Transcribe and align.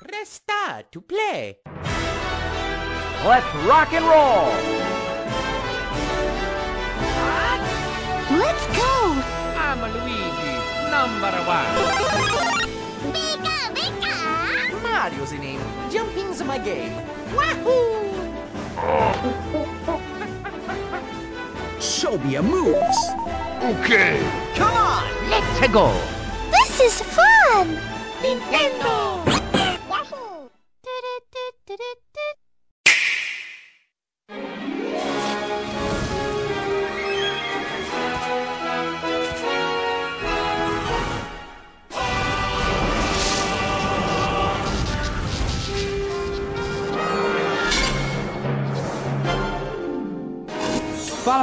Press 0.00 0.30
star 0.30 0.82
to 0.92 1.00
play. 1.02 1.58
Let's 3.22 3.44
rock 3.68 3.92
and 3.92 4.04
roll! 4.06 4.48
Let's 8.40 8.64
go! 8.72 9.12
I'm 9.60 9.80
Luigi, 9.92 10.56
number 10.88 11.36
one. 11.44 11.68
Pika, 13.12 13.56
pika! 13.76 14.82
Mario's 14.82 15.32
the 15.32 15.38
name. 15.38 15.60
Jumping's 15.90 16.42
my 16.44 16.56
game. 16.56 16.96
Wahoo! 17.36 18.08
Show 21.80 22.16
me 22.16 22.32
your 22.32 22.42
moves. 22.42 22.98
Okay. 23.62 24.18
Come 24.54 24.72
on, 24.72 25.04
let's 25.28 25.68
go. 25.70 25.92
This 26.50 26.80
is 26.80 27.02
fun! 27.02 27.78
Nintendo. 28.22 29.39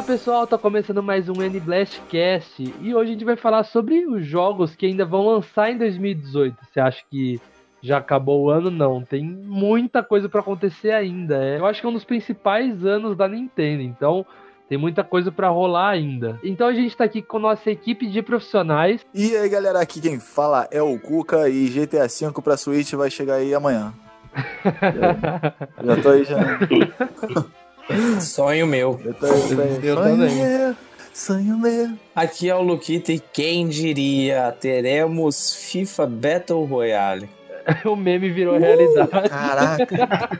Pessoal, 0.07 0.47
tá 0.47 0.57
começando 0.57 1.03
mais 1.03 1.27
um 1.27 1.33
N 1.43 1.59
Blast 1.59 1.99
Cast 2.07 2.73
e 2.81 2.95
hoje 2.95 3.09
a 3.09 3.13
gente 3.13 3.25
vai 3.25 3.35
falar 3.35 3.65
sobre 3.65 4.05
os 4.07 4.25
jogos 4.25 4.73
que 4.73 4.85
ainda 4.85 5.03
vão 5.03 5.25
lançar 5.27 5.69
em 5.69 5.77
2018. 5.77 6.55
Você 6.63 6.79
acha 6.79 7.03
que 7.11 7.41
já 7.83 7.97
acabou 7.97 8.43
o 8.43 8.49
ano? 8.49 8.71
Não, 8.71 9.03
tem 9.03 9.21
muita 9.21 10.01
coisa 10.01 10.29
pra 10.29 10.39
acontecer 10.39 10.91
ainda. 10.91 11.43
É, 11.43 11.59
eu 11.59 11.65
acho 11.65 11.81
que 11.81 11.85
é 11.85 11.89
um 11.89 11.93
dos 11.93 12.05
principais 12.05 12.85
anos 12.85 13.17
da 13.17 13.27
Nintendo, 13.27 13.81
então 13.81 14.25
tem 14.69 14.77
muita 14.77 15.03
coisa 15.03 15.29
pra 15.29 15.49
rolar 15.49 15.89
ainda. 15.89 16.39
Então 16.41 16.67
a 16.67 16.73
gente 16.73 16.95
tá 16.95 17.03
aqui 17.03 17.21
com 17.21 17.37
nossa 17.37 17.69
equipe 17.69 18.07
de 18.07 18.21
profissionais. 18.21 19.05
E 19.13 19.35
aí, 19.35 19.49
galera, 19.49 19.81
aqui 19.81 19.99
quem 19.99 20.21
fala 20.21 20.69
é 20.71 20.81
o 20.81 20.97
Cuca 20.97 21.49
e 21.49 21.67
GTA 21.67 22.07
V 22.07 22.41
pra 22.41 22.55
Switch 22.55 22.93
vai 22.93 23.11
chegar 23.11 23.35
aí 23.35 23.53
amanhã. 23.53 23.93
Já 25.83 26.01
tô 26.01 26.09
aí, 26.11 26.23
já. 26.23 26.37
Sonho 28.21 28.67
meu. 28.67 28.99
Tô. 29.19 29.25
Eu 29.27 29.33
Sonho 29.37 29.95
também. 29.95 30.35
meu, 30.35 30.75
Sonho 31.13 31.57
meu. 31.57 31.89
Aqui 32.15 32.49
é 32.49 32.55
o 32.55 32.61
Luquita 32.61 33.11
e 33.11 33.19
quem 33.19 33.67
diria, 33.67 34.51
teremos 34.59 35.53
FIFA 35.55 36.05
Battle 36.07 36.63
Royale. 36.65 37.29
o 37.85 37.95
meme 37.97 38.29
virou 38.29 38.57
realidade. 38.57 39.09
Caraca. 39.29 39.87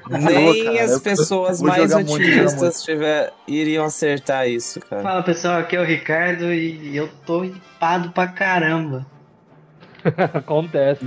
Nem 0.10 0.64
cara, 0.64 0.84
as 0.86 1.00
pessoas 1.02 1.62
mais 1.62 1.94
otimistas 1.94 2.84
tiver, 2.84 3.34
iriam 3.46 3.84
acertar 3.86 4.48
isso, 4.48 4.80
cara. 4.80 5.02
Fala 5.04 5.24
pessoal, 5.24 5.60
aqui 5.60 5.76
é 5.76 5.82
o 5.82 5.84
Ricardo 5.84 6.54
e 6.54 6.96
eu 6.96 7.10
tô 7.26 7.44
hipado 7.44 8.12
pra 8.12 8.28
caramba. 8.28 9.06
Acontece. 10.34 11.06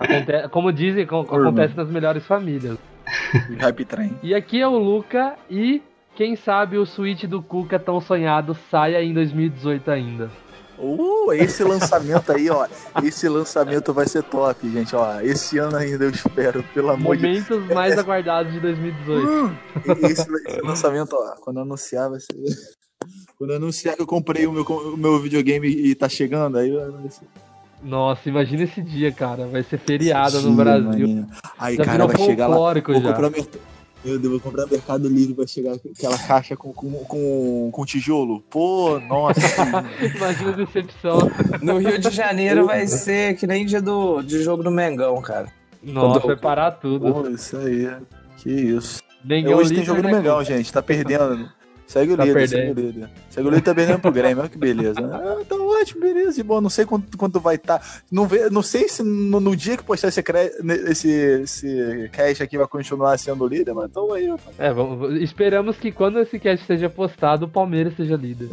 Aconte- 0.00 0.48
Como 0.50 0.72
dizem, 0.72 1.06
co- 1.06 1.20
acontece 1.20 1.76
nas 1.76 1.88
melhores 1.88 2.24
famílias. 2.26 2.76
Hype 3.58 3.84
Train. 3.84 4.18
E 4.22 4.34
aqui 4.34 4.60
é 4.60 4.68
o 4.68 4.76
Luca 4.76 5.36
e 5.50 5.82
quem 6.14 6.36
sabe 6.36 6.76
o 6.76 6.86
Switch 6.86 7.24
do 7.24 7.42
Cuca 7.42 7.78
tão 7.78 8.00
sonhado 8.00 8.56
saia 8.70 9.02
em 9.02 9.12
2018 9.14 9.90
ainda. 9.90 10.30
Uh, 10.78 11.32
esse 11.34 11.62
lançamento 11.62 12.32
aí, 12.32 12.50
ó. 12.50 12.66
Esse 13.04 13.28
lançamento 13.28 13.92
vai 13.92 14.06
ser 14.08 14.22
top, 14.24 14.68
gente, 14.68 14.96
ó. 14.96 15.20
Esse 15.20 15.58
ano 15.58 15.76
ainda 15.76 16.04
eu 16.04 16.10
espero, 16.10 16.62
pelo 16.74 16.90
amor 16.90 17.16
de 17.16 17.22
Deus. 17.22 17.48
Momentos 17.48 17.74
mais 17.74 17.96
aguardados 17.96 18.52
de 18.52 18.58
2018. 18.58 19.28
Hum, 19.28 19.56
esse, 20.02 20.22
esse 20.22 20.60
lançamento, 20.60 21.12
ó, 21.14 21.36
quando 21.40 21.60
anunciar 21.60 22.10
vai 22.10 22.18
ser. 22.18 22.34
Quando 23.38 23.54
anunciar 23.54 23.94
que 23.94 24.02
eu 24.02 24.06
comprei 24.06 24.46
o 24.46 24.52
meu, 24.52 24.64
o 24.64 24.96
meu 24.96 25.20
videogame 25.20 25.68
e 25.68 25.94
tá 25.94 26.08
chegando, 26.08 26.58
aí 26.58 26.70
vai 26.70 27.10
ser. 27.10 27.26
Nossa, 27.82 28.28
imagina 28.28 28.62
esse 28.62 28.80
dia, 28.80 29.10
cara. 29.12 29.46
Vai 29.46 29.62
ser 29.62 29.78
feriado 29.78 30.36
Esse 30.36 30.46
no 30.46 30.54
dia, 30.54 30.64
Brasil. 30.64 31.26
Aí, 31.58 31.76
Já 31.76 31.84
cara, 31.84 32.06
vai 32.06 32.16
chegar 32.16 32.46
lá. 32.46 32.56
Vou 32.56 32.74
já. 32.74 33.12
comprar 33.12 33.30
mer- 33.30 33.46
Meu 34.04 34.18
Deus, 34.18 34.30
vou 34.32 34.40
comprar 34.40 34.66
Mercado 34.66 35.08
Livre, 35.08 35.34
vai 35.34 35.46
chegar 35.46 35.74
aquela 35.74 36.18
caixa 36.18 36.56
com, 36.56 36.72
com, 36.72 36.90
com, 37.04 37.70
com 37.72 37.84
tijolo. 37.84 38.40
Pô, 38.50 38.98
nossa. 39.00 39.40
Imagina 40.16 40.50
a 40.50 40.56
decepção. 40.56 41.18
No 41.60 41.78
Rio 41.78 41.98
de 41.98 42.10
Janeiro 42.10 42.66
vai 42.66 42.86
ser 42.86 43.36
que 43.36 43.46
nem 43.46 43.66
dia 43.66 43.80
do, 43.82 44.22
de 44.22 44.42
jogo 44.42 44.62
do 44.62 44.70
Mengão, 44.70 45.20
cara. 45.20 45.48
Nossa, 45.82 46.20
Quando- 46.20 46.26
vai 46.28 46.36
parar 46.36 46.70
tudo. 46.72 47.12
Pô, 47.12 47.28
isso 47.28 47.56
aí. 47.56 47.90
Que 48.36 48.50
isso. 48.50 49.02
Mengão 49.24 49.54
Hoje 49.58 49.74
tem 49.74 49.84
jogo 49.84 50.02
do 50.02 50.08
né, 50.08 50.14
Mengão, 50.16 50.42
gente. 50.44 50.72
Tá 50.72 50.82
perdendo. 50.82 51.48
Segue 51.92 52.12
o 52.14 52.16
Tá 52.16 52.24
líder, 52.24 52.48
segue 52.48 52.62
o 52.70 52.74
perdendo. 52.74 52.86
líder. 52.92 53.08
Segue 53.28 53.46
o 53.46 53.50
líder, 53.50 53.62
tá 53.62 53.74
perdendo 53.74 53.98
pro 54.00 54.10
Grêmio. 54.12 54.38
Olha 54.40 54.48
que 54.48 54.56
beleza. 54.56 54.98
Ah, 55.00 55.42
tá 55.46 55.54
ótimo, 55.56 56.00
beleza. 56.00 56.40
E 56.40 56.42
bom, 56.42 56.58
não 56.60 56.70
sei 56.70 56.86
quanto, 56.86 57.18
quanto 57.18 57.38
vai 57.38 57.56
estar. 57.56 57.82
Não, 58.10 58.26
vê- 58.26 58.48
não 58.48 58.62
sei 58.62 58.88
se 58.88 59.02
no, 59.02 59.38
no 59.40 59.54
dia 59.54 59.76
que 59.76 59.84
postar 59.84 60.08
esse, 60.08 60.22
cre- 60.22 60.52
esse, 60.88 61.10
esse 61.10 62.08
cast 62.12 62.42
aqui 62.42 62.56
vai 62.56 62.66
continuar 62.66 63.18
sendo 63.18 63.46
líder, 63.46 63.74
mas 63.74 63.90
então 63.90 64.10
aí. 64.12 64.32
É, 64.58 64.72
vamos- 64.72 65.20
esperamos 65.20 65.76
que 65.76 65.92
quando 65.92 66.18
esse 66.20 66.38
cast 66.38 66.64
seja 66.66 66.88
postado, 66.88 67.44
o 67.44 67.48
Palmeiras 67.48 67.94
seja 67.94 68.16
líder. 68.16 68.48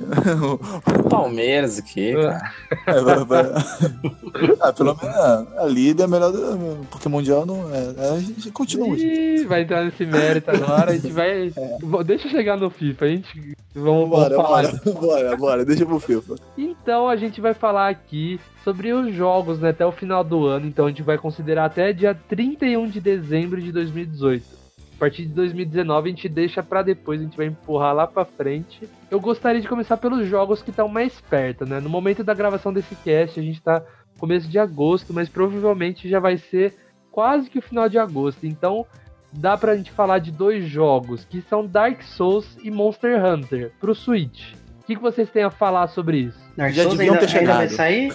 Palmeiras 1.10 1.80
aqui, 1.80 2.14
cara. 2.14 2.42
É, 2.88 3.02
vai- 3.02 3.26
vai- 3.26 3.46
ah, 4.60 4.74
pelo 4.74 4.96
menos 4.96 5.16
ah, 5.16 5.46
a 5.60 5.66
líder 5.66 6.04
é 6.04 6.08
melhor 6.08 6.32
do, 6.32 6.86
porque 6.90 7.08
Mundial 7.10 7.46
não 7.46 7.70
é. 7.74 8.16
A 8.16 8.20
gente 8.20 8.52
continua. 8.52 8.98
gente. 8.98 9.42
Ih, 9.42 9.46
vai 9.46 9.62
entrar 9.64 9.84
nesse 9.86 10.06
mérito 10.06 10.52
agora, 10.52 10.92
a 10.92 10.96
gente 10.96 11.12
vai. 11.12 11.52
Bom, 11.82 12.04
Deixa 12.10 12.28
eu 12.28 12.32
chegar 12.32 12.58
no 12.58 12.70
FIFA, 12.70 13.06
a 13.06 13.08
gente. 13.10 13.29
Vamos, 13.74 14.10
vamos 14.10 14.10
Bora, 14.10 14.36
falar. 14.36 14.62
bora, 14.64 14.94
bora, 15.00 15.38
bora, 15.38 15.66
deixa 15.66 15.86
pro 15.86 16.00
FIFA. 16.00 16.36
Então 16.58 17.08
a 17.08 17.16
gente 17.16 17.40
vai 17.40 17.54
falar 17.54 17.90
aqui 17.90 18.40
sobre 18.64 18.92
os 18.92 19.14
jogos 19.14 19.60
né, 19.60 19.70
até 19.70 19.86
o 19.86 19.92
final 19.92 20.24
do 20.24 20.46
ano. 20.46 20.66
Então 20.66 20.86
a 20.86 20.90
gente 20.90 21.04
vai 21.04 21.18
considerar 21.18 21.66
até 21.66 21.94
dia 21.94 22.14
31 22.28 22.88
de 22.88 23.00
dezembro 23.00 23.62
de 23.62 23.72
2018. 23.72 24.60
A 24.96 25.00
partir 25.00 25.24
de 25.26 25.34
2019 25.34 26.10
a 26.10 26.12
gente 26.12 26.28
deixa 26.28 26.62
pra 26.62 26.82
depois, 26.82 27.22
a 27.22 27.24
gente 27.24 27.38
vai 27.38 27.46
empurrar 27.46 27.96
lá 27.96 28.06
pra 28.06 28.26
frente. 28.26 28.82
Eu 29.10 29.20
gostaria 29.20 29.62
de 29.62 29.68
começar 29.68 29.96
pelos 29.96 30.28
jogos 30.28 30.62
que 30.62 30.72
estão 30.72 30.90
mais 30.90 31.22
perto, 31.22 31.66
né? 31.66 31.80
No 31.80 31.90
momento 31.90 32.22
da 32.22 32.34
gravação 32.34 32.74
desse 32.74 32.96
cast, 32.98 33.40
a 33.40 33.44
gente 33.44 33.62
tá 33.62 33.82
começo 34.18 34.50
de 34.50 34.60
agosto, 34.60 35.14
mas 35.14 35.30
provavelmente 35.30 36.10
já 36.10 36.20
vai 36.20 36.36
ser 36.36 36.76
quase 37.10 37.50
que 37.50 37.58
o 37.58 37.62
final 37.62 37.88
de 37.88 37.98
agosto. 37.98 38.46
Então 38.46 38.86
dá 39.32 39.58
pra 39.58 39.76
gente 39.76 39.92
falar 39.92 40.20
de 40.20 40.32
dois 40.32 40.68
jogos 40.70 41.26
que 41.26 41.42
são 41.50 41.66
Dark 41.66 42.02
Souls 42.04 42.46
e 42.64 42.70
Monster 42.72 43.24
Hunter 43.24 43.72
pro 43.80 43.94
Switch. 43.96 44.54
O 44.82 44.84
que, 44.86 44.96
que 44.96 45.02
vocês 45.02 45.30
têm 45.30 45.44
a 45.44 45.52
falar 45.52 45.88
sobre 45.88 46.18
isso? 46.18 46.40
Dark 46.58 46.74
Já 46.74 46.84
Souls 46.84 46.98
deviam 46.98 47.16
ainda, 47.16 47.28
ter 47.28 47.38
ainda 47.38 47.54
vai 47.54 47.70
chegado. 47.70 47.76
sair? 47.78 48.14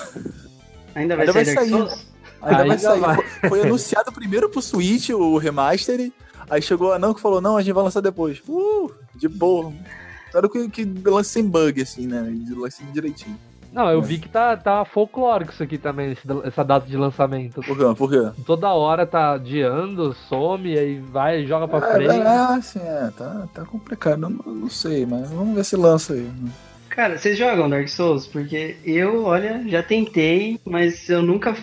Ainda 0.94 1.16
vai 1.16 1.26
Ainda 1.26 1.32
vai 1.32 1.44
sair 1.44 1.54
Dark 1.54 1.68
sair. 1.68 1.70
Souls? 1.70 2.06
Ainda 2.42 2.62
Aí 2.62 2.68
vai 2.68 2.78
sair. 2.78 3.00
vai. 3.00 3.14
Foi, 3.14 3.24
foi 3.50 3.60
anunciado 3.62 4.12
primeiro 4.12 4.48
pro 4.50 4.60
Switch, 4.60 5.10
o 5.10 5.38
remaster. 5.38 6.12
Aí 6.50 6.60
chegou 6.60 6.92
a 6.92 6.98
não 6.98 7.14
que 7.14 7.20
falou, 7.20 7.40
não, 7.40 7.56
a 7.56 7.62
gente 7.62 7.72
vai 7.72 7.84
lançar 7.84 8.00
depois. 8.00 8.42
Uh, 8.48 8.90
de 9.14 9.28
boa. 9.28 9.72
Espero 10.26 10.50
que, 10.50 10.68
que 10.68 10.84
lance 11.08 11.30
sem 11.30 11.46
bug, 11.48 11.80
assim, 11.80 12.06
né? 12.06 12.22
Lance 12.56 12.82
direitinho. 12.92 13.38
Não, 13.74 13.90
eu 13.90 14.00
vi 14.00 14.18
que 14.18 14.28
tá, 14.28 14.56
tá 14.56 14.84
folclórico 14.84 15.52
isso 15.52 15.62
aqui 15.62 15.76
também, 15.76 16.12
esse- 16.12 16.22
essa 16.44 16.64
data 16.64 16.86
de 16.86 16.96
lançamento. 16.96 17.60
Por 17.60 17.76
quê? 17.76 17.84
Por 17.98 18.08
quê? 18.10 18.42
Toda 18.46 18.68
hora 18.72 19.04
tá 19.04 19.32
adiando, 19.32 20.14
some, 20.28 20.78
aí 20.78 21.00
vai, 21.00 21.44
joga 21.44 21.66
pra 21.66 21.78
É, 21.88 21.92
frente. 21.92 22.10
é, 22.20 22.28
assim, 22.28 22.78
é, 22.78 23.10
tá, 23.18 23.48
tá 23.52 23.64
complicado. 23.64 24.18
Não, 24.20 24.30
não 24.30 24.70
sei, 24.70 25.04
mas 25.04 25.28
vamos 25.30 25.56
ver 25.56 25.64
se 25.64 25.74
lança 25.76 26.12
aí. 26.12 26.30
Cara, 26.88 27.18
vocês 27.18 27.36
jogam 27.36 27.68
Dark 27.68 27.88
Souls? 27.88 28.28
Porque 28.28 28.76
eu, 28.84 29.24
olha, 29.24 29.64
já 29.66 29.82
tentei, 29.82 30.60
mas 30.64 31.08
eu 31.10 31.20
nunca. 31.20 31.56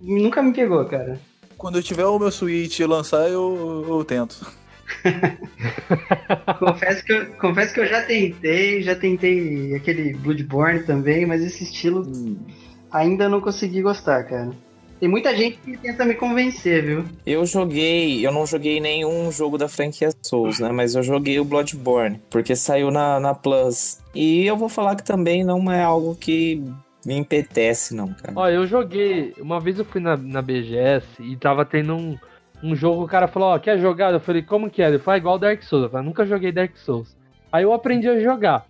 Nunca 0.00 0.40
me 0.40 0.52
pegou, 0.52 0.84
cara. 0.84 1.18
Quando 1.56 1.76
eu 1.78 1.82
tiver 1.82 2.04
o 2.06 2.20
meu 2.20 2.30
Switch 2.30 2.78
lançar, 2.80 3.28
eu, 3.28 3.84
eu 3.88 4.04
tento. 4.04 4.46
confesso, 6.58 7.04
que 7.04 7.12
eu, 7.12 7.26
confesso 7.34 7.74
que 7.74 7.80
eu 7.80 7.86
já 7.86 8.02
tentei, 8.02 8.82
já 8.82 8.94
tentei 8.94 9.74
aquele 9.74 10.14
Bloodborne 10.14 10.82
também, 10.84 11.26
mas 11.26 11.42
esse 11.42 11.64
estilo 11.64 12.10
ainda 12.90 13.28
não 13.28 13.40
consegui 13.40 13.82
gostar, 13.82 14.24
cara. 14.24 14.50
Tem 14.98 15.08
muita 15.08 15.34
gente 15.36 15.58
que 15.58 15.76
tenta 15.76 16.04
me 16.04 16.14
convencer, 16.14 16.84
viu? 16.84 17.04
Eu 17.24 17.46
joguei, 17.46 18.26
eu 18.26 18.32
não 18.32 18.44
joguei 18.44 18.80
nenhum 18.80 19.30
jogo 19.30 19.56
da 19.56 19.68
franquia 19.68 20.10
Souls, 20.22 20.58
né? 20.58 20.72
Mas 20.72 20.96
eu 20.96 21.04
joguei 21.04 21.38
o 21.38 21.44
Bloodborne, 21.44 22.20
porque 22.28 22.56
saiu 22.56 22.90
na, 22.90 23.20
na 23.20 23.32
Plus. 23.32 24.00
E 24.12 24.44
eu 24.44 24.56
vou 24.56 24.68
falar 24.68 24.96
que 24.96 25.04
também 25.04 25.44
não 25.44 25.70
é 25.70 25.84
algo 25.84 26.16
que 26.16 26.64
me 27.06 27.14
empetece, 27.14 27.94
não, 27.94 28.08
cara. 28.12 28.32
Ó, 28.34 28.48
eu 28.48 28.66
joguei. 28.66 29.32
Uma 29.38 29.60
vez 29.60 29.78
eu 29.78 29.84
fui 29.84 30.00
na, 30.00 30.16
na 30.16 30.42
BGS 30.42 31.06
e 31.20 31.36
tava 31.36 31.64
tendo 31.64 31.94
um, 31.94 32.18
um 32.62 32.74
jogo, 32.74 33.04
o 33.04 33.08
cara 33.08 33.28
falou, 33.28 33.50
ó, 33.50 33.58
quer 33.58 33.78
jogar? 33.78 34.12
Eu 34.12 34.20
falei, 34.20 34.42
como 34.42 34.70
que 34.70 34.82
é? 34.82 34.88
Ele 34.88 34.98
falou, 34.98 35.14
"Ah, 35.14 35.18
igual 35.18 35.38
Dark 35.38 35.62
Souls. 35.62 35.84
Eu 35.84 35.90
falei, 35.90 36.06
nunca 36.06 36.26
joguei 36.26 36.52
Dark 36.52 36.76
Souls. 36.76 37.16
Aí 37.52 37.62
eu 37.62 37.72
aprendi 37.72 38.08
a 38.08 38.20
jogar. 38.20 38.66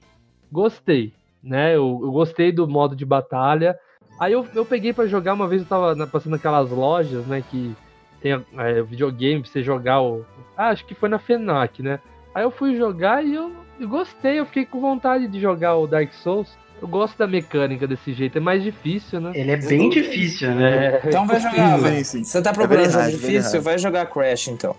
Gostei, 0.53 1.13
né? 1.43 1.75
Eu, 1.75 1.99
eu 2.03 2.11
gostei 2.13 2.53
do 2.53 2.67
modo 2.69 2.95
de 2.95 3.05
batalha. 3.05 3.79
Aí 4.19 4.33
eu, 4.33 4.47
eu 4.55 4.65
peguei 4.65 4.93
pra 4.93 5.07
jogar, 5.07 5.35
uma 5.35 5.49
vez 5.49 5.63
eu 5.63 5.69
tava 5.69 6.07
passando 6.07 6.37
aquelas 6.37 6.71
lojas, 6.71 7.25
né, 7.27 7.43
que 7.49 7.75
tem 8.21 8.33
é, 8.33 8.83
videogame 8.83 9.43
pra 9.43 9.51
você 9.51 9.63
jogar 9.63 10.01
o. 10.03 10.25
Ah, 10.57 10.69
acho 10.69 10.85
que 10.85 10.95
foi 10.95 11.09
na 11.09 11.19
FENAC, 11.19 11.83
né? 11.83 12.01
Aí 12.35 12.43
eu 12.43 12.51
fui 12.51 12.77
jogar 12.77 13.25
e 13.25 13.35
eu, 13.35 13.53
eu 13.79 13.89
gostei, 13.89 14.41
eu 14.41 14.47
fiquei 14.47 14.67
com 14.67 14.81
vontade 14.81 15.29
de 15.29 15.41
jogar 15.41 15.77
o 15.77 15.87
Dark 15.87 16.13
Souls. 16.13 16.57
Eu 16.81 16.89
gosto 16.89 17.19
da 17.19 17.27
mecânica 17.27 17.87
desse 17.87 18.13
jeito, 18.13 18.39
é 18.39 18.41
mais 18.41 18.63
difícil, 18.63 19.21
né? 19.21 19.33
Ele 19.35 19.51
é 19.51 19.57
bem 19.57 19.89
difícil, 19.91 20.55
né? 20.55 21.01
É, 21.03 21.03
Então 21.09 21.27
vai 21.27 21.41
jogar, 21.41 21.79
Sim, 21.81 22.05
sim. 22.05 22.25
Você 22.25 22.41
tá 22.43 22.53
procurando 22.53 22.83
É 22.87 22.91
jogo 22.91 22.97
verdade, 23.05 23.15
é 23.17 23.19
difícil? 23.19 23.63
Vai 23.63 23.79
jogar 23.79 24.07
Crash 24.07 24.49
então. 24.49 24.77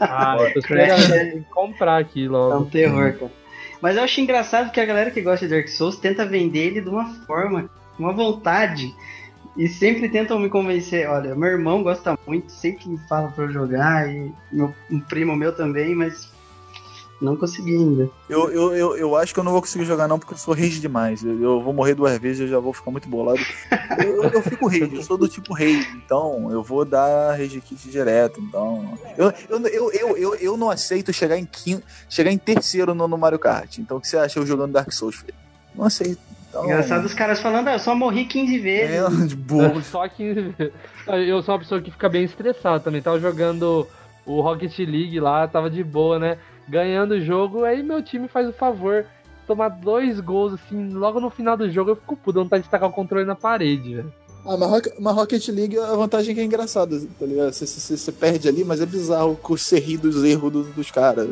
ah, 0.00 0.36
eu 0.40 0.54
tô 0.54 0.60
Crash 0.62 1.00
esperando 1.02 1.44
comprar 1.50 1.98
aqui 2.00 2.24
É 2.24 2.28
um 2.28 2.32
logo. 2.32 2.64
terror, 2.66 3.12
cara. 3.18 3.32
Mas 3.80 3.96
eu 3.96 4.04
acho 4.04 4.20
engraçado 4.20 4.70
que 4.70 4.80
a 4.80 4.84
galera 4.84 5.10
que 5.10 5.20
gosta 5.20 5.46
de 5.48 5.54
Dark 5.54 5.66
Souls 5.68 5.96
tenta 5.96 6.24
vender 6.24 6.66
ele 6.68 6.80
de 6.80 6.88
uma 6.88 7.06
forma, 7.26 7.68
uma 7.98 8.12
vontade. 8.12 8.94
E 9.56 9.66
sempre 9.68 10.08
tentam 10.08 10.38
me 10.38 10.48
convencer. 10.48 11.08
Olha, 11.10 11.34
meu 11.34 11.48
irmão 11.50 11.82
gosta 11.82 12.16
muito, 12.26 12.50
sempre 12.52 12.88
me 12.88 12.98
fala 13.08 13.28
pra 13.32 13.44
eu 13.44 13.50
jogar, 13.52 14.08
e 14.08 14.32
meu, 14.52 14.72
um 14.90 15.00
primo 15.00 15.34
meu 15.36 15.52
também, 15.54 15.94
mas 15.94 16.31
não 17.22 17.36
consegui 17.36 17.76
ainda. 17.76 18.10
Eu, 18.28 18.50
eu, 18.50 18.74
eu, 18.74 18.96
eu 18.96 19.16
acho 19.16 19.32
que 19.32 19.40
eu 19.40 19.44
não 19.44 19.52
vou 19.52 19.60
conseguir 19.60 19.84
jogar 19.84 20.08
não, 20.08 20.18
porque 20.18 20.34
eu 20.34 20.38
sou 20.38 20.54
rage 20.54 20.80
demais. 20.80 21.22
Eu, 21.24 21.40
eu 21.40 21.60
vou 21.60 21.72
morrer 21.72 21.94
duas 21.94 22.18
vezes 22.18 22.40
e 22.40 22.42
eu 22.44 22.48
já 22.48 22.58
vou 22.58 22.72
ficar 22.72 22.90
muito 22.90 23.08
bolado. 23.08 23.40
Eu, 23.98 24.24
eu, 24.24 24.42
fico 24.42 24.66
rage, 24.66 24.90
eu 24.94 25.02
sou 25.02 25.16
do 25.16 25.28
tipo 25.28 25.54
rage, 25.54 25.88
então 26.04 26.50
eu 26.50 26.62
vou 26.62 26.84
dar 26.84 27.36
rage 27.36 27.60
kit 27.60 27.88
direto. 27.88 28.40
Então. 28.40 28.98
Eu, 29.16 29.32
eu, 29.48 29.66
eu, 29.66 29.92
eu, 29.92 30.16
eu, 30.16 30.34
eu 30.34 30.56
não 30.56 30.70
aceito 30.70 31.12
chegar 31.12 31.38
em 31.38 31.44
quinto, 31.44 31.84
chegar 32.08 32.30
em 32.30 32.38
terceiro 32.38 32.94
no, 32.94 33.06
no 33.06 33.16
Mario 33.16 33.38
Kart. 33.38 33.78
Então 33.78 33.96
o 33.96 34.00
que 34.00 34.08
você 34.08 34.16
acha 34.16 34.38
eu 34.38 34.46
jogando 34.46 34.72
Dark 34.72 34.90
Souls, 34.92 35.16
filho? 35.16 35.34
Não 35.74 35.84
aceito. 35.84 36.20
Então, 36.52 36.64
Engraçado 36.64 37.06
os 37.06 37.14
caras 37.14 37.40
falando, 37.40 37.68
ah, 37.68 37.72
eu 37.72 37.78
só 37.78 37.94
morri 37.94 38.26
15 38.26 38.58
vezes. 38.58 38.94
É, 38.94 39.26
de 39.26 39.34
burro. 39.34 39.80
Só 39.82 40.06
que 40.06 40.54
eu 41.26 41.42
sou 41.42 41.54
uma 41.54 41.60
pessoa 41.60 41.80
que 41.80 41.90
fica 41.90 42.10
bem 42.10 42.24
estressada 42.24 42.78
também. 42.78 43.00
Tava 43.00 43.18
jogando 43.18 43.88
o 44.26 44.40
Rocket 44.42 44.78
League 44.80 45.18
lá, 45.18 45.48
tava 45.48 45.70
de 45.70 45.82
boa, 45.82 46.18
né? 46.18 46.38
Ganhando 46.68 47.12
o 47.14 47.20
jogo, 47.20 47.64
aí 47.64 47.82
meu 47.82 48.02
time 48.02 48.28
faz 48.28 48.48
o 48.48 48.52
favor 48.52 49.04
tomar 49.46 49.68
dois 49.68 50.20
gols 50.20 50.54
assim, 50.54 50.90
logo 50.90 51.20
no 51.20 51.28
final 51.28 51.56
do 51.56 51.70
jogo 51.70 51.90
eu 51.90 51.96
fico 51.96 52.16
puto, 52.16 52.32
dá 52.38 52.42
vontade 52.42 52.64
de 52.64 52.70
tacar 52.70 52.88
o 52.88 52.92
controle 52.92 53.24
na 53.24 53.34
parede, 53.34 53.96
velho. 53.96 54.12
Ah, 54.46 54.56
mas, 54.56 54.82
mas 54.98 55.14
Rocket 55.14 55.48
League, 55.48 55.78
a 55.78 55.94
vantagem 55.94 56.32
é 56.32 56.34
que 56.34 56.40
é 56.40 56.44
engraçada, 56.44 57.00
tá 57.18 57.26
ligado? 57.26 57.52
Você, 57.52 57.66
você, 57.66 58.10
perde 58.12 58.48
ali, 58.48 58.64
mas 58.64 58.80
é 58.80 58.86
bizarro 58.86 59.38
você 59.42 59.78
rir 59.78 59.98
dos 59.98 60.24
erros 60.24 60.50
do- 60.52 60.64
dos 60.64 60.90
caras. 60.90 61.28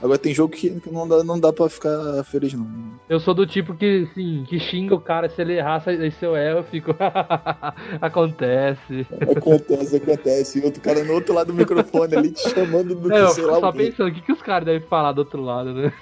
Agora 0.00 0.18
tem 0.18 0.32
jogo 0.32 0.54
que, 0.54 0.70
que 0.80 0.90
não, 0.92 1.08
dá, 1.08 1.24
não 1.24 1.40
dá 1.40 1.52
pra 1.52 1.68
ficar 1.68 2.22
feliz, 2.24 2.52
não. 2.54 2.66
Eu 3.08 3.18
sou 3.18 3.34
do 3.34 3.46
tipo 3.46 3.74
que, 3.74 4.06
assim, 4.10 4.44
que 4.48 4.60
xinga 4.60 4.94
o 4.94 5.00
cara 5.00 5.28
se 5.28 5.40
ele 5.42 5.54
errar, 5.58 5.80
se 5.80 6.10
se 6.12 6.24
eu 6.24 6.36
erro, 6.36 6.58
eu 6.58 6.64
fico. 6.64 6.94
Acontece. 8.00 9.06
Acontece, 9.36 9.96
acontece. 9.96 10.58
E 10.60 10.64
outro 10.64 10.80
cara 10.80 11.02
no 11.04 11.12
outro 11.14 11.34
lado 11.34 11.48
do 11.48 11.54
microfone 11.54 12.14
ali 12.14 12.30
te 12.30 12.48
chamando 12.50 12.94
do 12.94 13.10
É, 13.12 13.22
eu 13.22 13.26
que 13.28 13.32
sei 13.34 13.42
fico 13.44 13.54
lá 13.54 13.60
só 13.60 13.72
pensando, 13.72 14.08
o 14.08 14.12
que, 14.14 14.20
que 14.22 14.32
os 14.32 14.42
caras 14.42 14.66
devem 14.66 14.86
falar 14.88 15.12
do 15.12 15.18
outro 15.20 15.42
lado, 15.42 15.72
né? 15.74 15.92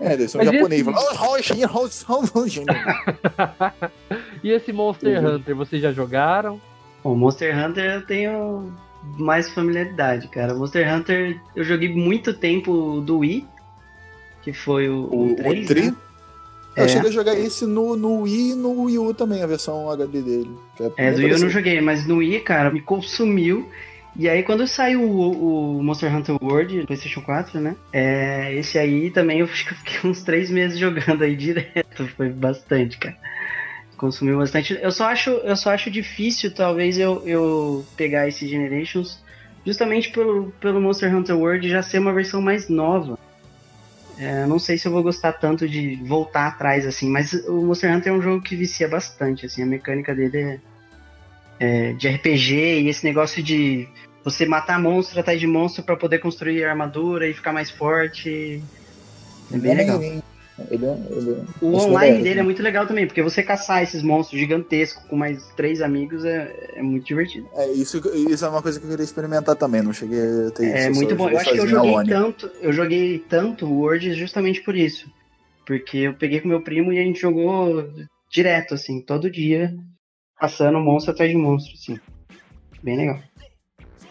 É, 0.00 0.10
deve 0.16 0.28
ser 0.28 0.38
um 0.38 0.44
Mas 0.44 0.52
japonês. 0.52 0.80
esse- 0.86 0.90
"Oh, 0.90 1.14
Roxinha, 1.14 1.66
Roxinha, 1.66 2.18
Roxinha." 2.34 2.66
e 4.42 4.50
esse 4.50 4.72
Monster 4.72 5.22
Uhum. 5.22 5.34
Hunter, 5.36 5.54
vocês 5.56 5.80
já 5.82 5.92
jogaram? 5.92 6.60
O 7.04 7.14
Monster 7.14 7.56
Hunter 7.56 7.94
eu 7.94 8.06
tenho 8.06 8.72
mais 9.18 9.50
familiaridade, 9.50 10.28
cara. 10.28 10.54
Monster 10.54 10.92
Hunter 10.94 11.40
eu 11.56 11.64
joguei 11.64 11.88
muito 11.92 12.32
tempo 12.34 13.00
do 13.00 13.18
Wii, 13.18 13.46
que 14.42 14.52
foi 14.52 14.88
o, 14.88 15.08
O, 15.10 15.32
o 15.32 15.36
3, 15.36 15.64
o 15.64 15.66
Tri. 15.66 15.82
né? 15.82 15.94
Eu 16.76 16.84
É. 16.84 16.88
cheguei 16.88 17.08
a 17.10 17.12
jogar 17.12 17.34
esse 17.38 17.66
no, 17.66 17.96
no 17.96 18.20
Wii 18.22 18.52
e 18.52 18.54
no 18.54 18.82
Wii 18.84 18.98
U 18.98 19.12
também, 19.12 19.42
a 19.42 19.46
versão 19.46 19.90
HD 19.90 20.22
dele. 20.22 20.50
É, 20.96 21.10
bem 21.10 21.12
do 21.12 21.18
Wii 21.18 21.30
eu 21.32 21.38
não 21.40 21.50
joguei, 21.50 21.80
mas 21.80 22.06
no 22.06 22.18
Wii, 22.18 22.40
cara, 22.40 22.70
me 22.70 22.80
consumiu. 22.80 23.68
E 24.16 24.28
aí 24.28 24.42
quando 24.42 24.66
saiu 24.66 25.02
o, 25.02 25.78
o 25.78 25.82
Monster 25.82 26.14
Hunter 26.14 26.36
World, 26.42 26.84
PlayStation 26.86 27.20
4, 27.22 27.60
né? 27.60 27.76
É, 27.92 28.54
esse 28.54 28.78
aí 28.78 29.10
também 29.10 29.40
eu 29.40 29.46
acho 29.46 29.64
que 29.66 29.72
eu 29.72 29.76
fiquei 29.78 29.98
uns 30.10 30.22
três 30.22 30.50
meses 30.50 30.78
jogando 30.78 31.22
aí 31.22 31.34
direto. 31.36 32.06
Foi 32.16 32.28
bastante, 32.28 32.98
cara. 32.98 33.16
Consumiu 34.00 34.38
bastante. 34.38 34.78
Eu 34.80 34.90
só 34.90 35.10
acho, 35.10 35.28
eu 35.28 35.54
só 35.54 35.74
acho 35.74 35.90
difícil, 35.90 36.50
talvez, 36.54 36.96
eu, 36.96 37.22
eu 37.26 37.84
pegar 37.98 38.26
esse 38.26 38.48
Generations, 38.48 39.22
justamente 39.62 40.10
pelo, 40.10 40.50
pelo 40.52 40.80
Monster 40.80 41.14
Hunter 41.14 41.36
World 41.36 41.68
já 41.68 41.82
ser 41.82 41.98
uma 41.98 42.10
versão 42.10 42.40
mais 42.40 42.70
nova. 42.70 43.18
É, 44.16 44.46
não 44.46 44.58
sei 44.58 44.78
se 44.78 44.88
eu 44.88 44.92
vou 44.92 45.02
gostar 45.02 45.34
tanto 45.34 45.68
de 45.68 45.96
voltar 45.96 46.46
atrás, 46.46 46.86
assim, 46.86 47.10
mas 47.10 47.34
o 47.46 47.60
Monster 47.60 47.94
Hunter 47.94 48.10
é 48.10 48.16
um 48.16 48.22
jogo 48.22 48.42
que 48.42 48.56
vicia 48.56 48.88
bastante, 48.88 49.44
assim, 49.44 49.62
a 49.62 49.66
mecânica 49.66 50.14
dele 50.14 50.38
é, 51.58 51.90
é, 51.90 51.92
de 51.92 52.08
RPG 52.08 52.54
e 52.54 52.88
esse 52.88 53.04
negócio 53.04 53.42
de 53.42 53.86
você 54.24 54.46
matar 54.46 54.80
monstro 54.80 55.20
atrás 55.20 55.38
de 55.38 55.46
monstro 55.46 55.82
pra 55.82 55.94
poder 55.94 56.20
construir 56.20 56.64
armadura 56.64 57.28
e 57.28 57.34
ficar 57.34 57.52
mais 57.52 57.70
forte. 57.70 58.62
É 59.52 59.58
bem 59.58 59.76
legal. 59.76 60.00
Ele 60.70 60.86
é, 60.86 60.98
ele 61.10 61.30
é- 61.32 61.44
O 61.60 61.74
online 61.74 62.22
dele 62.22 62.40
é 62.40 62.42
muito 62.42 62.62
legal 62.62 62.86
também, 62.86 63.06
porque 63.06 63.22
você 63.22 63.42
caçar 63.42 63.82
esses 63.82 64.02
monstros 64.02 64.38
gigantescos 64.40 65.04
com 65.06 65.16
mais 65.16 65.46
três 65.56 65.80
amigos 65.80 66.24
é, 66.24 66.72
é 66.76 66.82
muito 66.82 67.06
divertido. 67.06 67.48
É, 67.54 67.70
isso, 67.72 68.00
isso 68.14 68.44
é 68.44 68.48
uma 68.48 68.62
coisa 68.62 68.78
que 68.78 68.86
eu 68.86 68.90
queria 68.90 69.04
experimentar 69.04 69.56
também, 69.56 69.82
não 69.82 69.92
cheguei 69.92 70.20
a 70.20 70.50
ter 70.50 70.66
É 70.66 70.80
isso. 70.88 70.94
muito 70.94 71.14
bom. 71.16 71.28
Eu 71.28 71.38
acho 71.38 71.52
que 71.52 71.60
eu 71.60 71.66
joguei 71.66 71.94
tanto, 72.04 72.50
eu 72.60 72.72
joguei 72.72 73.18
tanto 73.18 73.66
o 73.66 73.80
Word 73.80 74.14
justamente 74.14 74.62
por 74.62 74.74
isso. 74.76 75.10
Porque 75.66 75.98
eu 75.98 76.14
peguei 76.14 76.40
com 76.40 76.48
meu 76.48 76.62
primo 76.62 76.92
e 76.92 76.98
a 76.98 77.02
gente 77.02 77.20
jogou 77.20 77.88
direto, 78.30 78.74
assim, 78.74 79.00
todo 79.00 79.30
dia, 79.30 79.72
caçando 80.38 80.80
monstro 80.80 81.12
atrás 81.12 81.30
de 81.30 81.36
monstro, 81.36 81.74
assim. 81.74 82.00
Bem 82.82 82.96
legal. 82.96 83.20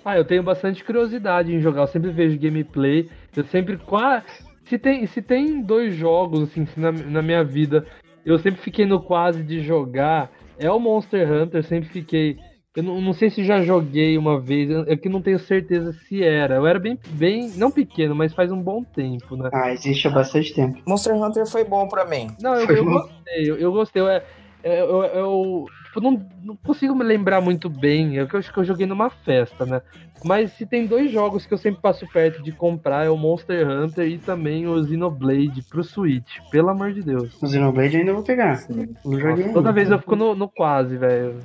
Ah, 0.05 0.17
eu 0.17 0.23
tenho 0.25 0.41
bastante 0.41 0.83
curiosidade 0.83 1.53
em 1.53 1.59
jogar. 1.61 1.81
Eu 1.81 1.87
sempre 1.87 2.11
vejo 2.11 2.39
gameplay. 2.39 3.09
Eu 3.35 3.43
sempre 3.45 3.77
quase. 3.77 4.25
Se 4.69 4.77
tem, 4.77 5.05
se 5.07 5.21
tem 5.21 5.61
dois 5.63 5.95
jogos, 5.95 6.43
assim, 6.43 6.67
na, 6.77 6.91
na 6.91 7.21
minha 7.23 7.43
vida, 7.43 7.85
eu 8.23 8.37
sempre 8.37 8.61
fiquei 8.61 8.85
no 8.85 9.01
quase 9.01 9.41
de 9.41 9.61
jogar. 9.61 10.31
É 10.59 10.69
o 10.69 10.79
Monster 10.79 11.31
Hunter, 11.31 11.59
eu 11.59 11.63
sempre 11.63 11.89
fiquei. 11.89 12.37
Eu 12.75 12.83
não, 12.83 13.01
não 13.01 13.13
sei 13.13 13.31
se 13.31 13.43
já 13.43 13.61
joguei 13.63 14.15
uma 14.15 14.39
vez, 14.39 14.69
é 14.87 14.95
que 14.95 15.09
não 15.09 15.23
tenho 15.23 15.39
certeza 15.39 15.91
se 15.91 16.23
era. 16.23 16.55
Eu 16.55 16.67
era 16.67 16.79
bem, 16.79 16.99
bem, 17.09 17.49
não 17.55 17.71
pequeno, 17.71 18.13
mas 18.13 18.31
faz 18.33 18.51
um 18.51 18.61
bom 18.61 18.83
tempo, 18.83 19.35
né? 19.35 19.49
Ah, 19.51 19.73
existe 19.73 20.07
há 20.07 20.11
bastante 20.11 20.53
tempo. 20.53 20.79
Monster 20.87 21.15
Hunter 21.15 21.47
foi 21.47 21.63
bom 21.63 21.87
pra 21.87 22.05
mim. 22.05 22.27
Não, 22.39 22.53
eu, 22.53 22.69
eu 22.69 22.85
bom. 22.85 22.91
gostei, 22.91 23.49
eu, 23.49 23.57
eu 23.57 23.71
gostei. 23.71 24.01
Eu, 24.03 24.07
eu, 24.07 24.23
eu, 24.63 25.03
eu, 25.03 25.65
tipo, 25.89 26.01
não, 26.01 26.25
não 26.43 26.55
consigo 26.55 26.95
me 26.95 27.03
lembrar 27.03 27.41
muito 27.41 27.69
bem. 27.69 28.15
Eu 28.15 28.27
acho 28.33 28.53
que 28.53 28.59
eu 28.59 28.63
joguei 28.63 28.85
numa 28.85 29.09
festa, 29.09 29.65
né? 29.65 29.81
Mas 30.23 30.53
se 30.53 30.65
tem 30.65 30.85
dois 30.85 31.11
jogos 31.11 31.45
que 31.45 31.53
eu 31.53 31.57
sempre 31.57 31.81
passo 31.81 32.07
perto 32.11 32.43
de 32.43 32.51
comprar, 32.51 33.05
é 33.05 33.09
o 33.09 33.17
Monster 33.17 33.67
Hunter 33.67 34.07
e 34.07 34.17
também 34.17 34.67
o 34.67 34.83
Xenoblade 34.85 35.63
pro 35.63 35.83
Switch. 35.83 36.37
Pelo 36.51 36.69
amor 36.69 36.93
de 36.93 37.01
Deus. 37.01 37.41
O 37.41 37.47
Xenoblade 37.47 37.95
eu 37.95 37.99
ainda 38.01 38.13
vou 38.13 38.23
pegar. 38.23 38.51
Nossa, 38.51 39.53
toda 39.53 39.71
vez 39.71 39.89
eu 39.89 39.99
fico 39.99 40.15
no, 40.15 40.35
no 40.35 40.47
quase, 40.47 40.97
velho. 40.97 41.39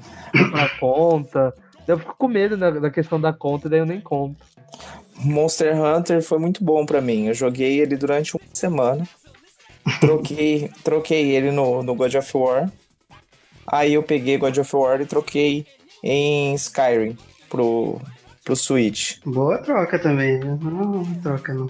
Pra 0.51 0.69
conta. 0.79 1.55
Eu 1.87 1.99
fico 1.99 2.15
com 2.17 2.29
medo 2.29 2.57
da, 2.57 2.71
da 2.71 2.91
questão 2.91 3.21
da 3.21 3.33
conta, 3.33 3.69
daí 3.69 3.79
eu 3.79 3.87
nem 3.87 4.01
compro. 4.01 4.45
Monster 5.19 5.81
Hunter 5.81 6.23
foi 6.23 6.39
muito 6.39 6.65
bom 6.65 6.85
pra 6.85 7.01
mim. 7.01 7.27
Eu 7.27 7.35
joguei 7.35 7.81
ele 7.81 7.97
durante 7.97 8.37
uma 8.37 8.43
semana. 8.53 9.07
Troquei, 10.01 10.71
troquei 10.83 11.31
ele 11.37 11.51
no, 11.51 11.83
no 11.83 11.95
God 11.95 12.15
of 12.15 12.37
War. 12.37 12.71
Aí 13.75 13.95
eu 13.95 14.02
peguei 14.04 14.38
God 14.38 14.57
of 14.57 14.76
War 14.76 15.00
e 15.00 15.07
troquei 15.07 15.66
em 16.00 16.54
Skyrim 16.54 17.19
pro, 17.50 18.00
pro 18.45 18.54
Switch. 18.54 19.16
Boa 19.26 19.59
troca 19.59 19.99
também, 19.99 20.38
né? 20.38 20.57
Não, 20.62 20.71
não 20.71 21.14
troca 21.21 21.52
não. 21.52 21.69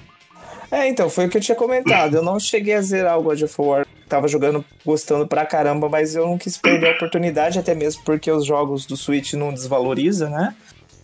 É, 0.71 0.87
então, 0.87 1.09
foi 1.09 1.27
o 1.27 1.31
que 1.31 1.39
eu 1.39 1.41
tinha 1.41 1.57
comentado. 1.57 2.17
Eu 2.17 2.23
não 2.23 2.39
cheguei 2.39 2.75
a 2.75 2.83
zerar 2.83 3.19
o 3.19 3.23
God 3.23 3.41
of 3.41 3.55
War. 3.59 3.87
Tava 4.07 4.29
jogando, 4.29 4.63
gostando 4.85 5.27
pra 5.27 5.47
caramba, 5.47 5.89
mas 5.89 6.15
eu 6.15 6.27
não 6.27 6.37
quis 6.37 6.59
perder 6.59 6.89
a 6.89 6.97
oportunidade, 6.97 7.59
até 7.59 7.75
mesmo 7.75 8.03
porque 8.05 8.31
os 8.31 8.45
jogos 8.45 8.85
do 8.85 8.97
Switch 8.99 9.33
não 9.33 9.55
desvaloriza, 9.55 10.29
né? 10.29 10.55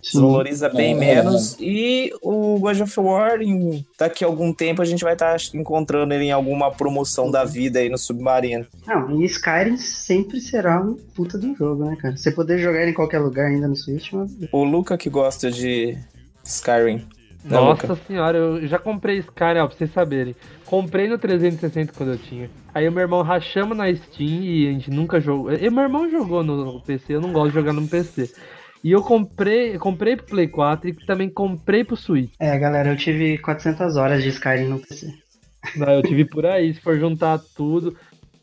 Desvaloriza 0.03 0.69
bem 0.69 0.93
É. 0.93 0.97
menos. 0.97 1.57
E 1.61 2.13
o 2.23 2.59
God 2.59 2.81
of 2.81 3.01
War, 3.01 3.41
em- 3.43 3.85
daqui 3.99 4.25
a 4.25 4.27
algum 4.27 4.53
tempo, 4.53 4.81
a 4.81 4.85
gente 4.85 5.05
vai 5.05 5.13
estar 5.13 5.37
encontrando 5.55 6.15
ele 6.15 6.25
em 6.25 6.33
alguma 6.33 6.71
promoção 6.71 7.31
da 7.31 7.45
vida 7.45 7.79
aí 7.79 7.89
no 7.89 7.99
Submarino. 7.99 8.67
Não, 8.87 9.21
e 9.21 9.25
Skyrim 9.27 9.77
sempre 9.77 10.41
será 10.41 10.81
um 10.81 10.95
puta 11.15 11.39
de 11.39 11.47
um 11.47 11.55
jogo, 11.57 11.85
né, 11.85 11.97
cara? 12.01 12.17
Você 12.17 12.31
poder 12.31 12.59
jogar 12.59 12.81
ele 12.83 12.93
em 12.93 12.95
qualquer 12.95 13.19
lugar 13.19 13.47
ainda 13.47 13.69
no 13.69 13.77
Switch, 13.77 14.13
mas... 14.13 14.31
O 14.53 14.65
Luca 14.65 14.97
que 14.97 15.11
gosta 15.11 15.51
de 15.51 15.97
Skyrim. 16.45 16.97
né, 17.45 17.57
Nossa 17.57 17.87
Luca? 17.87 17.99
senhora, 18.07 18.37
eu 18.39 18.67
já 18.67 18.79
comprei 18.79 19.19
Skyrim, 19.19 19.61
ó, 19.61 19.67
pra 19.67 19.77
vocês 19.77 19.93
saberem. 19.93 20.35
Comprei 20.67 21.09
no 21.09 21.19
360 21.19 21.93
quando 21.97 22.13
eu 22.13 22.19
tinha. 22.19 22.51
Aí 22.75 22.89
o 22.89 22.93
meu 22.93 23.01
irmão 23.03 23.23
rachamos 23.23 23.77
na 23.77 23.93
Steam 23.95 24.43
e 24.43 24.69
a 24.69 24.73
gente 24.73 24.91
nunca 24.91 25.21
jogou. 25.21 25.53
E 25.53 25.69
meu 25.71 25.83
irmão 25.83 26.09
jogou 26.11 26.43
no 26.45 26.81
PC, 26.81 27.15
eu 27.15 27.21
não 27.21 27.33
gosto 27.33 27.49
de 27.49 27.55
jogar 27.55 27.73
no 27.73 27.87
PC. 27.89 28.31
E 28.83 28.91
eu 28.91 29.03
comprei, 29.03 29.79
comprei 29.79 30.17
pro 30.17 30.27
Play 30.27 30.49
4 30.49 30.89
e 30.89 30.93
também 31.07 31.29
comprei 31.29 31.85
pro 31.85 31.97
Switch. 31.97 32.33
É, 32.39 32.59
galera, 32.59 32.91
eu 32.91 32.97
tive 32.97 33.37
400 33.39 33.97
horas 33.97 34.23
de 34.23 34.31
Skyrim 34.31 34.69
no 34.69 34.79
PC. 34.79 35.13
Não, 35.77 35.91
eu 35.91 36.03
tive 36.03 36.25
por 36.25 36.47
aí, 36.47 36.73
se 36.73 36.81
for 36.81 36.99
juntar 36.99 37.39
tudo. 37.55 37.97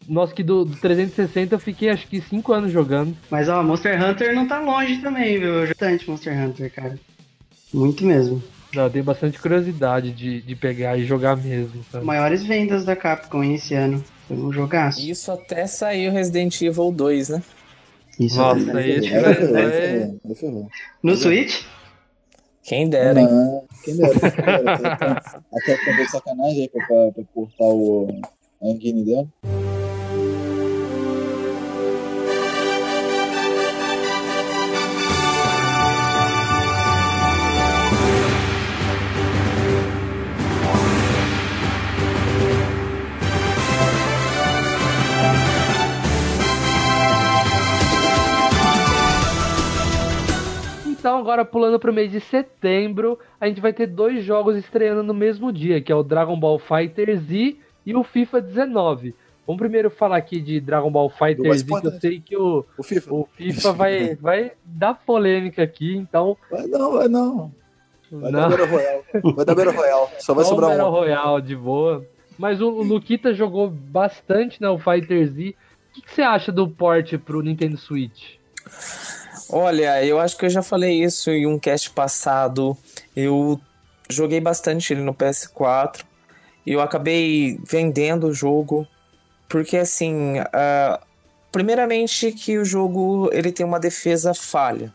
Nossa, 0.07 0.33
que 0.33 0.43
do, 0.43 0.63
do 0.63 0.75
360 0.77 1.55
eu 1.55 1.59
fiquei 1.59 1.89
acho 1.89 2.07
que 2.07 2.21
5 2.21 2.53
anos 2.53 2.71
jogando. 2.71 3.17
Mas, 3.29 3.49
ó, 3.49 3.61
Monster 3.63 4.01
Hunter 4.01 4.33
não 4.33 4.47
tá 4.47 4.59
longe 4.59 5.01
também, 5.01 5.39
viu? 5.39 5.49
Eu 5.49 5.67
joguei 5.67 5.75
bastante 5.79 6.09
Monster 6.09 6.39
Hunter, 6.39 6.73
cara. 6.73 6.99
Muito 7.73 8.05
mesmo. 8.05 8.41
Não, 8.73 8.83
eu 8.83 8.89
tenho 8.89 9.03
bastante 9.03 9.39
curiosidade 9.39 10.11
de, 10.11 10.41
de 10.41 10.55
pegar 10.55 10.97
e 10.97 11.05
jogar 11.05 11.35
mesmo, 11.35 11.83
sabe? 11.91 12.05
Maiores 12.05 12.43
vendas 12.43 12.85
da 12.85 12.95
Capcom 12.95 13.43
esse 13.43 13.73
ano. 13.73 14.03
Foi 14.27 14.37
um 14.37 14.51
jogaço. 14.51 15.01
Isso 15.01 15.31
até 15.31 15.65
saiu 15.67 16.11
Resident 16.11 16.61
Evil 16.61 16.91
2, 16.91 17.29
né? 17.29 17.41
Isso 18.19 18.37
Nossa, 18.37 18.59
é- 18.59 18.77
aí 18.77 19.21
vai- 19.21 19.33
ferrou, 19.35 19.55
aí 20.25 20.35
ferrou. 20.35 20.67
No 21.03 21.15
Switch? 21.15 21.63
Quem 22.63 22.89
dera, 22.89 23.19
hein? 23.21 23.27
Não, 23.29 23.63
quem 23.83 23.95
dera, 23.95 24.19
quem 24.19 24.29
dera. 24.83 25.21
Até, 25.53 25.73
até 25.73 25.95
ver 25.95 26.09
sacanagem 26.09 26.61
aí 26.63 26.69
pra, 26.69 26.85
pra, 26.85 27.11
pra 27.13 27.23
cortar 27.33 27.63
o, 27.65 28.07
a 28.61 28.67
engine 28.67 29.05
dela. 29.05 29.27
Agora 51.27 51.43
pulando 51.43 51.77
pro 51.77 51.91
mês 51.91 52.09
de 52.09 52.21
setembro, 52.21 53.19
a 53.39 53.47
gente 53.47 53.59
vai 53.59 53.73
ter 53.73 53.85
dois 53.85 54.23
jogos 54.23 54.55
estreando 54.55 55.03
no 55.03 55.13
mesmo 55.13 55.51
dia, 55.51 55.81
que 55.81 55.91
é 55.91 55.95
o 55.95 56.01
Dragon 56.01 56.39
Ball 56.39 56.57
Fighter 56.57 57.19
Z 57.19 57.57
e 57.85 57.93
o 57.93 58.01
FIFA 58.01 58.39
19. 58.39 59.13
Vamos 59.45 59.59
primeiro 59.59 59.89
falar 59.89 60.15
aqui 60.15 60.39
de 60.39 60.61
Dragon 60.61 60.89
Ball 60.89 61.09
Fighter 61.09 61.53
Z, 61.53 61.65
que 61.65 61.85
eu 61.85 61.99
sei 61.99 62.21
que 62.21 62.37
o, 62.37 62.65
O 62.77 62.83
FIFA. 62.83 63.13
o 63.13 63.27
FIFA 63.35 63.73
vai, 63.73 64.15
vai 64.15 64.51
dar 64.63 64.93
polêmica 64.93 65.63
aqui, 65.63 65.97
então. 65.97 66.37
Vai 66.49 66.65
não, 66.65 66.93
vai 66.93 67.09
não. 67.09 67.51
Vai 68.09 68.31
não. 68.31 68.39
dar 68.39 68.49
Battle 68.49 68.67
Royale. 68.67 69.03
Vai 69.35 69.45
dar 69.45 69.55
Battle 69.55 69.75
Royale. 69.75 70.07
Só 70.19 70.33
vai 70.33 70.45
Só 70.45 70.51
sobrar 70.51 70.69
Battle 70.69 70.87
um. 70.87 70.91
Royale 70.91 71.41
de 71.41 71.55
boa. 71.57 72.05
Mas 72.37 72.61
o, 72.61 72.69
o 72.69 72.83
Luquita 72.83 73.33
jogou 73.33 73.69
bastante 73.69 74.61
né, 74.61 74.69
o 74.69 74.79
Fighter 74.79 75.27
Z. 75.27 75.49
O 75.49 75.93
que, 75.93 76.01
que 76.03 76.13
você 76.13 76.21
acha 76.21 76.53
do 76.53 76.69
port 76.69 77.17
pro 77.17 77.41
Nintendo 77.41 77.75
Switch? 77.75 78.37
Olha, 79.49 80.03
eu 80.03 80.19
acho 80.19 80.37
que 80.37 80.45
eu 80.45 80.49
já 80.49 80.61
falei 80.61 81.03
isso 81.03 81.31
em 81.31 81.45
um 81.45 81.57
cast 81.57 81.89
passado. 81.91 82.77
Eu 83.15 83.59
joguei 84.09 84.41
bastante 84.41 84.93
ele 84.93 85.01
no 85.01 85.13
PS4 85.13 86.03
e 86.65 86.73
eu 86.73 86.81
acabei 86.81 87.59
vendendo 87.65 88.27
o 88.27 88.33
jogo 88.33 88.87
porque 89.47 89.77
assim, 89.77 90.35
ah, 90.53 90.99
primeiramente 91.51 92.31
que 92.31 92.57
o 92.57 92.65
jogo 92.65 93.29
ele 93.31 93.51
tem 93.51 93.65
uma 93.65 93.79
defesa 93.79 94.33
falha. 94.33 94.93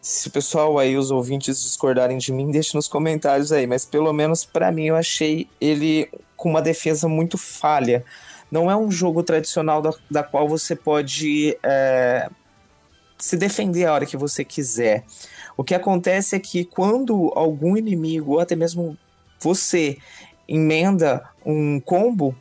Se 0.00 0.28
o 0.28 0.30
pessoal 0.30 0.78
aí, 0.78 0.96
os 0.96 1.10
ouvintes 1.10 1.62
discordarem 1.62 2.18
de 2.18 2.32
mim, 2.32 2.50
deixe 2.52 2.74
nos 2.74 2.88
comentários 2.88 3.52
aí, 3.52 3.66
mas 3.66 3.84
pelo 3.84 4.12
menos 4.12 4.44
pra 4.44 4.72
mim 4.72 4.86
eu 4.86 4.96
achei 4.96 5.48
ele 5.60 6.08
com 6.36 6.50
uma 6.50 6.62
defesa 6.62 7.08
muito 7.08 7.36
falha. 7.36 8.04
Não 8.50 8.70
é 8.70 8.76
um 8.76 8.90
jogo 8.90 9.22
tradicional 9.22 9.82
da, 9.82 9.92
da 10.10 10.22
qual 10.22 10.48
você 10.48 10.76
pode 10.76 11.56
é, 11.62 12.28
se 13.18 13.36
defender 13.36 13.86
a 13.86 13.92
hora 13.92 14.06
que 14.06 14.16
você 14.16 14.44
quiser. 14.44 15.04
O 15.56 15.64
que 15.64 15.74
acontece 15.74 16.34
é 16.34 16.40
que 16.40 16.64
quando 16.64 17.32
algum 17.34 17.76
inimigo, 17.76 18.32
ou 18.32 18.40
até 18.40 18.56
mesmo 18.56 18.96
você, 19.40 19.98
emenda 20.48 21.28
um 21.44 21.80
combo, 21.80 22.34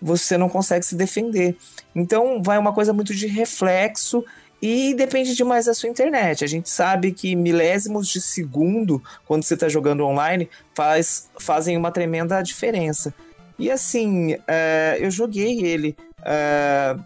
você 0.00 0.36
não 0.36 0.48
consegue 0.48 0.84
se 0.84 0.94
defender. 0.94 1.56
Então 1.94 2.42
vai 2.42 2.58
uma 2.58 2.72
coisa 2.72 2.92
muito 2.92 3.14
de 3.14 3.26
reflexo 3.26 4.24
e 4.60 4.94
depende 4.94 5.34
demais 5.34 5.66
da 5.66 5.74
sua 5.74 5.88
internet. 5.88 6.44
A 6.44 6.46
gente 6.46 6.68
sabe 6.68 7.12
que 7.12 7.34
milésimos 7.34 8.08
de 8.08 8.20
segundo, 8.20 9.02
quando 9.26 9.42
você 9.42 9.54
está 9.54 9.68
jogando 9.68 10.04
online, 10.04 10.48
faz, 10.74 11.28
fazem 11.38 11.76
uma 11.76 11.90
tremenda 11.90 12.40
diferença. 12.42 13.12
E 13.58 13.70
assim, 13.70 14.36
é, 14.46 14.98
eu 15.00 15.10
joguei 15.10 15.64
ele 15.64 15.96
é, 16.24 16.96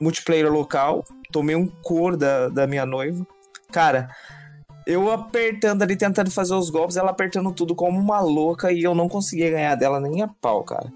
multiplayer 0.00 0.50
local, 0.50 1.04
tomei 1.34 1.56
um 1.56 1.66
cor 1.66 2.16
da, 2.16 2.48
da 2.48 2.64
minha 2.64 2.86
noiva. 2.86 3.26
Cara, 3.72 4.08
eu 4.86 5.10
apertando 5.10 5.82
ali, 5.82 5.96
tentando 5.96 6.30
fazer 6.30 6.54
os 6.54 6.70
golpes, 6.70 6.96
ela 6.96 7.10
apertando 7.10 7.52
tudo 7.52 7.74
como 7.74 7.98
uma 7.98 8.20
louca 8.20 8.70
e 8.70 8.84
eu 8.84 8.94
não 8.94 9.08
conseguia 9.08 9.50
ganhar 9.50 9.74
dela 9.74 9.98
nem 9.98 10.22
a 10.22 10.28
pau, 10.28 10.62
cara. 10.62 10.92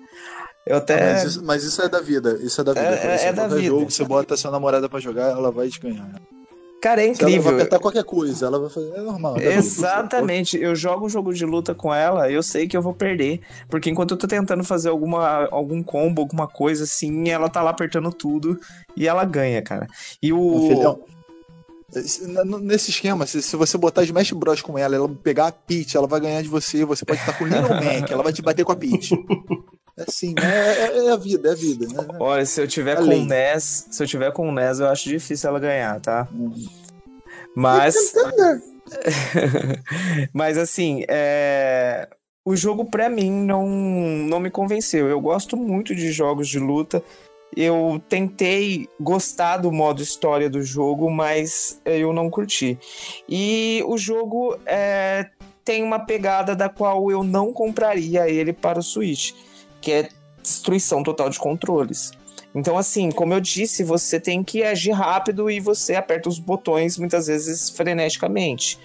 Eu 0.64 0.76
até. 0.76 1.14
Mas, 1.14 1.24
isso, 1.24 1.44
mas 1.44 1.64
isso 1.64 1.82
é 1.82 1.88
da 1.88 2.00
vida. 2.00 2.38
Isso 2.40 2.60
é 2.60 2.64
da 2.64 2.72
vida. 2.72 2.86
É- 2.86 2.92
é- 3.14 3.18
você 3.18 3.24
é 3.26 3.32
da 3.32 3.48
vida. 3.48 3.62
jogo, 3.62 3.90
você 3.90 4.04
bota 4.04 4.36
sua 4.36 4.52
namorada 4.52 4.88
pra 4.88 5.00
jogar, 5.00 5.30
ela 5.30 5.50
vai 5.50 5.68
te 5.68 5.80
ganhar. 5.80 6.08
Cara, 6.80 7.04
é 7.04 7.12
Se 7.12 7.22
ela 7.22 7.30
vai 7.30 7.38
incrível. 7.38 7.54
apertar 7.54 7.78
qualquer 7.80 8.04
coisa, 8.04 8.46
ela 8.46 8.58
vai 8.60 8.70
fazer. 8.70 8.92
É 8.94 9.00
normal. 9.00 9.36
é 9.36 9.40
vida. 9.40 9.54
Exatamente, 9.54 10.56
eu 10.56 10.76
jogo 10.76 11.06
um 11.06 11.08
jogo 11.08 11.32
de 11.34 11.44
luta 11.44 11.74
com 11.74 11.92
ela, 11.92 12.30
eu 12.30 12.42
sei 12.42 12.68
que 12.68 12.76
eu 12.76 12.82
vou 12.82 12.94
perder, 12.94 13.40
porque 13.68 13.90
enquanto 13.90 14.12
eu 14.12 14.16
tô 14.16 14.28
tentando 14.28 14.62
fazer 14.62 14.88
alguma, 14.88 15.48
algum 15.50 15.82
combo, 15.82 16.22
alguma 16.22 16.46
coisa 16.46 16.84
assim, 16.84 17.28
ela 17.30 17.48
tá 17.48 17.62
lá 17.62 17.70
apertando 17.70 18.12
tudo 18.12 18.58
e 18.96 19.08
ela 19.08 19.24
ganha, 19.24 19.60
cara. 19.60 19.88
E 20.22 20.32
o. 20.32 20.68
filhão, 20.68 21.00
Nesse 22.60 22.90
esquema, 22.90 23.26
se, 23.26 23.40
se 23.40 23.56
você 23.56 23.78
botar 23.78 24.02
Smash 24.04 24.32
Bros 24.32 24.60
com 24.60 24.78
ela, 24.78 24.94
ela 24.94 25.08
pegar 25.08 25.46
a 25.46 25.52
Peach, 25.52 25.96
ela 25.96 26.06
vai 26.06 26.20
ganhar 26.20 26.42
de 26.42 26.48
você. 26.48 26.84
Você 26.84 27.02
pode 27.02 27.18
estar 27.18 27.32
com 27.32 27.44
o 27.44 27.46
Little 27.46 27.70
Mac, 27.70 28.10
ela 28.10 28.22
vai 28.22 28.32
te 28.32 28.42
bater 28.42 28.62
com 28.62 28.72
a 28.72 28.76
Peach. 28.76 29.14
É 29.98 30.04
assim, 30.06 30.34
é, 30.40 30.98
é- 30.98 31.06
é 31.06 31.10
a 31.10 31.16
vida, 31.16 31.48
é 31.48 31.52
a 31.52 31.54
vida. 31.54 31.86
Né? 31.86 32.16
Olha, 32.20 32.46
se 32.46 32.60
eu 32.60 32.68
tiver 32.68 32.96
com 32.96 33.02
Além. 33.02 33.22
o 33.22 33.26
NES, 33.26 33.88
se 33.90 34.02
eu 34.02 34.06
tiver 34.06 34.32
com 34.32 34.48
o 34.48 34.60
eu 34.60 34.86
acho 34.86 35.08
difícil 35.08 35.50
ela 35.50 35.58
ganhar, 35.58 36.00
tá? 36.00 36.28
Uhum. 36.32 36.66
Mas. 37.56 38.14
Mas 40.32 40.56
assim, 40.56 41.04
é... 41.08 42.08
o 42.44 42.54
jogo 42.54 42.84
pra 42.84 43.08
mim 43.08 43.30
não, 43.30 43.68
não 43.68 44.38
me 44.38 44.50
convenceu. 44.50 45.08
Eu 45.08 45.20
gosto 45.20 45.56
muito 45.56 45.94
de 45.94 46.12
jogos 46.12 46.48
de 46.48 46.60
luta. 46.60 47.02
Eu 47.56 48.00
tentei 48.08 48.88
gostar 49.00 49.56
do 49.56 49.72
modo 49.72 50.02
história 50.02 50.48
do 50.48 50.62
jogo, 50.62 51.10
mas 51.10 51.80
eu 51.84 52.12
não 52.12 52.30
curti. 52.30 52.78
E 53.28 53.82
o 53.86 53.96
jogo 53.96 54.56
é, 54.66 55.30
tem 55.64 55.82
uma 55.82 55.98
pegada 55.98 56.54
da 56.54 56.68
qual 56.68 57.10
eu 57.10 57.22
não 57.22 57.52
compraria 57.52 58.28
ele 58.28 58.54
para 58.54 58.78
o 58.78 58.82
Switch, 58.82 59.32
que 59.80 59.92
é 59.92 60.08
destruição 60.42 61.02
total 61.02 61.30
de 61.30 61.38
controles. 61.38 62.12
Então, 62.54 62.78
assim, 62.78 63.10
como 63.10 63.34
eu 63.34 63.40
disse, 63.40 63.84
você 63.84 64.18
tem 64.18 64.42
que 64.42 64.62
agir 64.62 64.92
rápido 64.92 65.50
e 65.50 65.60
você 65.60 65.94
aperta 65.94 66.28
os 66.28 66.38
botões 66.38 66.96
muitas 66.98 67.26
vezes 67.26 67.68
freneticamente. 67.70 68.78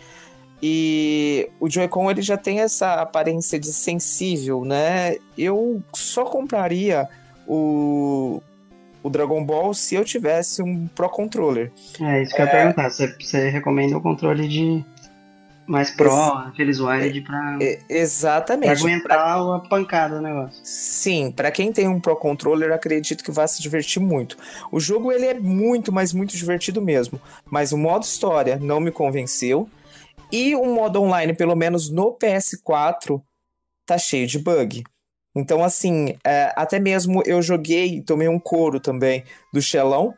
E 0.62 1.50
o 1.60 1.70
Joy-Con 1.70 2.10
ele 2.10 2.22
já 2.22 2.38
tem 2.38 2.60
essa 2.62 2.94
aparência 2.94 3.60
de 3.60 3.74
sensível, 3.74 4.64
né? 4.64 5.18
Eu 5.38 5.84
só 5.94 6.24
compraria 6.24 7.10
o, 7.46 8.42
o 9.02 9.10
Dragon 9.10 9.44
Ball 9.44 9.74
se 9.74 9.96
eu 9.96 10.06
tivesse 10.06 10.62
um 10.62 10.88
Pro 10.88 11.10
Controller. 11.10 11.72
É, 12.00 12.22
isso 12.22 12.34
que 12.34 12.42
eu 12.42 12.46
ia 12.46 12.52
perguntar. 12.52 12.90
Você, 12.90 13.14
você 13.20 13.50
recomenda 13.50 13.98
o 13.98 14.02
controle 14.02 14.48
de 14.48 14.86
mais 15.68 15.92
Pro, 15.92 16.12
aqueles 16.14 16.80
wired, 16.80 17.22
pra, 17.22 17.58
E- 17.62 17.78
pra 17.78 17.96
exatamente. 17.98 18.82
aguentar 18.82 19.38
a 19.40 19.60
pancada 19.60 20.16
do 20.18 20.22
negócio. 20.22 20.60
Sim, 20.64 21.32
pra 21.32 21.52
quem 21.52 21.72
tem 21.72 21.88
um 21.88 22.00
Pro 22.00 22.16
Controller, 22.16 22.72
acredito 22.74 23.24
que 23.24 23.32
vai 23.32 23.48
se 23.48 23.62
divertir 23.62 24.02
muito. 24.02 24.38
O 24.72 24.80
jogo 24.80 25.12
ele 25.12 25.26
é 25.26 25.34
muito, 25.40 25.92
mas 25.92 26.14
muito 26.14 26.36
divertido 26.36 26.82
mesmo. 26.82 27.20
Mas 27.46 27.72
o 27.72 27.78
modo 27.78 28.04
história 28.04 28.58
não 28.62 28.80
me 28.80 28.92
convenceu. 28.92 29.70
E 30.32 30.56
o 30.56 30.66
modo 30.66 31.02
online, 31.02 31.34
pelo 31.34 31.56
menos 31.56 31.90
no 31.90 32.12
PS4, 32.18 33.22
tá 33.86 33.98
cheio 33.98 34.26
de 34.28 34.40
bug. 34.40 34.84
Então, 35.36 35.64
assim, 35.64 36.16
é, 36.26 36.54
até 36.56 36.80
mesmo 36.80 37.22
eu 37.26 37.42
joguei, 37.42 38.02
tomei 38.02 38.28
um 38.28 38.40
couro 38.40 38.80
também 38.80 39.24
do 39.52 39.62
Xelão. 39.62 40.14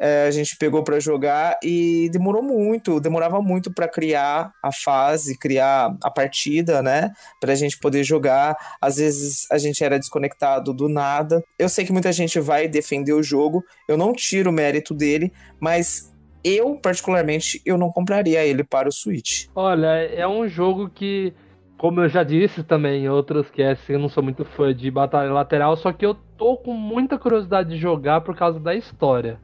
É, 0.00 0.26
a 0.26 0.30
gente 0.30 0.56
pegou 0.56 0.84
pra 0.84 1.00
jogar 1.00 1.58
e 1.62 2.08
demorou 2.12 2.42
muito, 2.42 3.00
demorava 3.00 3.42
muito 3.42 3.72
pra 3.72 3.88
criar 3.88 4.52
a 4.62 4.72
fase, 4.72 5.36
criar 5.36 5.96
a 6.02 6.10
partida, 6.10 6.82
né? 6.82 7.10
Pra 7.40 7.54
gente 7.54 7.78
poder 7.78 8.04
jogar. 8.04 8.56
Às 8.80 8.96
vezes 8.96 9.46
a 9.50 9.58
gente 9.58 9.82
era 9.82 9.98
desconectado 9.98 10.72
do 10.72 10.88
nada. 10.88 11.42
Eu 11.58 11.68
sei 11.68 11.84
que 11.84 11.92
muita 11.92 12.12
gente 12.12 12.38
vai 12.38 12.68
defender 12.68 13.12
o 13.12 13.22
jogo, 13.22 13.64
eu 13.88 13.96
não 13.96 14.12
tiro 14.12 14.50
o 14.50 14.52
mérito 14.52 14.94
dele, 14.94 15.32
mas 15.60 16.12
eu, 16.44 16.76
particularmente, 16.76 17.60
eu 17.66 17.76
não 17.76 17.90
compraria 17.90 18.44
ele 18.44 18.62
para 18.62 18.88
o 18.88 18.92
Switch. 18.92 19.46
Olha, 19.54 19.86
é 19.86 20.26
um 20.26 20.48
jogo 20.48 20.88
que, 20.88 21.32
como 21.76 22.00
eu 22.00 22.08
já 22.08 22.22
disse 22.22 22.62
também 22.62 23.04
em 23.04 23.08
outros 23.08 23.50
casts, 23.50 23.88
eu 23.88 23.98
não 23.98 24.08
sou 24.08 24.22
muito 24.22 24.44
fã 24.44 24.74
de 24.74 24.90
batalha 24.90 25.32
lateral, 25.32 25.76
só 25.76 25.92
que 25.92 26.06
eu 26.06 26.14
tô 26.14 26.56
com 26.56 26.72
muita 26.72 27.18
curiosidade 27.18 27.70
de 27.70 27.76
jogar 27.76 28.20
por 28.20 28.36
causa 28.36 28.60
da 28.60 28.74
história. 28.74 29.40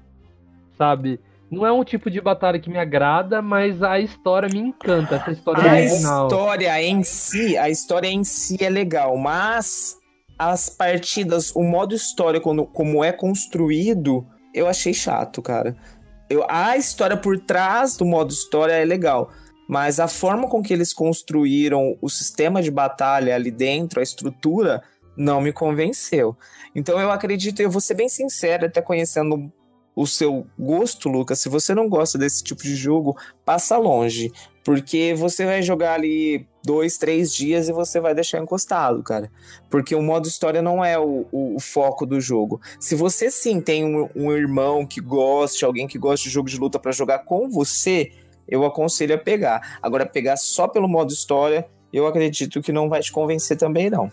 Sabe? 0.76 1.20
Não 1.50 1.64
é 1.64 1.72
um 1.72 1.84
tipo 1.84 2.10
de 2.10 2.20
batalha 2.20 2.58
que 2.58 2.68
me 2.68 2.78
agrada, 2.78 3.40
mas 3.40 3.82
a 3.82 4.00
história 4.00 4.48
me 4.52 4.58
encanta, 4.58 5.16
essa 5.16 5.30
história 5.30 5.62
A 5.62 5.74
original. 5.74 6.26
história 6.26 6.82
em 6.82 7.02
si, 7.04 7.56
a 7.56 7.68
história 7.70 8.08
em 8.08 8.24
si 8.24 8.56
é 8.60 8.68
legal, 8.68 9.16
mas 9.16 9.96
as 10.38 10.68
partidas, 10.68 11.54
o 11.54 11.62
modo 11.62 11.94
história 11.94 12.40
quando, 12.40 12.66
como 12.66 13.04
é 13.04 13.12
construído, 13.12 14.26
eu 14.52 14.66
achei 14.66 14.92
chato, 14.92 15.40
cara. 15.40 15.76
Eu, 16.28 16.44
a 16.48 16.76
história 16.76 17.16
por 17.16 17.38
trás 17.38 17.96
do 17.96 18.04
modo 18.04 18.32
história 18.32 18.72
é 18.72 18.84
legal, 18.84 19.30
mas 19.68 20.00
a 20.00 20.08
forma 20.08 20.48
com 20.48 20.62
que 20.62 20.72
eles 20.72 20.92
construíram 20.92 21.96
o 22.02 22.08
sistema 22.08 22.62
de 22.62 22.70
batalha 22.70 23.34
ali 23.34 23.50
dentro, 23.50 24.00
a 24.00 24.02
estrutura, 24.02 24.82
não 25.16 25.40
me 25.40 25.52
convenceu. 25.52 26.36
Então 26.74 26.98
eu 26.98 27.10
acredito, 27.12 27.60
eu 27.60 27.70
vou 27.70 27.80
ser 27.80 27.94
bem 27.94 28.08
sincero, 28.08 28.66
até 28.66 28.82
conhecendo 28.82 29.52
o 29.96 30.06
seu 30.06 30.46
gosto, 30.58 31.08
Lucas, 31.08 31.40
se 31.40 31.48
você 31.48 31.74
não 31.74 31.88
gosta 31.88 32.18
desse 32.18 32.42
tipo 32.42 32.62
de 32.62 32.74
jogo, 32.74 33.16
passa 33.44 33.76
longe. 33.76 34.32
Porque 34.64 35.14
você 35.14 35.44
vai 35.44 35.62
jogar 35.62 35.94
ali 35.94 36.46
dois, 36.64 36.96
três 36.96 37.32
dias 37.34 37.68
e 37.68 37.72
você 37.72 38.00
vai 38.00 38.14
deixar 38.14 38.38
encostado, 38.38 39.02
cara. 39.02 39.30
Porque 39.68 39.94
o 39.94 40.02
modo 40.02 40.26
história 40.26 40.62
não 40.62 40.82
é 40.82 40.98
o, 40.98 41.26
o, 41.30 41.56
o 41.56 41.60
foco 41.60 42.06
do 42.06 42.18
jogo. 42.18 42.60
Se 42.80 42.94
você 42.94 43.30
sim 43.30 43.60
tem 43.60 43.84
um, 43.84 44.08
um, 44.16 44.32
irmão 44.32 44.86
que 44.86 45.02
goste, 45.02 45.64
alguém 45.64 45.86
que 45.86 45.98
goste 45.98 46.28
de 46.28 46.34
jogo 46.34 46.48
de 46.48 46.58
luta 46.58 46.78
para 46.78 46.92
jogar 46.92 47.20
com 47.20 47.48
você, 47.50 48.10
eu 48.48 48.64
aconselho 48.64 49.14
a 49.14 49.18
pegar. 49.18 49.78
Agora, 49.82 50.06
pegar 50.06 50.36
só 50.38 50.66
pelo 50.66 50.88
modo 50.88 51.12
história, 51.12 51.68
eu 51.92 52.06
acredito 52.06 52.62
que 52.62 52.72
não 52.72 52.88
vai 52.88 53.00
te 53.00 53.12
convencer 53.12 53.58
também, 53.58 53.90
não. 53.90 54.10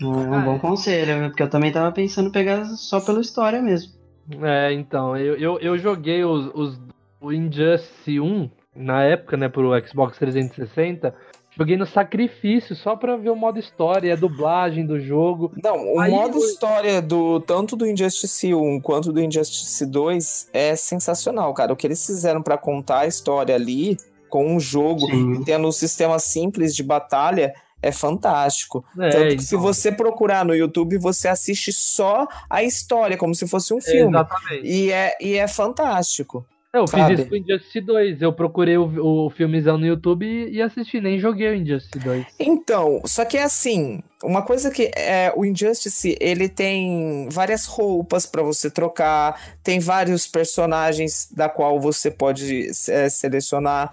É 0.00 0.04
um 0.04 0.44
bom 0.44 0.58
conselho, 0.58 1.28
porque 1.28 1.42
eu 1.42 1.48
também 1.48 1.72
tava 1.72 1.90
pensando 1.92 2.28
em 2.28 2.32
pegar 2.32 2.66
só 2.76 3.00
pela 3.00 3.20
história 3.20 3.62
mesmo. 3.62 4.03
É, 4.42 4.72
então, 4.72 5.16
eu, 5.16 5.36
eu, 5.36 5.58
eu 5.60 5.78
joguei 5.78 6.24
os, 6.24 6.50
os, 6.54 6.80
o 7.20 7.32
Injustice 7.32 8.18
1 8.20 8.50
na 8.74 9.02
época, 9.04 9.36
né, 9.36 9.48
pro 9.48 9.70
Xbox 9.86 10.18
360. 10.18 11.14
Joguei 11.56 11.76
no 11.76 11.86
sacrifício 11.86 12.74
só 12.74 12.96
pra 12.96 13.16
ver 13.16 13.30
o 13.30 13.36
modo 13.36 13.60
história, 13.60 14.12
a 14.12 14.16
dublagem 14.16 14.84
do 14.84 14.98
jogo. 14.98 15.52
Não, 15.62 15.94
o 15.94 16.00
Aí 16.00 16.10
modo 16.10 16.36
eu- 16.38 16.44
história 16.44 17.00
do 17.00 17.38
tanto 17.40 17.76
do 17.76 17.86
Injustice 17.86 18.52
1 18.52 18.80
quanto 18.80 19.12
do 19.12 19.20
Injustice 19.20 19.86
2 19.86 20.48
é 20.52 20.74
sensacional, 20.74 21.54
cara. 21.54 21.72
O 21.72 21.76
que 21.76 21.86
eles 21.86 22.04
fizeram 22.04 22.42
pra 22.42 22.58
contar 22.58 23.00
a 23.00 23.06
história 23.06 23.54
ali 23.54 23.96
com 24.28 24.52
um 24.56 24.58
jogo 24.58 25.06
Sim. 25.06 25.34
e 25.34 25.44
tendo 25.44 25.68
um 25.68 25.72
sistema 25.72 26.18
simples 26.18 26.74
de 26.74 26.82
batalha 26.82 27.54
é 27.88 27.92
fantástico. 27.92 28.84
É, 28.98 29.10
Tanto 29.10 29.36
que 29.36 29.42
se 29.42 29.54
então, 29.54 29.66
você 29.66 29.92
procurar 29.92 30.44
no 30.44 30.54
YouTube, 30.54 30.98
você 30.98 31.28
assiste 31.28 31.72
só 31.72 32.26
a 32.48 32.62
história, 32.62 33.16
como 33.16 33.34
se 33.34 33.46
fosse 33.46 33.74
um 33.74 33.80
filme. 33.80 34.16
Exatamente. 34.16 34.66
E 34.66 34.90
é, 34.90 35.16
e 35.20 35.34
é 35.34 35.46
fantástico. 35.46 36.46
Eu 36.74 36.88
fiz 36.88 36.98
sabe? 36.98 37.14
isso 37.14 37.26
com 37.26 37.34
o 37.34 37.38
Injustice 37.38 37.80
2. 37.80 38.22
Eu 38.22 38.32
procurei 38.32 38.76
o, 38.76 39.26
o 39.26 39.30
filmezão 39.30 39.78
no 39.78 39.86
YouTube 39.86 40.26
e, 40.26 40.56
e 40.56 40.60
assisti, 40.60 41.00
nem 41.00 41.20
joguei 41.20 41.50
o 41.50 41.54
Injustice 41.54 41.96
2. 42.00 42.26
Então, 42.40 43.00
só 43.04 43.24
que 43.24 43.38
é 43.38 43.44
assim, 43.44 44.02
uma 44.24 44.42
coisa 44.42 44.72
que 44.72 44.90
é 44.96 45.32
o 45.36 45.44
Injustice, 45.44 46.18
ele 46.20 46.48
tem 46.48 47.28
várias 47.30 47.64
roupas 47.64 48.26
pra 48.26 48.42
você 48.42 48.68
trocar, 48.68 49.40
tem 49.62 49.78
vários 49.78 50.26
personagens 50.26 51.28
da 51.30 51.48
qual 51.48 51.78
você 51.78 52.10
pode 52.10 52.66
é, 52.88 53.08
selecionar. 53.08 53.92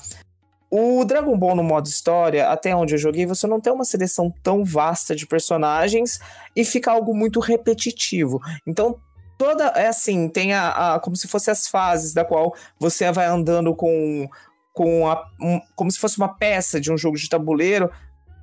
O 0.71 1.03
Dragon 1.03 1.37
Ball 1.37 1.55
no 1.55 1.63
modo 1.63 1.87
história, 1.87 2.49
até 2.49 2.73
onde 2.73 2.93
eu 2.95 2.97
joguei, 2.97 3.25
você 3.25 3.45
não 3.45 3.59
tem 3.59 3.73
uma 3.73 3.83
seleção 3.83 4.33
tão 4.41 4.63
vasta 4.63 5.13
de 5.13 5.27
personagens 5.27 6.17
e 6.55 6.63
fica 6.63 6.91
algo 6.91 7.13
muito 7.13 7.41
repetitivo. 7.41 8.39
Então, 8.65 8.97
toda 9.37 9.65
é 9.75 9.87
assim, 9.87 10.29
tem 10.29 10.53
a, 10.53 10.93
a- 10.95 10.99
como 10.99 11.15
se 11.17 11.27
fosse 11.27 11.51
as 11.51 11.67
fases 11.67 12.13
da 12.13 12.23
qual 12.23 12.55
você 12.79 13.11
vai 13.11 13.25
andando 13.25 13.75
com 13.75 14.27
com 14.73 15.05
a, 15.09 15.21
um- 15.41 15.59
como 15.75 15.91
se 15.91 15.99
fosse 15.99 16.17
uma 16.17 16.29
peça 16.37 16.79
de 16.79 16.89
um 16.89 16.97
jogo 16.97 17.17
de 17.17 17.27
tabuleiro 17.27 17.91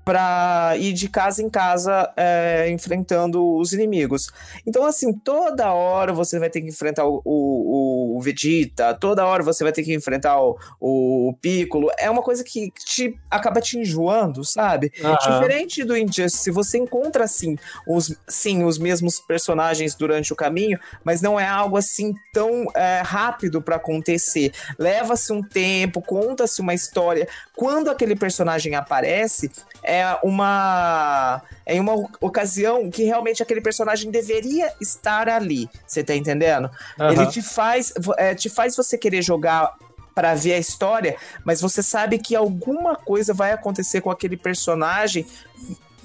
para 0.08 0.74
ir 0.78 0.94
de 0.94 1.06
casa 1.06 1.42
em 1.42 1.50
casa 1.50 2.10
é, 2.16 2.70
enfrentando 2.70 3.58
os 3.58 3.74
inimigos. 3.74 4.28
Então, 4.66 4.86
assim, 4.86 5.12
toda 5.12 5.70
hora 5.74 6.14
você 6.14 6.38
vai 6.38 6.48
ter 6.48 6.62
que 6.62 6.68
enfrentar 6.68 7.04
o, 7.04 7.20
o, 7.22 8.16
o 8.16 8.20
Vegeta, 8.22 8.94
toda 8.94 9.26
hora 9.26 9.42
você 9.42 9.62
vai 9.62 9.70
ter 9.70 9.82
que 9.82 9.92
enfrentar 9.94 10.40
o, 10.40 10.56
o 10.80 11.34
Piccolo. 11.42 11.90
É 11.98 12.08
uma 12.08 12.22
coisa 12.22 12.42
que 12.42 12.72
te 12.74 13.20
acaba 13.30 13.60
te 13.60 13.78
enjoando, 13.78 14.42
sabe? 14.44 14.90
Diferente 15.20 15.84
do 15.84 15.94
Injustice, 15.94 16.50
você 16.50 16.78
encontra 16.78 17.24
assim 17.24 17.58
os, 17.86 18.16
sim, 18.26 18.64
os 18.64 18.78
mesmos 18.78 19.20
personagens 19.20 19.94
durante 19.94 20.32
o 20.32 20.36
caminho, 20.36 20.80
mas 21.04 21.20
não 21.20 21.38
é 21.38 21.46
algo 21.46 21.76
assim 21.76 22.14
tão 22.32 22.64
é, 22.74 23.02
rápido 23.04 23.60
para 23.60 23.76
acontecer. 23.76 24.54
Leva-se 24.78 25.34
um 25.34 25.42
tempo, 25.42 26.00
conta-se 26.00 26.62
uma 26.62 26.72
história. 26.72 27.28
Quando 27.54 27.90
aquele 27.90 28.16
personagem 28.16 28.74
aparece, 28.74 29.50
é 29.82 30.18
uma 30.22 31.42
é 31.64 31.76
em 31.76 31.80
uma 31.80 31.94
ocasião 32.20 32.90
que 32.90 33.04
realmente 33.04 33.42
aquele 33.42 33.60
personagem 33.60 34.10
deveria 34.10 34.72
estar 34.80 35.28
ali. 35.28 35.68
Você 35.86 36.02
tá 36.02 36.14
entendendo? 36.14 36.70
Aham. 36.98 37.12
Ele 37.12 37.26
te 37.26 37.42
faz, 37.42 37.92
é, 38.16 38.34
te 38.34 38.48
faz 38.48 38.74
você 38.76 38.96
querer 38.96 39.22
jogar 39.22 39.74
pra 40.14 40.34
ver 40.34 40.54
a 40.54 40.58
história, 40.58 41.16
mas 41.44 41.60
você 41.60 41.82
sabe 41.82 42.18
que 42.18 42.34
alguma 42.34 42.96
coisa 42.96 43.32
vai 43.32 43.52
acontecer 43.52 44.00
com 44.00 44.10
aquele 44.10 44.36
personagem 44.36 45.24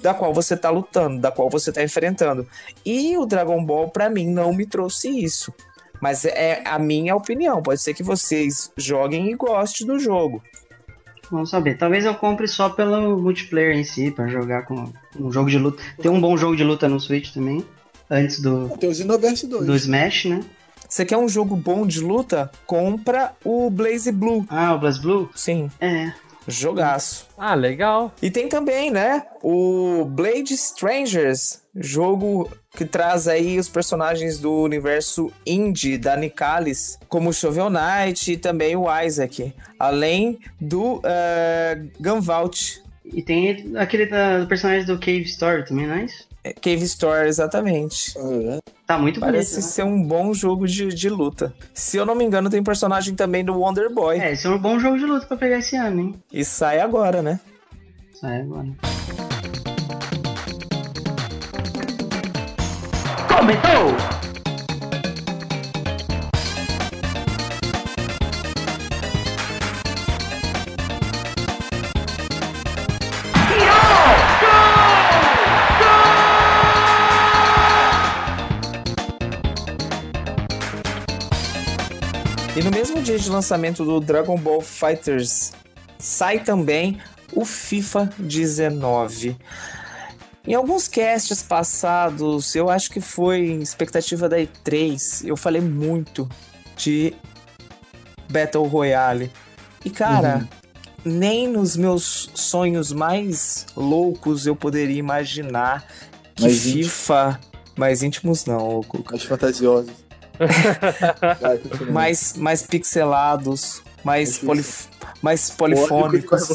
da 0.00 0.12
qual 0.12 0.32
você 0.32 0.56
tá 0.56 0.70
lutando, 0.70 1.20
da 1.20 1.32
qual 1.32 1.48
você 1.48 1.72
tá 1.72 1.82
enfrentando. 1.82 2.46
E 2.84 3.16
o 3.16 3.24
Dragon 3.24 3.64
Ball, 3.64 3.88
pra 3.88 4.10
mim, 4.10 4.28
não 4.28 4.52
me 4.52 4.66
trouxe 4.66 5.08
isso. 5.08 5.52
Mas 6.00 6.26
é 6.26 6.62
a 6.66 6.78
minha 6.78 7.16
opinião. 7.16 7.62
Pode 7.62 7.80
ser 7.80 7.94
que 7.94 8.02
vocês 8.02 8.70
joguem 8.76 9.30
e 9.30 9.34
gostem 9.34 9.86
do 9.86 9.98
jogo. 9.98 10.42
Vamos 11.34 11.50
saber. 11.50 11.76
Talvez 11.76 12.04
eu 12.04 12.14
compre 12.14 12.46
só 12.46 12.68
pelo 12.70 13.18
multiplayer 13.18 13.76
em 13.76 13.82
si, 13.82 14.12
pra 14.12 14.28
jogar 14.28 14.62
com 14.66 14.84
um 15.18 15.32
jogo 15.32 15.50
de 15.50 15.58
luta. 15.58 15.82
Tem 16.00 16.08
um 16.08 16.20
bom 16.20 16.36
jogo 16.36 16.54
de 16.54 16.62
luta 16.62 16.88
no 16.88 17.00
Switch 17.00 17.32
também. 17.34 17.64
Antes 18.08 18.40
do, 18.40 18.68
Tem 18.78 18.88
o 18.88 18.94
Xenoverse 18.94 19.46
2. 19.48 19.66
do 19.66 19.74
Smash, 19.74 20.26
né? 20.26 20.40
Você 20.88 21.04
quer 21.04 21.16
um 21.16 21.28
jogo 21.28 21.56
bom 21.56 21.84
de 21.84 21.98
luta? 22.00 22.48
Compra 22.66 23.32
o 23.44 23.68
Blaze 23.68 24.12
Blue. 24.12 24.46
Ah, 24.48 24.74
o 24.74 24.78
BlazBlue? 24.78 25.28
Sim, 25.34 25.68
É. 25.80 26.12
jogaço. 26.46 27.26
Ah, 27.36 27.54
legal. 27.56 28.14
E 28.22 28.30
tem 28.30 28.48
também, 28.48 28.92
né, 28.92 29.24
o 29.42 30.04
Blade 30.04 30.54
Strangers, 30.54 31.60
jogo 31.76 32.50
que 32.70 32.84
traz 32.84 33.26
aí 33.28 33.58
os 33.58 33.68
personagens 33.68 34.38
do 34.38 34.52
universo 34.62 35.32
indie 35.46 35.98
da 35.98 36.16
Nicalis, 36.16 36.98
como 37.08 37.30
o 37.30 37.32
Shovel 37.32 37.68
Knight 37.70 38.32
e 38.32 38.36
também 38.36 38.76
o 38.76 38.86
Isaac, 39.02 39.52
além 39.78 40.38
do 40.60 41.00
eh, 41.04 41.82
Gunvolt, 42.00 42.78
E 43.04 43.22
tem 43.22 43.76
aquele 43.76 44.06
da, 44.06 44.40
do 44.40 44.46
personagem 44.46 44.86
do 44.86 44.98
Cave 44.98 45.22
Story 45.22 45.64
também, 45.64 45.86
não 45.86 45.94
é 45.94 46.04
isso? 46.04 46.26
Cave 46.60 46.84
Store, 46.84 47.26
exatamente. 47.28 48.14
Ah, 48.18 48.58
Tá 48.86 48.98
muito 48.98 49.18
Parece 49.18 49.52
bonito. 49.54 49.66
ser 49.66 49.82
um 49.82 50.02
bom 50.02 50.34
jogo 50.34 50.66
de, 50.66 50.88
de 50.88 51.08
luta. 51.08 51.54
Se 51.72 51.96
eu 51.96 52.04
não 52.04 52.14
me 52.14 52.22
engano, 52.22 52.50
tem 52.50 52.62
personagem 52.62 53.14
também 53.14 53.42
do 53.42 53.58
Wonder 53.58 53.90
Boy. 53.90 54.18
né? 54.18 54.28
É, 54.28 54.32
esse 54.34 54.46
é 54.46 54.50
um 54.50 54.58
bom 54.58 54.78
jogo 54.78 54.98
de 54.98 55.06
luta 55.06 55.24
pra 55.26 55.38
pegar 55.38 55.58
esse 55.60 55.74
ano, 55.74 56.00
hein? 56.00 56.14
E 56.30 56.44
sai 56.44 56.80
agora, 56.80 57.22
né? 57.22 57.40
Sai 58.12 58.42
agora. 58.42 58.68
Começou! 63.44 63.94
E 82.56 82.62
no 82.62 82.70
mesmo 82.70 83.02
dia 83.02 83.18
de 83.18 83.28
lançamento 83.28 83.84
do 83.84 84.00
Dragon 84.00 84.38
Ball 84.38 84.62
Fighters, 84.62 85.52
sai 85.98 86.38
também 86.38 86.98
o 87.30 87.44
FIFA 87.44 88.08
19. 88.18 89.36
Em 90.46 90.52
alguns 90.54 90.86
casts 90.88 91.42
passados, 91.42 92.54
eu 92.54 92.68
acho 92.68 92.90
que 92.90 93.00
foi 93.00 93.40
expectativa 93.62 94.28
da 94.28 94.36
E3, 94.36 95.26
eu 95.26 95.36
falei 95.36 95.62
muito 95.62 96.28
de 96.76 97.14
Battle 98.30 98.66
Royale. 98.66 99.32
E 99.84 99.90
cara, 99.90 100.46
nem 101.04 101.48
nos 101.48 101.76
meus 101.76 102.30
sonhos 102.34 102.92
mais 102.92 103.66
loucos 103.74 104.46
eu 104.46 104.54
poderia 104.54 104.98
imaginar 104.98 105.86
que 106.34 106.42
Mais. 106.42 106.62
FIFA. 106.62 107.40
Mais 107.76 108.02
íntimos 108.02 108.44
não, 108.44 108.82
Cuca 108.82 109.12
Mais 109.12 109.24
fantasiosos. 109.24 110.04
Mais, 111.90 112.36
mais 112.36 112.62
pixelados, 112.62 113.83
mais, 114.04 114.38
polif 114.38 114.86
mais 115.22 115.50
polifônicos. 115.50 116.46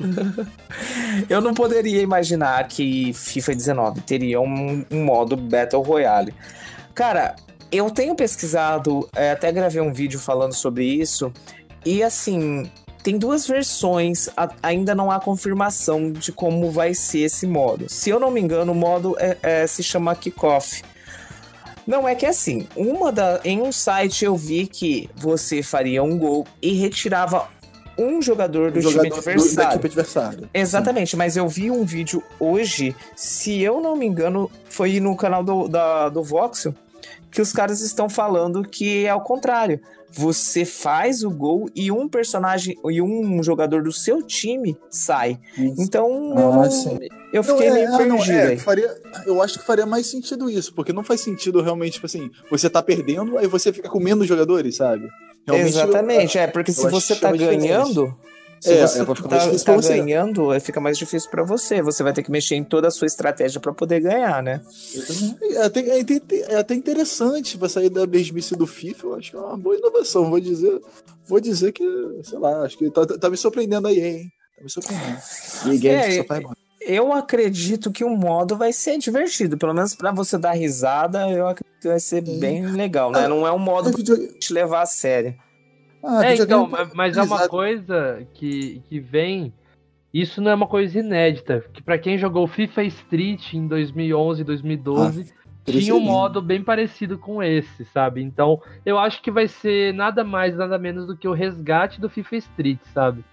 Eu 1.28 1.40
não 1.40 1.54
poderia 1.54 2.00
imaginar 2.02 2.66
que 2.68 3.12
FIFA 3.12 3.54
19 3.54 4.00
teria 4.02 4.40
um, 4.40 4.84
um 4.90 5.04
modo 5.04 5.36
Battle 5.36 5.82
Royale. 5.82 6.34
Cara, 6.94 7.36
eu 7.70 7.90
tenho 7.90 8.14
pesquisado, 8.14 9.08
é, 9.14 9.30
até 9.30 9.50
gravei 9.52 9.80
um 9.80 9.92
vídeo 9.92 10.18
falando 10.18 10.52
sobre 10.52 10.84
isso, 10.84 11.32
e 11.86 12.02
assim, 12.02 12.68
tem 13.02 13.16
duas 13.16 13.46
versões, 13.46 14.28
a- 14.36 14.50
ainda 14.62 14.94
não 14.94 15.10
há 15.10 15.20
confirmação 15.20 16.10
de 16.10 16.32
como 16.32 16.70
vai 16.70 16.92
ser 16.94 17.20
esse 17.20 17.46
modo. 17.46 17.86
Se 17.88 18.10
eu 18.10 18.18
não 18.18 18.30
me 18.30 18.40
engano, 18.40 18.72
o 18.72 18.74
modo 18.74 19.16
é- 19.18 19.36
é, 19.42 19.66
se 19.66 19.82
chama 19.82 20.14
Kickoff. 20.16 20.82
Não 21.86 22.06
é 22.08 22.14
que 22.14 22.26
assim, 22.26 22.66
uma 22.76 23.10
da, 23.10 23.40
em 23.44 23.60
um 23.60 23.72
site 23.72 24.24
eu 24.24 24.36
vi 24.36 24.66
que 24.66 25.08
você 25.16 25.62
faria 25.62 26.02
um 26.02 26.18
gol 26.18 26.46
e 26.62 26.72
retirava 26.74 27.48
um 27.98 28.22
jogador 28.22 28.70
do 28.70 28.78
O 28.78 28.82
time 28.82 28.92
jogador 28.92 29.08
do- 29.08 29.22
da 29.24 29.30
adversário. 29.32 29.70
equipe 29.72 29.86
adversária. 29.88 30.50
Exatamente, 30.54 31.16
mas 31.16 31.36
eu 31.36 31.46
vi 31.48 31.70
um 31.70 31.84
vídeo 31.84 32.22
hoje, 32.38 32.94
se 33.16 33.60
eu 33.60 33.80
não 33.80 33.94
me 33.96 34.06
engano, 34.06 34.50
foi 34.68 35.00
no 35.00 35.14
canal 35.16 35.42
do, 35.44 35.68
da, 35.68 36.08
do 36.08 36.22
Voxel, 36.22 36.74
que 37.30 37.42
os 37.42 37.52
caras 37.52 37.80
estão 37.80 38.08
falando 38.08 38.62
que 38.62 39.04
é 39.04 39.10
ao 39.10 39.20
contrário. 39.22 39.80
Você 40.12 40.64
faz 40.64 41.22
o 41.22 41.30
gol 41.30 41.68
e 41.74 41.90
um 41.90 42.08
personagem 42.08 42.76
e 42.90 43.00
um 43.00 43.42
jogador 43.42 43.82
do 43.82 43.92
seu 43.92 44.22
time 44.22 44.76
sai. 44.90 45.38
Então 45.78 46.06
Ah, 46.36 46.40
eu, 46.40 46.52
não- 46.52 46.98
eu 47.32 47.42
Não, 47.42 47.44
fiquei 47.44 47.66
é, 47.68 47.72
meio 47.72 47.86
ah, 47.94 48.06
não, 48.06 48.16
perdido 48.16 48.36
é, 48.38 48.46
aí. 48.48 48.58
faria, 48.58 48.94
eu 49.26 49.40
acho 49.42 49.58
que 49.58 49.64
faria 49.64 49.86
mais 49.86 50.06
sentido 50.06 50.50
isso, 50.50 50.74
porque 50.74 50.92
não 50.92 51.04
faz 51.04 51.20
sentido 51.20 51.62
realmente, 51.62 51.94
tipo 51.94 52.06
assim, 52.06 52.30
você 52.50 52.68
tá 52.68 52.82
perdendo, 52.82 53.38
aí 53.38 53.46
você 53.46 53.72
fica 53.72 53.88
com 53.88 54.00
menos 54.00 54.26
jogadores, 54.26 54.76
sabe? 54.76 55.08
Realmente, 55.46 55.68
Exatamente, 55.78 56.38
é, 56.38 56.46
porque 56.48 56.72
se 56.72 56.84
eu 56.84 56.90
você 56.90 57.14
tá 57.14 57.28
chama 57.28 57.38
diferente. 57.38 57.68
Se 58.60 58.72
É, 58.72 58.86
você 58.86 59.00
é 59.00 59.06
ficar 59.06 59.28
tá, 59.28 59.38
difícil 59.38 59.64
tá 59.66 59.72
você. 59.74 59.96
ganhando, 59.96 60.60
fica 60.60 60.80
mais 60.80 60.98
difícil 60.98 61.30
pra 61.30 61.42
você. 61.42 61.80
Você 61.82 62.02
vai 62.02 62.12
ter 62.12 62.22
que 62.22 62.30
mexer 62.30 62.56
em 62.56 62.62
toda 62.64 62.88
a 62.88 62.90
sua 62.90 63.06
estratégia 63.06 63.58
pra 63.60 63.72
poder 63.72 64.00
ganhar, 64.00 64.42
né? 64.42 64.60
É 65.52 65.62
até, 65.62 65.80
é 65.80 66.00
até- 66.00 66.20
é 66.52 66.56
até 66.56 66.74
interessante 66.74 67.56
pra 67.56 67.68
sair 67.68 67.88
da 67.88 68.06
mesmice 68.06 68.54
do 68.54 68.66
FIFA, 68.66 69.06
eu 69.06 69.14
acho 69.14 69.30
que 69.30 69.36
é 69.36 69.40
uma 69.40 69.56
boa 69.56 69.76
inovação. 69.76 70.28
Vou 70.28 70.38
dizer, 70.40 70.78
vou 71.26 71.40
dizer 71.40 71.72
que, 71.72 71.84
sei 72.22 72.38
lá, 72.38 72.62
acho 72.62 72.76
que 72.76 72.90
tá, 72.90 73.06
tá- 73.06 73.18
tá 73.18 73.30
me 73.30 73.36
surpreendendo 73.36 73.88
aí, 73.88 73.98
hein? 74.00 74.28
Tá 74.56 74.62
me 74.64 74.70
surpreendendo. 74.70 75.18
E 75.66 75.78
Games 75.78 76.06
É, 76.06 76.16
só 76.18 76.24
faz. 76.24 76.44
Eu 76.82 77.12
acredito 77.12 77.90
que 77.92 78.02
o 78.02 78.08
modo 78.16 78.56
vai 78.56 78.72
ser 78.72 78.96
divertido, 78.98 79.58
pelo 79.58 79.74
menos 79.74 79.94
pra 79.94 80.12
você 80.12 80.38
dar 80.38 80.52
risada, 80.52 81.30
eu 81.30 81.46
acredito 81.46 81.78
que 81.80 81.88
vai 81.88 82.00
ser 82.00 82.24
Sim. 82.26 82.38
bem 82.40 82.66
legal, 82.72 83.10
né? 83.10 83.28
Não 83.28 83.46
é 83.46 83.52
um 83.52 83.58
modo 83.58 83.90
Ah, 83.90 83.92
pra 83.92 84.02
te 84.38 84.52
levar 84.52 84.82
a 84.82 84.86
sério. 84.86 85.34
Ah, 86.02 86.24
é, 86.24 86.34
então, 86.36 86.68
ma- 86.68 86.90
mas 86.94 87.16
é 87.16 87.22
uma 87.22 87.48
coisa 87.48 88.26
que, 88.34 88.80
que 88.88 88.98
vem. 89.00 89.52
Isso 90.12 90.40
não 90.40 90.50
é 90.50 90.54
uma 90.54 90.66
coisa 90.66 90.98
inédita. 90.98 91.64
Que 91.72 91.82
pra 91.82 91.98
quem 91.98 92.18
jogou 92.18 92.46
FIFA 92.46 92.82
Street 92.84 93.54
em 93.54 93.66
2011, 93.68 94.42
2012, 94.44 95.20
Street 95.20 95.84
tinha 95.84 95.94
um 95.94 96.00
modo 96.00 96.42
bem 96.42 96.62
parecido 96.62 97.16
com 97.18 97.42
esse, 97.42 97.84
sabe? 97.84 98.22
Então, 98.22 98.60
eu 98.84 98.98
acho 98.98 99.22
que 99.22 99.30
vai 99.30 99.46
ser 99.46 99.94
nada 99.94 100.24
mais, 100.24 100.56
nada 100.56 100.78
menos 100.78 101.06
do 101.06 101.16
que 101.16 101.28
o 101.28 101.32
resgate 101.32 102.00
do 102.00 102.08
FIFA 102.10 102.36
Street, 102.36 102.78
sabe? 102.92 103.24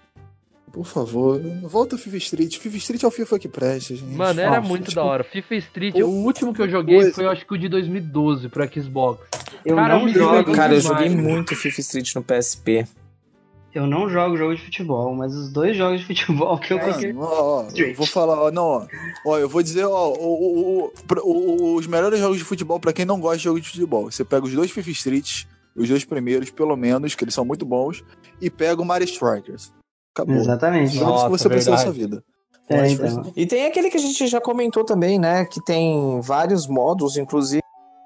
Por 0.72 0.84
favor, 0.86 1.40
volta 1.62 1.94
ao 1.96 1.98
FIFA 1.98 2.16
Street. 2.18 2.58
FIFA 2.58 2.76
Street 2.76 3.02
é 3.02 3.06
o 3.06 3.10
FIFA 3.10 3.38
que 3.38 3.48
presta, 3.48 3.94
gente. 3.96 4.14
Mano, 4.14 4.40
era 4.40 4.58
Ah, 4.58 4.60
muito 4.60 4.84
tipo, 4.84 4.96
da 4.96 5.04
hora. 5.04 5.24
FIFA 5.24 5.54
Street, 5.56 5.94
Pô, 5.94 6.04
o 6.04 6.24
último 6.24 6.52
que 6.54 6.60
eu 6.62 6.68
joguei 6.68 6.96
coisa. 6.96 7.12
foi, 7.14 7.24
eu 7.24 7.30
acho 7.30 7.46
que 7.46 7.54
o 7.54 7.58
de 7.58 7.68
2012 7.68 8.48
pro 8.48 8.64
Xbox. 8.72 9.26
Eu 9.64 9.76
Cara, 9.76 9.98
não 9.98 10.08
jogo. 10.08 10.52
Cara, 10.52 10.74
eu 10.74 10.80
joguei 10.80 11.08
muito 11.08 11.56
FIFA 11.56 11.80
Street 11.80 12.14
no 12.14 12.22
PSP. 12.22 12.86
Eu 13.74 13.86
não 13.86 14.08
jogo 14.08 14.36
jogo 14.36 14.54
de 14.56 14.62
futebol, 14.62 15.14
mas 15.14 15.34
os 15.34 15.52
dois 15.52 15.76
jogos 15.76 16.00
de 16.00 16.06
futebol 16.06 16.58
que 16.58 16.72
eu 16.72 16.78
consegui. 16.78 17.16
Ó, 17.18 17.64
ó, 17.64 17.68
eu 17.76 17.94
vou 17.94 18.06
falar, 18.06 18.40
ó, 18.42 18.50
não, 18.50 18.64
ó, 18.64 18.86
ó, 19.26 19.38
eu 19.38 19.48
vou 19.48 19.62
dizer, 19.62 19.84
ó, 19.84 20.08
o- 20.08 20.14
o- 20.14 20.84
o- 20.86 20.92
o- 21.22 21.74
os 21.76 21.86
melhores 21.86 22.18
jogos 22.18 22.38
de 22.38 22.44
futebol 22.44 22.80
pra 22.80 22.92
quem 22.92 23.04
não 23.04 23.20
gosta 23.20 23.36
de 23.38 23.44
jogo 23.44 23.60
de 23.60 23.68
futebol. 23.68 24.10
Você 24.10 24.24
pega 24.24 24.46
os 24.46 24.52
dois 24.54 24.70
FIFA 24.70 24.90
Street, 24.90 25.44
os 25.76 25.88
dois 25.88 26.04
primeiros, 26.04 26.50
pelo 26.50 26.76
menos, 26.76 27.14
que 27.14 27.22
eles 27.24 27.34
são 27.34 27.44
muito 27.44 27.64
bons, 27.66 28.02
e 28.40 28.48
pega 28.50 28.80
o 28.80 28.84
Mario 28.84 29.04
Strikers. 29.04 29.70
Acabou. 30.22 30.36
Exatamente. 30.36 30.94
Jogos 30.96 31.22
Nossa, 31.22 31.48
que 31.48 31.54
você 31.54 31.70
na 31.70 31.76
sua 31.78 31.92
vida. 31.92 32.24
É, 32.68 32.90
então. 32.90 33.32
E 33.34 33.46
tem 33.46 33.66
aquele 33.66 33.88
que 33.90 33.96
a 33.96 34.00
gente 34.00 34.26
já 34.26 34.40
comentou 34.40 34.84
também, 34.84 35.18
né? 35.18 35.44
Que 35.46 35.62
tem 35.64 36.20
vários 36.20 36.66
modos, 36.66 37.16
inclusive 37.16 37.62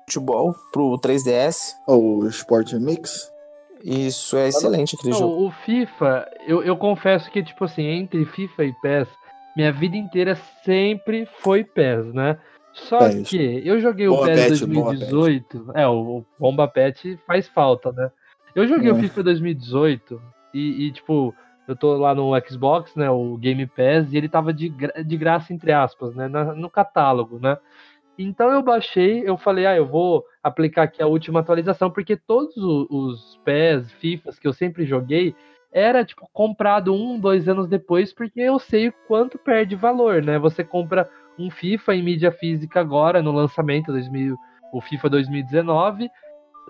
futebol 0.08 0.54
pro 0.72 0.98
3DS. 0.98 1.72
O 1.88 2.26
Sport 2.28 2.74
Mix. 2.74 3.30
Isso 3.82 4.36
é 4.36 4.46
excelente 4.48 4.94
aquele 4.94 5.12
Não, 5.12 5.18
jogo. 5.18 5.46
o 5.46 5.50
FIFA, 5.64 6.28
eu, 6.46 6.62
eu 6.62 6.76
confesso 6.76 7.28
que, 7.32 7.42
tipo 7.42 7.64
assim, 7.64 7.82
entre 7.82 8.24
FIFA 8.26 8.64
e 8.64 8.72
PES, 8.80 9.08
minha 9.56 9.72
vida 9.72 9.96
inteira 9.96 10.38
sempre 10.64 11.26
foi 11.40 11.64
PES, 11.64 12.14
né? 12.14 12.38
Só 12.72 12.98
PES. 13.00 13.28
que 13.28 13.62
eu 13.66 13.80
joguei 13.80 14.06
o 14.06 14.12
Bomba 14.14 14.26
PES 14.26 14.60
Pet, 14.60 14.66
Bomba 14.66 14.94
2018. 14.94 15.72
É, 15.74 15.88
o, 15.88 16.18
o 16.18 16.24
Bomba 16.38 16.68
Pet 16.68 17.18
faz 17.26 17.48
falta, 17.48 17.90
né? 17.90 18.08
Eu 18.54 18.68
joguei 18.68 18.92
o 18.92 18.96
É. 18.96 19.00
FIFA 19.00 19.22
2018 19.24 20.22
e, 20.54 20.86
e, 20.86 20.92
tipo, 20.92 21.34
eu 21.72 21.76
tô 21.76 21.96
lá 21.96 22.14
no 22.14 22.30
Xbox, 22.48 22.94
né? 22.94 23.10
O 23.10 23.36
Game 23.36 23.66
Pass, 23.66 24.12
e 24.12 24.16
ele 24.16 24.28
tava 24.28 24.52
de, 24.52 24.68
gra- 24.68 25.02
de 25.02 25.16
graça, 25.16 25.52
entre 25.52 25.72
aspas, 25.72 26.14
né? 26.14 26.28
na- 26.28 26.54
no 26.54 26.70
catálogo, 26.70 27.38
né? 27.38 27.56
Então 28.18 28.50
eu 28.50 28.62
baixei, 28.62 29.22
eu 29.26 29.36
falei, 29.38 29.66
ah, 29.66 29.74
eu 29.74 29.86
vou 29.86 30.22
aplicar 30.42 30.82
aqui 30.82 31.02
a 31.02 31.06
última 31.06 31.40
atualização, 31.40 31.90
porque 31.90 32.14
todos 32.16 32.56
o- 32.56 32.86
os 32.90 33.40
PES, 33.44 33.90
FIFAs 33.92 34.38
que 34.38 34.46
eu 34.46 34.52
sempre 34.52 34.84
joguei, 34.84 35.34
era 35.72 36.04
tipo 36.04 36.28
comprado 36.32 36.92
um, 36.94 37.18
dois 37.18 37.48
anos 37.48 37.66
depois, 37.66 38.12
porque 38.12 38.40
eu 38.40 38.58
sei 38.58 38.88
o 38.88 38.94
quanto 39.08 39.38
perde 39.38 39.74
valor, 39.74 40.22
né? 40.22 40.38
Você 40.38 40.62
compra 40.62 41.08
um 41.38 41.50
FIFA 41.50 41.94
em 41.96 42.02
mídia 42.02 42.30
física 42.30 42.80
agora, 42.80 43.22
no 43.22 43.32
lançamento 43.32 43.90
2000, 43.90 44.36
o 44.72 44.80
FIFA 44.82 45.08
2019. 45.08 46.10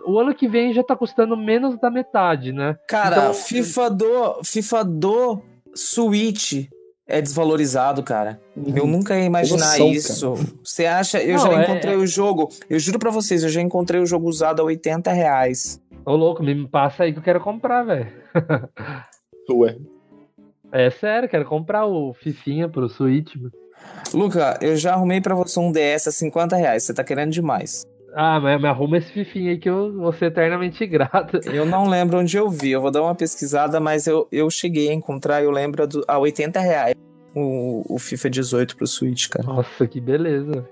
O 0.07 0.19
ano 0.19 0.35
que 0.35 0.49
vem 0.49 0.73
já 0.73 0.83
tá 0.83 0.97
custando 0.97 1.37
menos 1.37 1.79
da 1.79 1.91
metade, 1.91 2.53
né? 2.53 2.77
Cara, 2.89 3.17
Então- 3.17 3.35
FIFA 3.35 3.91
do 3.91 4.41
FIFA 4.45 4.85
do 4.85 5.43
Switch 5.75 6.67
é 7.07 7.21
desvalorizado, 7.21 8.03
cara. 8.03 8.41
Eu 8.75 8.87
nunca 8.87 9.17
ia 9.19 9.25
imaginar 9.25 9.79
isso. 9.81 10.35
Você 10.65 10.87
acha? 10.87 11.23
Eu 11.23 11.37
Não, 11.37 11.47
já 11.47 11.53
é- 11.61 11.63
encontrei 11.65 11.97
o 11.97 12.07
jogo. 12.07 12.49
Eu 12.69 12.79
juro 12.79 12.99
pra 12.99 13.11
vocês, 13.11 13.43
eu 13.43 13.49
já 13.49 13.61
encontrei 13.61 14.01
o 14.01 14.07
jogo 14.07 14.29
usado 14.29 14.61
a 14.61 14.65
80 14.65 15.13
reais. 15.13 15.81
Ô 16.05 16.17
louco, 16.17 16.43
me 16.43 16.67
passa 16.67 17.05
aí 17.05 17.13
que 17.13 17.19
eu 17.19 17.23
quero 17.23 17.41
comprar, 17.41 17.85
velho. 17.85 18.09
Ué. 19.51 19.77
É 20.73 20.91
sério, 20.91 21.29
quero 21.29 21.45
comprar 21.45 21.87
o 21.87 22.15
Fifinha 22.15 22.69
pro 22.69 22.89
Switch. 22.89 23.37
mano. 23.37 23.53
Luca, 24.15 24.59
eu 24.61 24.77
já 24.77 24.95
arrumei 24.95 25.21
pra 25.21 25.35
você 25.35 25.59
um 25.61 25.71
DS 25.73 26.07
a 26.09 26.13
50 26.13 26.57
reais. 26.57 26.85
Você 26.85 26.95
tá 26.95 27.03
querendo 27.05 27.31
demais. 27.31 27.85
Ah, 28.15 28.39
mas 28.41 28.61
me 28.61 28.69
arruma 28.69 28.99
esse 28.99 29.11
Fifinha 29.13 29.51
aí 29.53 29.59
que 29.59 29.69
eu 29.71 29.93
vou 29.95 30.13
ser 30.13 30.27
eternamente 30.27 30.85
grato. 30.87 31.39
Eu 31.51 31.65
não 31.65 31.89
lembro 31.89 32.19
onde 32.19 32.37
eu 32.37 32.49
vi. 32.51 32.71
Eu 32.71 32.81
vou 32.83 32.91
dar 32.91 33.03
uma 33.03 33.15
pesquisada, 33.15 33.81
mas 33.81 34.07
eu, 34.07 34.29
eu 34.31 34.51
cheguei 34.51 34.91
a 34.91 34.93
encontrar, 34.95 35.43
eu 35.43 35.51
lembro, 35.51 35.87
do- 35.87 36.05
a 36.07 36.19
80 36.19 36.61
reais 36.61 36.95
o, 37.35 37.83
o 37.95 37.99
FIFA 37.99 38.29
18 38.31 38.77
pro 38.77 38.87
Switch, 38.87 39.29
cara. 39.29 39.47
Nossa, 39.47 39.87
que 39.87 40.01
beleza. 40.01 40.69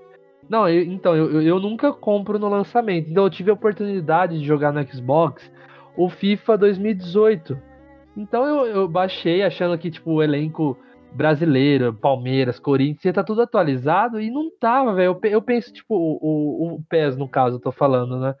Não, 0.47 0.69
eu- 0.69 0.83
então, 0.83 1.15
eu, 1.15 1.31
eu- 1.31 1.41
eu 1.41 1.59
nunca 1.59 1.91
compro 1.91 2.37
no 2.37 2.47
lançamento. 2.47 3.09
Então 3.09 3.23
eu 3.23 3.29
tive 3.29 3.49
a 3.49 3.53
oportunidade 3.55 4.37
de 4.39 4.45
jogar 4.45 4.71
no 4.71 4.85
Xbox 4.87 5.41
o 5.97 6.09
FIFA 6.09 6.57
2018. 6.59 7.57
Então 8.15 8.45
eu, 8.45 8.65
eu 8.81 8.87
baixei 8.87 9.41
achando 9.41 9.77
que, 9.77 9.89
tipo, 9.89 10.11
o 10.11 10.21
elenco 10.23 10.77
brasileiro, 11.11 11.93
Palmeiras, 11.93 12.59
Corinthians, 12.59 13.05
ia 13.05 13.13
tá 13.13 13.23
tudo 13.23 13.41
atualizado 13.41 14.19
e 14.19 14.29
não 14.31 14.49
tava, 14.59 14.93
velho. 14.93 15.19
Eu, 15.23 15.29
eu 15.29 15.41
penso, 15.41 15.71
tipo, 15.71 15.95
o, 15.95 16.17
o, 16.21 16.75
o 16.75 16.83
PES, 16.89 17.17
no 17.17 17.27
caso, 17.27 17.57
eu 17.57 17.59
tô 17.59 17.71
falando, 17.71 18.19
né? 18.19 18.35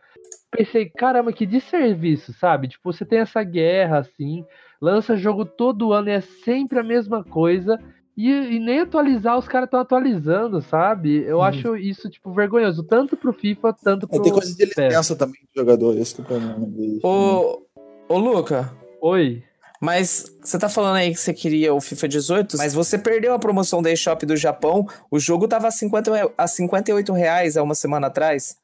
Pensei, 0.49 0.89
caramba, 0.89 1.31
que 1.31 1.45
desserviço, 1.45 2.33
sabe? 2.33 2.67
Tipo, 2.67 2.91
você 2.91 3.05
tem 3.05 3.19
essa 3.19 3.43
guerra, 3.43 3.99
assim, 3.99 4.43
lança 4.81 5.15
jogo 5.15 5.45
todo 5.45 5.93
ano 5.93 6.09
e 6.09 6.13
é 6.13 6.21
sempre 6.21 6.79
a 6.79 6.83
mesma 6.83 7.23
coisa. 7.23 7.79
E, 8.17 8.29
e 8.29 8.59
nem 8.59 8.81
atualizar, 8.81 9.37
os 9.37 9.47
caras 9.47 9.67
estão 9.67 9.79
atualizando, 9.79 10.61
sabe? 10.61 11.23
Eu 11.23 11.37
Uhum. 11.37 11.43
acho 11.43 11.75
isso, 11.77 12.09
tipo, 12.09 12.33
vergonhoso. 12.33 12.83
Tanto 12.83 13.15
pro 13.15 13.31
FIFA, 13.33 13.73
tanto 13.81 14.07
pro 14.07 14.17
Aí 14.17 14.23
tem 14.23 14.33
coisa 14.33 14.53
de 14.53 14.65
PES. 14.65 14.89
licença 14.89 15.15
também 15.15 15.41
do 15.41 15.61
jogador, 15.61 15.97
esse 15.97 16.15
que 16.15 16.21
é 16.21 16.23
o 16.23 16.27
problema 16.27 17.61
ô 18.09 18.17
Luca, 18.17 18.69
Oi. 19.01 19.43
Mas 19.81 20.25
você 20.43 20.59
tá 20.59 20.69
falando 20.69 20.97
aí 20.97 21.11
que 21.11 21.19
você 21.19 21.33
queria 21.33 21.73
o 21.73 21.81
FIFA 21.81 22.07
18, 22.07 22.57
mas 22.57 22.73
você 22.73 22.97
perdeu 22.99 23.33
a 23.33 23.39
promoção 23.39 23.81
da 23.81 23.91
eShop 23.91 24.23
do 24.25 24.37
Japão. 24.37 24.87
O 25.09 25.19
jogo 25.19 25.47
tava 25.47 25.67
a, 25.67 25.71
50, 25.71 26.15
re- 26.15 26.31
a 26.37 26.47
58 26.47 27.11
reais 27.11 27.57
há 27.57 27.63
uma 27.63 27.75
semana 27.75 28.07
atrás. 28.07 28.55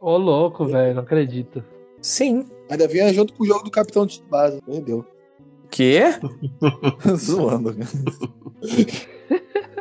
Ô, 0.00 0.16
louco, 0.16 0.64
velho, 0.64 0.94
não 0.94 1.02
acredito. 1.02 1.62
Sim. 2.00 2.48
Ainda 2.70 2.86
vinha 2.88 3.12
junto 3.12 3.34
com 3.34 3.42
o 3.42 3.46
jogo 3.46 3.64
do 3.64 3.70
Capitão 3.70 4.06
de 4.06 4.22
Base. 4.22 4.62
Perdeu. 4.62 5.04
Quê? 5.70 6.02
Zoando. 7.16 7.74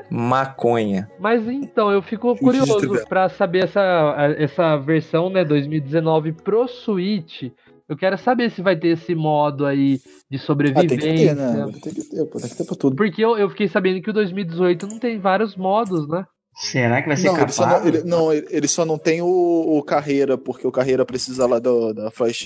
Maconha. 0.09 1.09
Mas 1.19 1.47
então, 1.47 1.91
eu 1.91 2.01
fico 2.01 2.35
curioso 2.35 3.05
pra 3.07 3.29
saber 3.29 3.65
essa, 3.65 4.15
essa 4.37 4.77
versão, 4.77 5.29
né, 5.29 5.45
2019 5.45 6.33
pro 6.33 6.67
Switch. 6.67 7.43
Eu 7.91 7.97
quero 7.97 8.17
saber 8.17 8.49
se 8.51 8.61
vai 8.61 8.75
ter 8.77 8.87
esse 8.87 9.13
modo 9.13 9.65
aí 9.65 9.99
de 10.29 10.37
Ah, 10.37 10.39
sobrevivência. 10.39 10.87
tem 10.97 10.97
que 10.97 11.25
ter, 11.25 11.35
né? 11.35 11.71
Tem 11.83 11.93
que 11.93 12.03
ter, 12.09 12.25
pô. 12.25 12.39
Tem 12.39 12.49
que 12.49 12.55
ter 12.55 12.63
pra 12.65 12.75
tudo. 12.77 12.95
Porque 12.95 13.21
eu, 13.23 13.37
eu 13.37 13.49
fiquei 13.49 13.67
sabendo 13.67 14.01
que 14.01 14.09
o 14.09 14.13
2018 14.13 14.87
não 14.87 14.97
tem 14.97 15.19
vários 15.19 15.57
modos, 15.57 16.07
né? 16.07 16.23
Será 16.55 17.01
que 17.01 17.07
vai 17.09 17.17
ser 17.17 17.27
Não, 17.27 17.37
ele 17.41 17.51
só 17.51 17.63
capaz? 17.63 17.81
não, 17.81 17.87
ele, 17.89 18.03
não, 18.03 18.33
ele- 18.33 18.47
ele 18.49 18.67
só 18.69 18.85
não 18.85 18.97
tem 18.97 19.21
o, 19.21 19.27
o 19.27 19.83
carreira, 19.83 20.37
porque 20.37 20.65
o 20.65 20.71
carreira 20.71 21.05
precisa 21.05 21.45
lá 21.45 21.59
do, 21.59 21.91
da 21.93 22.09
Flash, 22.11 22.45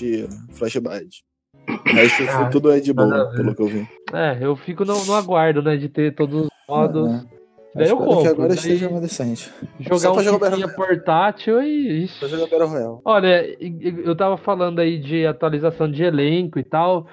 Flash 0.52 0.76
Badge. 0.78 1.22
O 1.68 1.92
resto 1.92 2.24
Ah, 2.28 2.46
tudo 2.46 2.72
é 2.72 2.80
de 2.80 2.92
boa, 2.92 3.30
ver. 3.30 3.36
pelo 3.36 3.54
que 3.54 3.62
eu 3.62 3.66
vi. 3.68 3.88
É, 4.12 4.38
eu 4.44 4.56
fico 4.56 4.84
no, 4.84 5.04
no 5.04 5.14
aguardo, 5.14 5.62
né, 5.62 5.76
de 5.76 5.88
ter 5.88 6.12
todos 6.14 6.42
os 6.46 6.48
modos. 6.68 7.08
É. 7.08 7.35
Daí 7.76 7.88
eu 7.88 7.96
compro. 7.96 8.22
que 8.22 8.28
agora 8.28 8.48
daí 8.48 8.56
esteja 8.56 8.88
mais 8.88 9.02
decente. 9.02 9.52
jogar 9.80 9.98
só 9.98 10.12
um 10.14 10.22
jogar 10.22 10.74
portátil 10.74 11.62
e... 11.62 12.08
Pra 12.18 12.28
jogar 12.28 12.46
Battle 12.46 12.68
Royale. 12.68 12.98
Olha, 13.04 13.56
eu 14.04 14.16
tava 14.16 14.36
falando 14.36 14.78
aí 14.80 14.98
de 14.98 15.26
atualização 15.26 15.90
de 15.90 16.02
elenco 16.02 16.58
e 16.58 16.64
tal. 16.64 17.06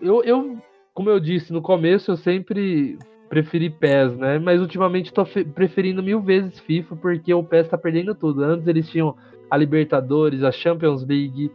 Eu, 0.00 0.22
eu 0.24 0.56
como 0.94 1.10
eu 1.10 1.20
disse 1.20 1.52
no 1.52 1.60
começo, 1.60 2.10
eu 2.10 2.16
sempre 2.16 2.98
preferi 3.28 3.68
PES, 3.68 4.16
né? 4.16 4.38
Mas 4.38 4.60
ultimamente 4.60 5.12
tô 5.12 5.24
fe- 5.26 5.44
preferindo 5.44 6.02
mil 6.02 6.20
vezes 6.22 6.58
FIFA 6.60 6.96
porque 6.96 7.34
o 7.34 7.42
PES 7.44 7.68
tá 7.68 7.76
perdendo 7.76 8.14
tudo. 8.14 8.42
Antes 8.42 8.66
eles 8.66 8.88
tinham 8.88 9.14
a 9.50 9.56
Libertadores, 9.56 10.42
a 10.42 10.50
Champions 10.50 11.04
League 11.06 11.50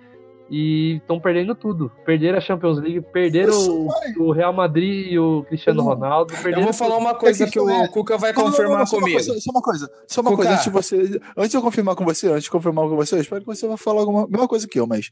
e 0.51 0.97
estão 0.97 1.17
perdendo 1.17 1.55
tudo. 1.55 1.89
Perderam 2.05 2.37
a 2.37 2.41
Champions 2.41 2.77
League, 2.77 2.99
perderam 3.01 3.53
o, 3.57 3.87
o 4.19 4.31
Real 4.33 4.51
Madrid 4.51 5.13
e 5.13 5.17
o 5.17 5.43
Cristiano 5.47 5.81
Ronaldo. 5.81 6.33
Eu 6.45 6.61
vou 6.63 6.73
falar 6.73 6.97
uma 6.97 7.15
coisa 7.15 7.45
que 7.45 7.53
questão 7.53 7.65
o 7.65 7.69
é- 7.83 7.87
Cuca 7.87 8.17
vai 8.17 8.33
Não, 8.33 8.39
não, 8.39 8.45
não, 8.45 8.51
confirmar 8.51 8.79
não, 8.79 8.85
só 8.85 8.97
uma 8.97 9.01
comigo. 9.03 9.23
coisa, 9.25 9.39
Só 9.41 9.51
uma 9.51 9.61
coisa, 9.61 9.91
só 10.07 10.21
uma 10.21 10.29
Cuca. 10.31 10.43
coisa, 10.43 10.51
antes 10.53 10.65
de 10.65 10.69
você. 10.69 11.21
Antes 11.37 11.51
de 11.51 11.57
eu 11.57 11.61
confirmar 11.61 11.95
com 11.95 12.03
você, 12.03 12.27
antes 12.27 12.43
de 12.43 12.51
confirmar 12.51 12.87
com 12.89 12.95
você, 12.97 13.15
eu 13.15 13.21
espero 13.21 13.39
que 13.41 13.47
você 13.47 13.65
vai 13.65 13.77
falar 13.77 14.01
alguma 14.01 14.27
mesma 14.27 14.47
coisa 14.47 14.67
que 14.67 14.77
eu, 14.79 14.85
mas. 14.85 15.09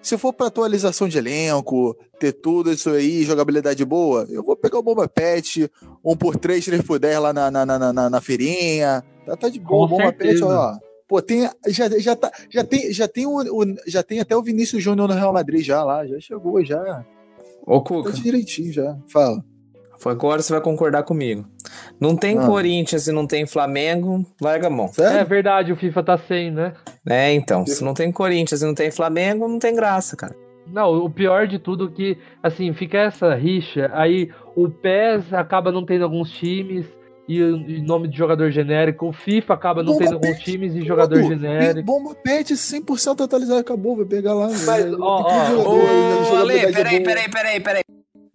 Se 0.00 0.18
for 0.18 0.34
pra 0.34 0.48
atualização 0.48 1.08
de 1.08 1.16
elenco, 1.16 1.96
ter 2.20 2.32
tudo 2.32 2.70
isso 2.70 2.90
aí, 2.90 3.22
jogabilidade 3.24 3.82
boa, 3.86 4.26
eu 4.28 4.42
vou 4.42 4.54
pegar 4.54 4.78
o 4.78 4.82
Bomba 4.82 5.08
Pet, 5.08 5.70
1x3, 6.04 6.82
3x10 6.82 7.18
lá 7.20 7.32
na, 7.32 7.50
na, 7.50 7.64
na, 7.64 7.92
na, 7.92 8.10
na 8.10 8.20
feirinha. 8.20 9.02
Tá, 9.24 9.34
tá 9.34 9.48
de 9.48 9.58
boa, 9.58 9.88
Bomba 9.88 10.12
Pet, 10.12 10.42
ó. 10.42 10.74
Pô, 11.06 11.20
tem, 11.20 11.48
já, 11.68 11.88
já, 11.98 12.16
tá, 12.16 12.30
já, 12.50 12.64
tem, 12.64 12.92
já, 12.92 13.06
tem 13.06 13.26
o, 13.26 13.36
o- 13.40 13.74
já 13.86 14.02
tem 14.02 14.20
até 14.20 14.34
o 14.36 14.42
Vinícius 14.42 14.82
Júnior 14.82 15.08
no 15.08 15.14
Real 15.14 15.32
Madrid 15.32 15.62
já 15.62 15.84
lá, 15.84 16.06
já 16.06 16.18
chegou, 16.18 16.64
já. 16.64 17.04
Ô, 17.66 17.80
Tá 17.80 17.88
Cuca, 17.88 18.12
direitinho 18.12 18.72
já. 18.72 18.96
Fala. 19.08 19.42
agora 20.06 20.40
você 20.42 20.52
vai 20.52 20.62
concordar 20.62 21.02
comigo. 21.02 21.46
Não 22.00 22.16
tem 22.16 22.38
Ah. 22.38 22.46
Corinthians 22.46 23.06
e 23.06 23.12
não 23.12 23.26
tem 23.26 23.46
Flamengo, 23.46 24.24
larga 24.40 24.66
a 24.66 24.70
mão. 24.70 24.88
Sério? 24.88 25.18
É 25.18 25.24
verdade, 25.24 25.72
o 25.72 25.76
FIFA 25.76 26.02
tá 26.02 26.18
sem, 26.18 26.50
né? 26.50 26.72
É, 27.08 27.32
então, 27.32 27.66
se 27.66 27.82
não 27.84 27.92
tem 27.94 28.10
Corinthians 28.10 28.62
e 28.62 28.66
não 28.66 28.74
tem 28.74 28.90
Flamengo, 28.90 29.46
não 29.48 29.58
tem 29.58 29.74
graça, 29.74 30.16
cara. 30.16 30.34
Não, 30.66 31.04
o 31.04 31.10
pior 31.10 31.46
de 31.46 31.58
tudo 31.58 31.88
é 31.88 31.90
que, 31.94 32.18
assim, 32.42 32.72
fica 32.72 32.96
essa 32.98 33.34
rixa, 33.34 33.90
aí 33.92 34.30
o 34.56 34.68
PES 34.70 35.34
acaba 35.34 35.70
não 35.70 35.84
tendo 35.84 36.04
alguns 36.04 36.30
times 36.32 36.86
e 37.28 37.42
o 37.42 37.56
e 37.56 37.80
nome 37.82 38.08
de 38.08 38.16
jogador 38.16 38.50
genérico, 38.50 39.08
o 39.08 39.12
FIFA 39.12 39.54
acaba 39.54 39.82
não 39.82 39.92
Bomba 39.94 40.04
tendo 40.04 40.14
alguns 40.14 40.38
times 40.40 40.74
e 40.74 40.82
jogador 40.82 41.20
Tudo. 41.20 41.28
genérico. 41.28 41.82
Bomba 41.86 42.14
Pet 42.14 42.52
100% 42.52 43.24
atualizado, 43.24 43.60
acabou, 43.60 43.96
vai 43.96 44.04
pegar 44.04 44.34
lá. 44.34 44.48
Mas, 44.48 44.64
vai- 44.64 44.94
ó, 45.00 45.22
tem 45.24 45.36
ó, 45.36 45.46
jogador, 45.46 45.68
Ô, 45.68 46.24
jogabilidade 46.24 46.66
Ale, 46.66 46.72
peraí, 46.74 47.02
peraí, 47.02 47.30
peraí, 47.30 47.60
peraí. 47.60 47.82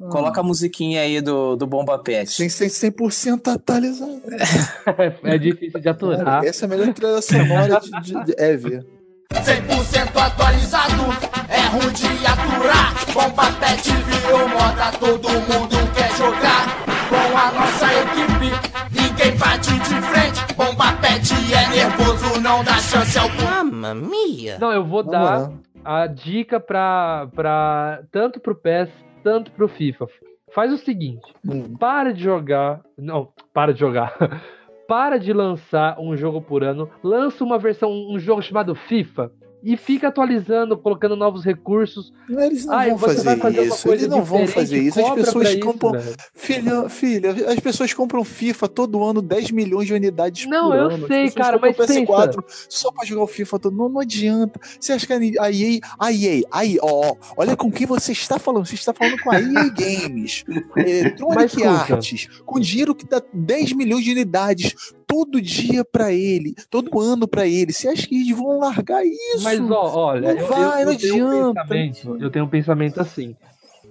Ah. 0.01 0.09
Coloca 0.09 0.39
a 0.39 0.43
musiquinha 0.43 1.01
aí 1.01 1.21
do, 1.21 1.55
do 1.55 1.67
Bomba 1.67 1.99
Pet. 1.99 2.31
Sem, 2.31 2.49
sem 2.49 2.67
100% 2.69 3.53
atualizado. 3.53 4.21
é 5.23 5.37
difícil 5.37 5.79
de 5.79 5.89
aturar. 5.89 6.43
Essa 6.45 6.65
é 6.65 6.67
a 6.67 6.69
melhor 6.69 6.93
trilha 6.93 7.21
sonora 7.21 7.79
de, 7.81 7.91
de, 8.01 8.25
de 8.25 8.41
ever. 8.41 8.85
100% 9.33 10.15
atualizado, 10.15 11.03
é 11.49 11.67
ruim 11.67 11.93
de 11.93 12.07
aturar. 12.25 12.95
Bomba 13.13 13.51
pet 13.59 13.91
virou 13.91 14.47
moda, 14.47 14.91
todo 14.99 15.29
mundo 15.29 15.93
quer 15.93 16.11
jogar. 16.17 16.88
Com 17.09 17.37
a 17.37 17.51
nossa 17.51 17.87
equipe, 18.03 18.51
ninguém 18.91 19.37
bate 19.37 19.73
de 19.73 20.01
frente. 20.01 20.53
Bomba 20.55 20.93
pet 21.01 21.33
é 21.53 21.69
nervoso, 21.69 22.39
não 22.41 22.63
dá 22.63 22.73
chance 22.75 23.17
alguma. 23.17 23.63
Mamma 23.63 23.95
mia! 23.95 24.57
Não, 24.59 24.71
eu 24.71 24.83
vou 24.85 25.03
dar 25.03 25.51
a 25.83 26.07
dica 26.07 26.59
pra, 26.59 27.27
pra 27.33 28.01
tanto 28.11 28.39
pro 28.39 28.55
PES, 28.55 28.89
tanto 29.23 29.51
pro 29.51 29.67
FIFA. 29.67 30.05
Faz 30.53 30.71
o 30.73 30.77
seguinte, 30.77 31.31
Hum. 31.47 31.75
para 31.77 32.11
de 32.13 32.23
jogar, 32.23 32.81
não, 32.97 33.29
para 33.53 33.73
de 33.73 33.79
jogar. 33.79 34.13
para 34.87 35.17
de 35.19 35.31
lançar 35.31 35.99
um 35.99 36.15
jogo 36.17 36.41
por 36.41 36.63
ano, 36.63 36.89
lança 37.03 37.43
uma 37.43 37.59
versão, 37.59 37.91
um 37.91 38.17
jogo 38.19 38.41
chamado 38.41 38.73
FIFA 38.73 39.31
e 39.61 39.75
fica 39.75 40.07
atualizando, 40.07 40.77
colocando 40.77 41.15
novos 41.15 41.43
recursos. 41.43 42.13
Não, 42.29 42.41
eles 42.41 42.65
não 42.65 42.73
Ah, 42.73 42.87
vão 42.87 42.97
fazer 42.97 43.37
fazer 43.37 43.63
isso. 43.63 43.91
Eles 43.91 44.07
não 44.07 44.23
vão 44.23 44.47
fazer 44.47 44.77
isso. 44.79 44.99
As 44.99 45.13
pessoas 45.13 45.49
pra 45.49 45.57
isso, 45.57 45.59
compram. 45.65 45.91
velho. 45.91 46.15
filha, 46.33 46.89
filha, 46.89 47.31
as 47.51 47.59
pessoas 47.59 47.93
compram 47.93 48.23
FIFA 48.23 48.67
todo 48.69 49.03
ano, 49.03 49.21
10 49.21 49.51
milhões 49.51 49.87
de 49.87 49.93
unidades 49.93 50.45
Não, 50.47 50.69
por 50.69 50.75
eu 50.77 50.85
ano. 50.85 50.93
As 51.03 51.07
sei, 51.07 51.23
pessoas 51.25 51.33
cara, 51.33 51.59
mas 51.59 51.75
PS4 51.75 52.43
só 52.69 52.91
pra 52.91 53.05
jogar 53.05 53.23
o 53.23 53.27
FIFA 53.27 53.59
todo. 53.59 53.75
Não, 53.75 53.89
não 53.89 53.99
adianta. 54.01 54.59
Você 54.79 54.93
acha 54.93 55.05
que 55.05 55.13
a 55.13 55.51
EA, 55.51 55.79
a 55.99 56.11
EA, 56.13 56.41
a 56.51 56.65
EA, 56.65 56.79
ó, 56.81 57.09
ó, 57.11 57.15
olha 57.37 57.55
com 57.57 57.71
quem 57.71 57.85
você 57.85 58.11
está 58.11 58.39
falando. 58.39 58.65
Você 58.65 58.75
está 58.75 58.93
falando 58.93 59.19
com 59.21 59.31
a 59.31 59.39
EA 59.39 59.69
Games, 59.75 60.43
Electronic. 60.75 61.63
Arts, 61.63 62.27
com 62.45 62.59
dinheiro 62.59 62.95
que 62.95 63.05
dá 63.05 63.21
10 63.33 63.73
milhões 63.73 64.03
de 64.03 64.11
unidades 64.11 64.73
todo 65.09 65.41
dia 65.41 65.83
pra 65.83 66.13
ele, 66.13 66.53
todo 66.69 66.99
ano 66.99 67.27
pra 67.27 67.47
ele. 67.47 67.73
Você 67.73 67.87
acha 67.89 68.07
que 68.07 68.15
eles 68.15 68.37
vão 68.37 68.59
largar 68.59 69.03
isso? 69.03 69.43
Mas 69.43 69.59
ó, 69.59 69.97
olha, 69.97 70.33
Não 70.35 70.41
eu, 70.41 70.47
vai, 70.47 70.59
eu, 70.81 70.85
não 70.85 70.93
eu 70.93 70.97
tenho 70.99 71.25
um 71.25 71.29
adianta. 71.49 71.65
pensamento, 71.67 72.23
eu 72.23 72.29
tenho 72.29 72.45
um 72.45 72.49
pensamento 72.49 73.01
assim. 73.01 73.35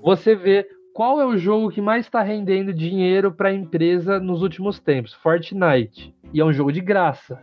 Você 0.01 0.37
vê 0.37 0.65
qual 0.95 1.21
é 1.21 1.27
o 1.27 1.37
jogo 1.37 1.71
que 1.71 1.81
mais 1.81 2.07
está 2.07 2.23
rendendo 2.23 2.73
dinheiro 2.73 3.33
para 3.33 3.49
a 3.49 3.55
empresa 3.55 4.21
nos 4.21 4.43
últimos 4.43 4.79
tempos? 4.79 5.13
Fortnite. 5.15 6.15
E 6.33 6.41
é 6.41 6.45
um 6.45 6.53
jogo 6.53 6.73
de 6.73 6.81
graça. 6.81 7.43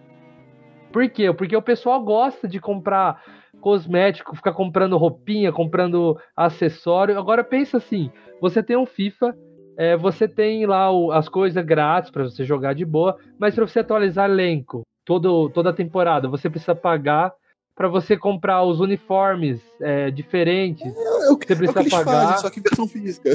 Por 0.92 1.10
quê? 1.10 1.32
Porque 1.34 1.56
o 1.56 1.62
pessoal 1.62 2.02
gosta 2.02 2.48
de 2.48 2.60
comprar 2.62 3.22
cosmético, 3.60 4.36
ficar 4.36 4.54
comprando 4.54 4.98
roupinha, 4.98 5.52
comprando 5.52 6.18
acessório. 6.36 7.18
Agora 7.20 7.44
pensa 7.44 7.78
assim, 7.78 8.10
você 8.40 8.64
tem 8.64 8.78
um 8.78 8.86
FIFA, 8.86 9.36
é, 9.78 9.96
você 9.98 10.28
tem 10.28 10.66
lá 10.66 10.92
o- 10.92 11.12
as 11.12 11.28
coisas 11.30 11.64
grátis 11.66 12.10
para 12.12 12.24
você 12.24 12.44
jogar 12.44 12.74
de 12.74 12.86
boa, 12.86 13.18
mas 13.40 13.54
para 13.56 13.68
você 13.68 13.80
atualizar 13.80 14.30
elenco 14.30 14.82
todo, 15.06 15.50
toda 15.50 15.70
a 15.70 15.74
temporada, 15.74 16.28
você 16.28 16.50
precisa 16.50 16.74
pagar 16.76 17.34
para 17.76 17.88
você 17.90 18.16
comprar 18.18 18.64
os 18.64 18.80
uniformes 18.80 19.60
é, 19.82 20.10
diferentes. 20.10 20.86
É 20.96 21.30
o 21.30 21.38
que, 21.38 21.46
Você 21.46 21.54
é 21.54 21.56
o 21.56 21.58
que 21.58 21.74
precisa 21.74 21.80
eles 21.82 21.92
pagar. 21.92 22.22
fazem, 22.28 22.38
só 22.42 22.50
que 22.50 22.62
versão 22.62 22.88
física. 22.88 23.30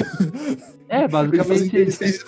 É, 0.88 1.00
Eles 1.05 1.11
fazem 1.12 1.31
basicamente 1.31 1.83
isso. 1.83 2.26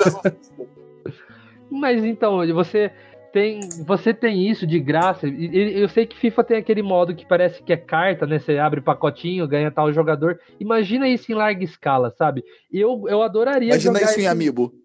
Mas 1.70 2.04
então, 2.04 2.46
você 2.52 2.92
tem, 3.32 3.60
você 3.86 4.12
tem 4.12 4.48
isso 4.48 4.66
de 4.66 4.78
graça. 4.78 5.26
Eu 5.26 5.88
sei 5.88 6.06
que 6.06 6.18
FIFA 6.18 6.44
tem 6.44 6.56
aquele 6.58 6.82
modo 6.82 7.14
que 7.14 7.26
parece 7.26 7.62
que 7.62 7.72
é 7.72 7.76
carta, 7.76 8.26
né? 8.26 8.38
Você 8.38 8.58
abre 8.58 8.80
pacotinho, 8.80 9.48
ganha 9.48 9.70
tal 9.70 9.92
jogador. 9.92 10.38
Imagina 10.60 11.08
isso 11.08 11.32
em 11.32 11.34
larga 11.34 11.64
escala, 11.64 12.10
sabe? 12.10 12.44
Eu, 12.70 13.04
eu 13.08 13.22
adoraria 13.22 13.70
Imagina 13.70 14.02
isso 14.02 14.20
em 14.20 14.26
Amiibo. 14.26 14.81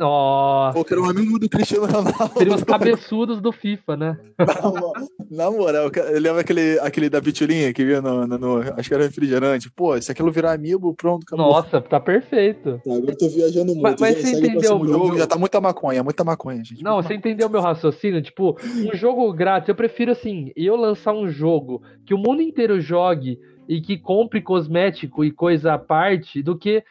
Nossa, 0.00 0.78
Pô, 0.78 0.84
que 0.84 0.94
era 0.94 1.02
um 1.02 1.10
amigo 1.10 1.38
do 1.38 1.48
Cristiano 1.48 1.84
Ronaldo. 1.86 2.32
seria 2.38 2.54
os 2.54 2.64
cabeçudos 2.64 3.40
do 3.40 3.52
FIFA, 3.52 3.96
né? 3.98 4.18
Na 4.38 4.46
mo- 4.72 4.92
Na 5.30 5.50
moral, 5.50 5.90
lembra 6.18 6.40
aquele, 6.40 6.78
aquele 6.80 7.10
da 7.10 7.20
pitulinha 7.20 7.72
que 7.72 7.84
vinha 7.84 8.00
no, 8.00 8.26
no- 8.26 8.38
no- 8.38 8.60
Acho 8.78 8.88
que 8.88 8.94
era 8.94 9.04
refrigerante. 9.04 9.70
Pô, 9.70 10.00
se 10.00 10.10
aquilo 10.10 10.32
virar 10.32 10.52
amiibo, 10.54 10.94
pronto, 10.94 11.24
acabou. 11.26 11.52
Nossa, 11.52 11.80
tá 11.82 12.00
perfeito. 12.00 12.80
Tá, 12.84 12.94
agora 12.94 13.12
eu 13.12 13.18
tô 13.18 13.28
viajando 13.28 13.72
muito. 13.74 13.82
Mas- 13.82 14.00
mas 14.00 14.16
você 14.18 14.34
o 14.34 14.38
entendeu, 14.38 14.60
próximo 14.78 14.86
jogo. 14.88 15.18
Já 15.18 15.26
tá 15.26 15.38
muita 15.38 15.60
maconha, 15.60 16.02
muita 16.02 16.24
maconha, 16.24 16.64
gente. 16.64 16.82
Não, 16.82 17.02
você 17.02 17.14
entendeu 17.14 17.48
meu 17.50 17.60
raciocínio? 17.60 18.22
Tipo, 18.22 18.56
um 18.90 18.96
jogo 18.96 19.30
grátis, 19.34 19.68
eu 19.68 19.74
prefiro 19.74 20.12
assim, 20.12 20.50
eu 20.56 20.76
lançar 20.76 21.12
um 21.12 21.28
jogo 21.28 21.82
que 22.06 22.14
o 22.14 22.18
mundo 22.18 22.40
inteiro 22.40 22.80
jogue 22.80 23.38
e 23.68 23.80
que 23.80 23.98
compre 23.98 24.40
cosmético 24.40 25.24
e 25.24 25.30
coisa 25.30 25.74
à 25.74 25.78
parte, 25.78 26.42
do 26.42 26.56
que 26.58 26.82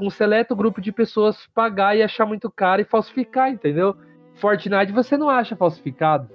um 0.00 0.10
seleto 0.10 0.54
grupo 0.56 0.80
de 0.80 0.92
pessoas 0.92 1.36
pagar 1.54 1.96
e 1.96 2.02
achar 2.02 2.26
muito 2.26 2.50
caro 2.50 2.82
e 2.82 2.84
falsificar, 2.84 3.50
entendeu? 3.50 3.96
Fortnite 4.36 4.92
você 4.92 5.16
não 5.16 5.28
acha 5.28 5.56
falsificado. 5.56 6.28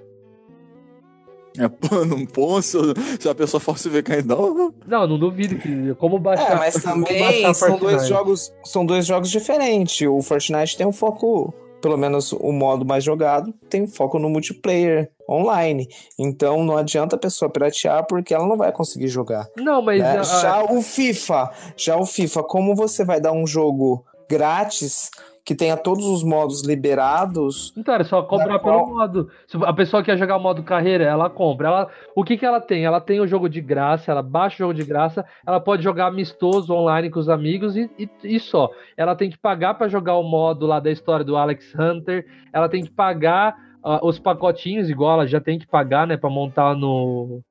É, 1.58 1.68
pô, 1.68 2.04
não 2.04 2.26
posso. 2.26 2.94
Se 3.18 3.28
a 3.28 3.34
pessoa 3.34 3.60
falsificar, 3.60 4.18
então. 4.18 4.74
Não, 4.86 5.06
não 5.06 5.18
duvido 5.18 5.56
que. 5.56 5.94
Como 5.94 6.18
baixar. 6.18 6.52
É, 6.52 6.56
mas 6.56 6.74
também 6.82 7.20
baixar 7.20 7.54
são 7.54 7.78
dois 7.78 7.80
Fortnite? 7.80 8.08
jogos, 8.08 8.52
são 8.64 8.86
dois 8.86 9.06
jogos 9.06 9.30
diferentes. 9.30 10.06
O 10.06 10.20
Fortnite 10.20 10.76
tem 10.76 10.86
um 10.86 10.92
foco, 10.92 11.54
pelo 11.84 11.98
menos 11.98 12.32
o 12.32 12.50
modo 12.50 12.82
mais 12.82 13.04
jogado, 13.04 13.52
tem 13.68 13.86
foco 13.86 14.18
no 14.18 14.30
multiplayer 14.30 15.10
online. 15.28 15.86
Então 16.18 16.64
não 16.64 16.78
adianta 16.78 17.14
a 17.14 17.18
pessoa 17.18 17.50
piratear 17.50 18.06
porque 18.06 18.32
ela 18.32 18.46
não 18.48 18.56
vai 18.56 18.72
conseguir 18.72 19.08
jogar. 19.08 19.46
Não, 19.54 19.82
mas. 19.82 20.00
né? 20.00 20.18
a- 20.18 20.22
Já 20.22 20.64
o 20.64 20.80
FIFA, 20.80 21.50
já 21.76 21.96
o 21.98 22.06
FIFA, 22.06 22.42
como 22.44 22.74
você 22.74 23.04
vai 23.04 23.20
dar 23.20 23.32
um 23.32 23.46
jogo 23.46 24.02
grátis 24.30 25.10
que 25.44 25.54
tenha 25.54 25.76
todos 25.76 26.06
os 26.06 26.24
modos 26.24 26.64
liberados, 26.64 27.72
Então, 27.76 27.94
era 27.94 28.02
só 28.02 28.22
comprar 28.22 28.54
Na 28.54 28.58
pelo 28.58 28.86
modo. 28.86 29.30
Se 29.46 29.58
a 29.62 29.72
pessoa 29.74 30.02
quer 30.02 30.16
jogar 30.16 30.38
o 30.38 30.40
modo 30.40 30.62
carreira, 30.62 31.04
ela 31.04 31.28
compra. 31.28 31.68
Ela, 31.68 31.90
o 32.16 32.24
que, 32.24 32.38
que 32.38 32.46
ela 32.46 32.60
tem? 32.60 32.84
Ela 32.84 33.00
tem 33.00 33.20
o 33.20 33.26
jogo 33.26 33.46
de 33.46 33.60
graça, 33.60 34.10
ela 34.10 34.22
baixa 34.22 34.56
o 34.56 34.68
jogo 34.68 34.74
de 34.74 34.84
graça, 34.84 35.24
ela 35.46 35.60
pode 35.60 35.82
jogar 35.82 36.06
amistoso 36.06 36.72
online 36.72 37.10
com 37.10 37.20
os 37.20 37.28
amigos 37.28 37.76
e, 37.76 37.90
e, 37.98 38.08
e 38.24 38.40
só. 38.40 38.70
Ela 38.96 39.14
tem 39.14 39.28
que 39.28 39.36
pagar 39.36 39.74
para 39.74 39.86
jogar 39.86 40.16
o 40.16 40.22
modo 40.22 40.66
lá 40.66 40.80
da 40.80 40.90
história 40.90 41.24
do 41.24 41.36
Alex 41.36 41.74
Hunter, 41.74 42.24
ela 42.50 42.68
tem 42.68 42.82
que 42.82 42.90
pagar 42.90 43.54
ah, 43.82 44.00
os 44.02 44.18
pacotinhos, 44.18 44.88
igual 44.88 45.12
ela 45.12 45.26
já 45.26 45.40
tem 45.42 45.58
que 45.58 45.66
pagar, 45.66 46.06
né, 46.06 46.16
para 46.16 46.30
montar 46.30 46.74
no, 46.74 47.42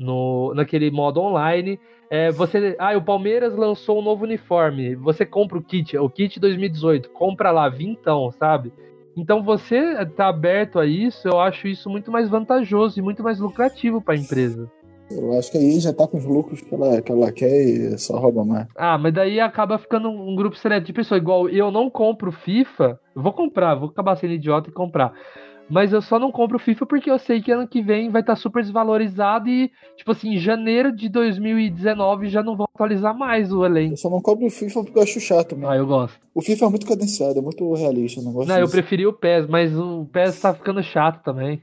no 0.00 0.52
naquele 0.54 0.90
modo 0.90 1.20
online. 1.20 1.78
É, 2.10 2.32
você, 2.32 2.74
ah, 2.78 2.96
o 2.96 3.02
Palmeiras 3.02 3.54
lançou 3.54 4.00
um 4.00 4.02
novo 4.02 4.24
uniforme. 4.24 4.96
Você 4.96 5.24
compra 5.24 5.58
o 5.58 5.62
kit, 5.62 5.96
o 5.96 6.10
kit 6.10 6.40
2018, 6.40 7.10
compra 7.10 7.52
lá, 7.52 7.68
vintão, 7.68 8.32
sabe? 8.32 8.72
Então 9.16 9.42
você 9.44 10.04
tá 10.16 10.28
aberto 10.28 10.78
a 10.78 10.86
isso, 10.86 11.28
eu 11.28 11.38
acho 11.38 11.68
isso 11.68 11.90
muito 11.90 12.10
mais 12.10 12.28
vantajoso 12.28 12.98
e 12.98 13.02
muito 13.02 13.22
mais 13.22 13.38
lucrativo 13.38 14.00
para 14.00 14.14
a 14.14 14.16
empresa. 14.16 14.68
Eu 15.10 15.36
acho 15.36 15.50
que 15.50 15.58
aí 15.58 15.80
já 15.80 15.92
tá 15.92 16.06
com 16.06 16.16
os 16.16 16.24
lucros 16.24 16.60
que 16.60 16.72
ela, 16.72 17.02
que 17.02 17.10
ela 17.10 17.32
quer 17.32 17.62
e 17.62 17.98
só 17.98 18.16
rouba 18.16 18.44
mais. 18.44 18.68
Ah, 18.76 18.96
mas 18.96 19.12
daí 19.12 19.40
acaba 19.40 19.76
ficando 19.76 20.08
um 20.08 20.36
grupo 20.36 20.56
seleto 20.56 20.86
de 20.86 20.92
pessoas. 20.92 21.20
Igual 21.20 21.48
eu 21.48 21.70
não 21.72 21.90
compro 21.90 22.30
FIFA, 22.30 22.98
vou 23.14 23.32
comprar, 23.32 23.74
vou 23.74 23.88
acabar 23.88 24.16
sendo 24.16 24.34
idiota 24.34 24.70
e 24.70 24.72
comprar. 24.72 25.12
Mas 25.70 25.92
eu 25.92 26.02
só 26.02 26.18
não 26.18 26.32
compro 26.32 26.58
FIFA 26.58 26.84
porque 26.84 27.10
eu 27.10 27.18
sei 27.18 27.40
que 27.40 27.52
ano 27.52 27.68
que 27.68 27.80
vem 27.80 28.10
vai 28.10 28.20
estar 28.22 28.34
super 28.34 28.60
desvalorizado 28.62 29.48
e, 29.48 29.70
tipo 29.96 30.10
assim, 30.10 30.34
em 30.34 30.38
janeiro 30.38 30.90
de 30.90 31.08
2019 31.08 32.28
já 32.28 32.42
não 32.42 32.56
vão 32.56 32.66
atualizar 32.74 33.16
mais 33.16 33.52
o 33.52 33.64
elenco. 33.64 33.92
Eu 33.92 33.96
só 33.96 34.10
não 34.10 34.20
compro 34.20 34.46
o 34.46 34.50
FIFA 34.50 34.82
porque 34.82 34.98
eu 34.98 35.02
acho 35.02 35.20
chato 35.20 35.54
mesmo. 35.54 35.70
Ah, 35.70 35.76
eu 35.76 35.86
gosto. 35.86 36.18
O 36.34 36.42
FIFA 36.42 36.66
é 36.66 36.68
muito 36.68 36.86
cadenciado, 36.86 37.38
é 37.38 37.42
muito 37.42 37.72
realista. 37.74 38.20
eu 38.20 38.24
Não, 38.24 38.32
gosto 38.32 38.48
Não, 38.48 38.56
eu 38.56 38.62
disso. 38.64 38.72
preferi 38.72 39.06
o 39.06 39.12
PES, 39.12 39.46
mas 39.48 39.76
o 39.76 40.06
PES 40.12 40.40
tá 40.40 40.52
ficando 40.54 40.82
chato 40.82 41.22
também. 41.22 41.60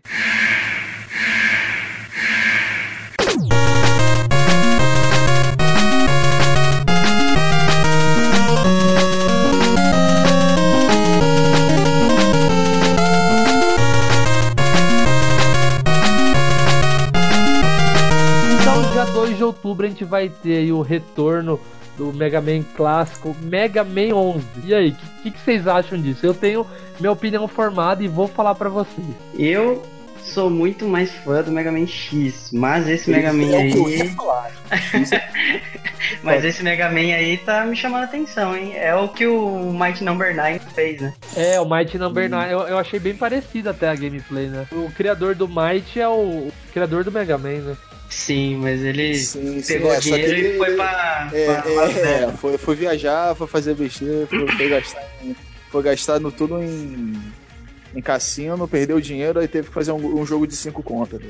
Outubro, 19.78 19.86
a 19.86 19.90
gente 19.90 20.04
vai 20.04 20.30
ter 20.30 20.58
aí 20.58 20.72
o 20.72 20.82
retorno 20.82 21.60
do 21.98 22.13
Mega 22.13 22.42
Man 22.42 22.63
clássico 22.76 23.36
Mega 23.42 23.84
Man 23.84 24.13
11. 24.13 24.46
E 24.66 24.74
aí, 24.74 24.90
o 24.90 25.22
que, 25.24 25.32
que 25.32 25.40
vocês 25.40 25.68
acham 25.68 26.00
disso? 26.00 26.26
Eu 26.26 26.34
tenho 26.34 26.66
minha 27.00 27.12
opinião 27.12 27.48
formada 27.48 28.04
e 28.04 28.08
vou 28.08 28.28
falar 28.28 28.56
pra 28.56 28.70
vocês. 28.70 29.08
Eu 29.38 29.84
sou 30.22 30.50
muito 30.50 30.86
mais 30.88 31.12
fã 31.12 31.42
do 31.42 31.52
Mega 31.52 31.72
Man 31.72 31.88
X, 31.88 32.52
mas 32.52 32.88
esse 32.88 33.10
Mega 33.10 33.32
Man 33.32 33.46
É 33.52 33.62
aí. 33.62 34.10
falar. 34.10 34.52
Mas 36.24 36.44
esse 36.46 36.63
Mega 36.63 36.90
Man 36.90 37.13
aí 37.13 37.38
tá 37.38 37.66
me 37.66 37.76
chamando 37.76 38.04
a 38.04 38.06
atenção, 38.06 38.56
hein? 38.56 38.74
É 38.76 38.96
o 38.96 39.10
que 39.10 39.26
o 39.28 39.74
Might 39.74 40.02
Number 40.04 40.34
9 40.36 40.60
fez, 40.74 41.02
né? 41.02 41.13
É, 41.36 41.60
o 41.60 41.66
Might 41.70 41.98
Number 41.98 42.30
9, 42.30 42.54
eu, 42.54 42.60
eu 42.62 42.78
achei 42.78 43.00
bem 43.00 43.13
parecido 43.16 43.70
até 43.70 43.90
a 43.90 43.96
gameplay, 43.96 44.48
né? 44.48 44.66
O 44.72 44.90
criador 44.92 45.36
do 45.36 45.48
Might 45.48 46.00
é 46.00 46.08
o, 46.08 46.48
o 46.48 46.54
criador 46.72 47.04
do 47.04 47.12
Mega 47.12 47.38
Man, 47.38 47.60
né? 47.60 47.78
Sim, 48.10 48.58
mas 48.58 48.82
ele 48.82 49.13
Sim, 49.15 49.62
sim, 49.62 49.74
pegou 49.74 49.91
é, 49.91 49.96
só 49.96 50.02
que 50.02 50.10
dinheiro 50.12 50.34
ele- 50.38 50.56
e 50.56 50.58
foi 50.58 50.76
pra. 50.76 51.30
É, 51.34 51.46
pra 51.46 51.72
é, 51.72 52.24
é, 52.24 52.32
foi, 52.32 52.58
foi 52.58 52.76
viajar, 52.76 53.36
foi 53.36 53.48
fazer 53.48 53.74
besteira, 53.76 54.26
foi, 54.28 54.48
foi 54.48 54.70
gastar, 54.70 55.04
foi 55.72 55.84
gastar 55.84 56.20
no 56.20 56.32
tudo 56.32 56.63
em, 56.63 57.22
em 57.93 58.02
cassino, 58.02 58.67
perdeu 58.67 59.00
dinheiro, 59.02 59.39
aí 59.39 59.48
teve 59.48 59.67
que 59.67 59.74
fazer 59.74 59.91
um, 59.91 60.20
um 60.22 60.26
jogo 60.26 60.48
de 60.48 60.56
cinco 60.56 60.82
contas. 60.82 61.20
né? 61.22 61.30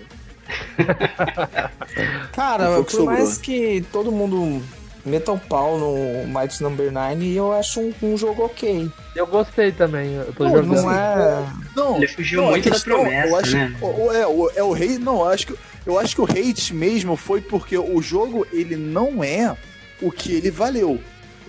Cara, 2.34 2.70
por 2.84 2.90
sobrou. 2.92 3.06
mais 3.08 3.38
que 3.38 3.84
todo 3.92 4.12
mundo 4.12 4.62
meta 5.06 5.32
o 5.32 5.40
pau 5.40 5.78
no 5.78 5.96
Might 6.28 6.62
Number 6.62 6.92
9, 6.92 7.34
eu 7.34 7.54
acho 7.54 7.80
um, 7.80 7.94
um 8.04 8.18
jogo 8.18 8.44
ok. 8.46 8.90
Eu 9.16 9.26
gostei 9.28 9.72
também, 9.72 10.14
eu 10.14 10.32
tô 10.34 10.44
Não, 10.44 10.52
jogando. 10.52 10.82
Não 10.82 10.92
é. 10.94 11.46
Não, 11.76 11.98
Ele 11.98 12.08
fugiu 12.08 12.42
não, 12.42 12.50
muito 12.52 12.70
da 12.70 12.80
promessa, 12.80 13.28
eu 13.28 13.36
acho, 13.36 13.56
né? 13.58 13.76
o- 13.82 14.12
é, 14.12 14.28
o, 14.28 14.52
é 14.56 14.64
o 14.64 14.74
hate, 14.74 15.00
não, 15.00 15.28
acho 15.28 15.48
que 15.48 15.56
eu 15.88 15.98
acho 15.98 16.14
que 16.16 16.22
o 16.22 16.26
hate 16.26 16.74
mesmo 16.74 17.16
foi 17.16 17.42
porque 17.42 17.78
o 17.78 18.00
jogo 18.02 18.46
ele 18.52 18.76
não 18.76 19.24
é 19.24 19.56
o 20.02 20.12
que 20.12 20.34
ele 20.34 20.52
valeu. 20.52 21.00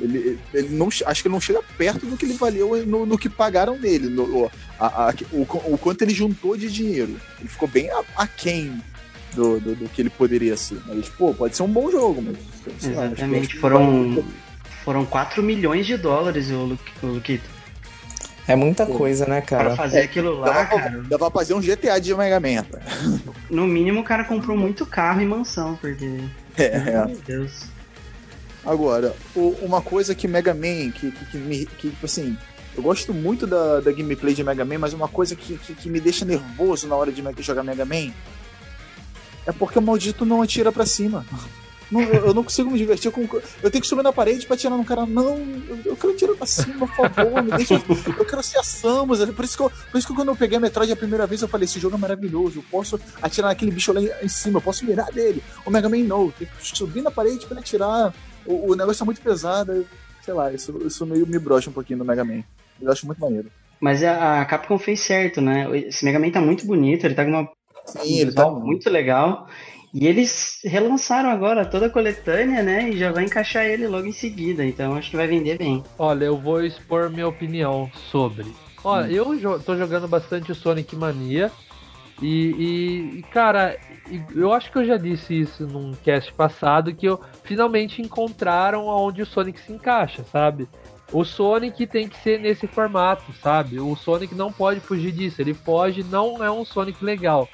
Ele, 0.00 0.38
ele 0.54 0.68
não, 0.68 0.88
acho 0.88 1.22
que 1.22 1.26
ele 1.26 1.34
não 1.34 1.40
chega 1.40 1.60
perto 1.76 2.06
do 2.06 2.16
que 2.16 2.24
ele 2.24 2.34
valeu 2.34 2.86
no, 2.86 3.04
no 3.04 3.18
que 3.18 3.28
pagaram 3.28 3.76
nele, 3.76 4.08
no, 4.08 4.22
o, 4.44 4.50
a- 4.78 5.08
a- 5.08 5.14
o, 5.32 5.42
o 5.74 5.76
quanto 5.78 6.02
ele 6.02 6.14
juntou 6.14 6.56
de 6.56 6.70
dinheiro. 6.70 7.16
Ele 7.40 7.48
ficou 7.48 7.66
bem 7.68 7.90
aquém 8.16 8.80
do, 9.34 9.58
do, 9.58 9.74
do 9.74 9.88
que 9.88 10.00
ele 10.00 10.08
poderia 10.10 10.56
ser. 10.56 10.78
Mas, 10.86 11.08
pô, 11.08 11.34
pode 11.34 11.56
ser 11.56 11.64
um 11.64 11.68
bom 11.72 11.90
jogo, 11.90 12.22
mas. 12.22 12.36
lá, 12.94 13.06
Exatamente, 13.06 13.48
que 13.48 13.58
foram- 13.58 14.24
Foram 14.84 15.04
4 15.04 15.42
milhões 15.42 15.84
de 15.84 15.96
dólares 15.96 16.48
o, 16.50 16.64
Lu- 16.64 16.78
o 17.02 17.06
Luquito. 17.06 17.44
É 18.48 18.56
muita 18.56 18.86
coisa, 18.86 19.26
né, 19.26 19.40
Pra 19.42 19.58
cara? 19.58 19.76
fazer 19.76 20.00
aquilo 20.00 20.40
lá, 20.40 20.46
Dava, 20.50 20.66
pra- 20.68 20.78
cara. 20.82 21.02
dava 21.02 21.30
pra 21.30 21.40
fazer 21.40 21.52
um 21.54 21.60
GTA 21.60 22.00
de 22.00 22.14
Mega 22.14 22.40
Man. 22.40 22.64
No 23.50 23.66
mínimo 23.66 24.00
o 24.00 24.04
cara 24.04 24.24
comprou 24.24 24.56
muito 24.56 24.84
carro 24.86 25.20
e 25.20 25.26
mansão, 25.26 25.76
porque. 25.80 26.18
É, 26.56 26.64
é. 26.64 27.04
Meu 27.06 27.18
Deus. 27.26 27.64
Agora, 28.64 29.14
o- 29.36 29.54
uma 29.62 29.80
coisa 29.82 30.14
que 30.14 30.26
Mega 30.26 30.54
Man, 30.54 30.90
que, 30.92 31.10
que, 31.12 31.24
que 31.26 31.36
me. 31.36 31.66
Que, 31.66 31.90
tipo 31.90 32.06
assim, 32.06 32.36
eu 32.76 32.82
gosto 32.82 33.12
muito 33.14 33.46
da, 33.46 33.80
da 33.80 33.92
gameplay 33.92 34.34
de 34.34 34.42
Mega 34.42 34.64
Man, 34.64 34.78
mas 34.78 34.92
uma 34.94 35.08
coisa 35.08 35.36
que, 35.36 35.56
que, 35.58 35.74
que 35.74 35.88
me 35.90 36.00
deixa 36.00 36.24
nervoso 36.24 36.88
na 36.88 36.96
hora 36.96 37.12
de 37.12 37.22
jogar 37.42 37.62
Mega 37.62 37.84
Man 37.84 38.10
é 39.46 39.52
porque 39.52 39.78
o 39.78 39.82
maldito 39.82 40.24
não 40.26 40.42
atira 40.42 40.72
pra 40.72 40.84
cima. 40.86 41.24
Não, 41.90 42.02
eu, 42.02 42.26
eu 42.26 42.34
não 42.34 42.44
consigo 42.44 42.70
me 42.70 42.78
divertir 42.78 43.10
com. 43.10 43.22
Eu 43.62 43.70
tenho 43.70 43.80
que 43.80 43.88
subir 43.88 44.02
na 44.02 44.12
parede 44.12 44.46
pra 44.46 44.54
atirar 44.54 44.76
no 44.76 44.84
cara. 44.84 45.06
Não, 45.06 45.38
eu, 45.68 45.80
eu 45.86 45.96
quero 45.96 46.12
atirar 46.12 46.36
pra 46.36 46.46
cima, 46.46 46.86
por 46.86 46.88
favor, 46.94 47.42
me 47.42 47.50
deixa. 47.52 47.74
Eu 47.74 48.24
quero 48.24 48.42
ser 48.42 48.58
a 48.58 48.62
Samus. 48.62 49.24
Por 49.30 49.44
isso, 49.44 49.56
que 49.56 49.62
eu, 49.62 49.70
por 49.70 49.98
isso 49.98 50.06
que 50.06 50.14
quando 50.14 50.28
eu 50.28 50.36
peguei 50.36 50.58
a 50.58 50.60
Metroid 50.60 50.92
a 50.92 50.96
primeira 50.96 51.26
vez, 51.26 51.40
eu 51.40 51.48
falei: 51.48 51.64
esse 51.64 51.80
jogo 51.80 51.96
é 51.96 51.98
maravilhoso. 51.98 52.58
Eu 52.58 52.64
posso 52.70 53.00
atirar 53.22 53.48
naquele 53.48 53.70
bicho 53.70 53.92
lá 53.92 54.00
em, 54.02 54.28
cima, 54.28 54.58
eu 54.58 54.62
posso 54.62 54.84
mirar 54.84 55.10
dele. 55.10 55.42
O 55.64 55.70
Mega 55.70 55.88
Man 55.88 56.04
não. 56.04 56.30
Tem 56.30 56.46
que 56.46 56.76
subir 56.76 57.02
na 57.02 57.10
parede 57.10 57.46
pra 57.46 57.54
ele 57.54 57.60
atirar. 57.60 58.12
O, 58.44 58.72
o 58.72 58.74
negócio 58.74 59.02
é 59.02 59.06
muito 59.06 59.20
pesado. 59.20 59.86
Sei 60.22 60.34
lá, 60.34 60.52
isso, 60.52 60.78
isso 60.84 61.06
meio 61.06 61.26
me 61.26 61.38
brocha 61.38 61.70
um 61.70 61.72
pouquinho 61.72 62.00
no 62.00 62.04
Mega 62.04 62.24
Man. 62.24 62.42
Eu 62.80 62.92
acho 62.92 63.06
muito 63.06 63.20
maneiro. 63.20 63.50
Mas 63.80 64.02
a, 64.02 64.42
a 64.42 64.44
Capcom 64.44 64.78
fez 64.78 65.00
certo, 65.00 65.40
né? 65.40 65.66
Esse 65.78 66.04
Mega 66.04 66.18
Man 66.18 66.30
tá 66.30 66.40
muito 66.40 66.66
bonito, 66.66 67.04
ele 67.04 67.14
tá 67.14 67.24
com 67.24 67.30
uma 67.30 67.48
Sim, 67.86 68.20
ele 68.20 68.32
tá. 68.32 68.50
muito 68.50 68.90
legal. 68.90 69.48
E 69.92 70.06
eles 70.06 70.60
relançaram 70.64 71.30
agora 71.30 71.64
toda 71.64 71.86
a 71.86 71.90
coletânea, 71.90 72.62
né? 72.62 72.90
E 72.90 72.98
já 72.98 73.10
vai 73.10 73.24
encaixar 73.24 73.64
ele 73.64 73.86
logo 73.88 74.06
em 74.06 74.12
seguida. 74.12 74.64
Então 74.64 74.94
acho 74.94 75.10
que 75.10 75.16
vai 75.16 75.26
vender 75.26 75.56
bem. 75.58 75.82
Olha, 75.98 76.24
eu 76.26 76.36
vou 76.36 76.62
expor 76.62 77.08
minha 77.10 77.26
opinião 77.26 77.90
sobre. 78.10 78.46
Olha, 78.84 79.10
eu 79.10 79.36
jo- 79.38 79.58
tô 79.58 79.76
jogando 79.76 80.06
bastante 80.06 80.52
o 80.52 80.54
Sonic 80.54 80.94
Mania. 80.94 81.50
E, 82.20 82.26
e- 82.50 83.18
e, 83.18 83.22
cara, 83.30 83.78
eu 84.34 84.52
acho 84.52 84.70
que 84.72 84.78
eu 84.78 84.84
já 84.84 84.96
disse 84.96 85.38
isso 85.40 85.66
num 85.66 85.92
cast 85.92 86.32
passado, 86.32 86.92
que 86.94 87.06
eu 87.06 87.20
finalmente 87.44 88.02
encontraram 88.02 88.90
aonde 88.90 89.22
o 89.22 89.26
Sonic 89.26 89.60
se 89.60 89.72
encaixa, 89.72 90.24
sabe? 90.24 90.68
O 91.12 91.24
Sonic 91.24 91.86
tem 91.86 92.08
que 92.08 92.16
ser 92.18 92.38
nesse 92.40 92.66
formato, 92.66 93.32
sabe? 93.40 93.78
O 93.80 93.94
Sonic 93.96 94.34
não 94.34 94.52
pode 94.52 94.80
fugir 94.80 95.12
disso. 95.12 95.40
Ele 95.40 95.54
foge, 95.54 96.02
não 96.02 96.42
é 96.44 96.50
um 96.50 96.64
Sonic 96.64 97.02
legal. 97.04 97.48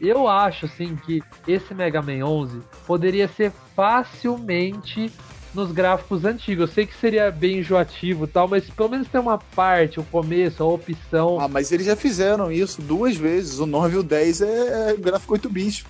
Eu 0.00 0.28
acho, 0.28 0.66
assim, 0.66 0.96
que 0.96 1.22
esse 1.46 1.74
Mega 1.74 2.00
Man 2.02 2.24
11 2.24 2.60
poderia 2.86 3.28
ser 3.28 3.52
facilmente 3.74 5.10
nos 5.54 5.72
gráficos 5.72 6.24
antigos. 6.24 6.68
Eu 6.68 6.74
sei 6.74 6.86
que 6.86 6.94
seria 6.96 7.30
bem 7.30 7.58
enjoativo 7.58 8.24
e 8.24 8.28
tal, 8.28 8.46
mas 8.48 8.68
pelo 8.70 8.88
menos 8.90 9.08
tem 9.08 9.20
uma 9.20 9.38
parte, 9.38 9.98
o 9.98 10.04
começo, 10.04 10.62
a 10.62 10.66
opção. 10.66 11.40
Ah, 11.40 11.48
mas 11.48 11.72
eles 11.72 11.86
já 11.86 11.96
fizeram 11.96 12.50
isso 12.52 12.80
duas 12.82 13.16
vezes. 13.16 13.58
O 13.58 13.66
9 13.66 13.96
e 13.96 13.98
o 13.98 14.02
10 14.02 14.42
é, 14.42 14.90
é 14.92 14.96
gráfico 14.96 15.32
8 15.32 15.48
bits, 15.48 15.84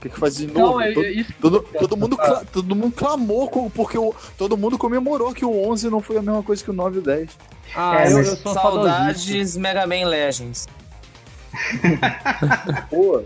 que, 0.00 0.08
que 0.08 0.18
faz 0.18 0.36
de 0.36 0.46
novo? 0.46 0.58
Não, 0.74 0.80
é, 0.80 0.92
todo, 0.92 1.04
é 1.06 1.10
isso. 1.10 1.32
todo, 1.40 1.60
todo 1.78 1.96
mundo, 1.96 2.16
cla- 2.16 2.44
todo 2.52 2.74
mundo 2.76 2.92
clamou, 2.94 3.70
porque 3.74 3.98
o, 3.98 4.14
todo 4.38 4.56
mundo 4.56 4.78
comemorou 4.78 5.32
que 5.34 5.44
o 5.44 5.68
11 5.70 5.90
não 5.90 6.00
foi 6.00 6.16
a 6.18 6.22
mesma 6.22 6.42
coisa 6.42 6.62
que 6.62 6.70
o 6.70 6.74
9 6.74 6.96
e 6.96 6.98
o 6.98 7.02
10. 7.02 7.30
Ah, 7.74 8.04
É, 8.04 8.12
eu, 8.12 8.18
eu. 8.20 8.36
Saudades 8.36 9.56
Mega 9.56 9.86
Man 9.86 10.06
Legends. 10.08 10.66
Pô, 12.90 13.22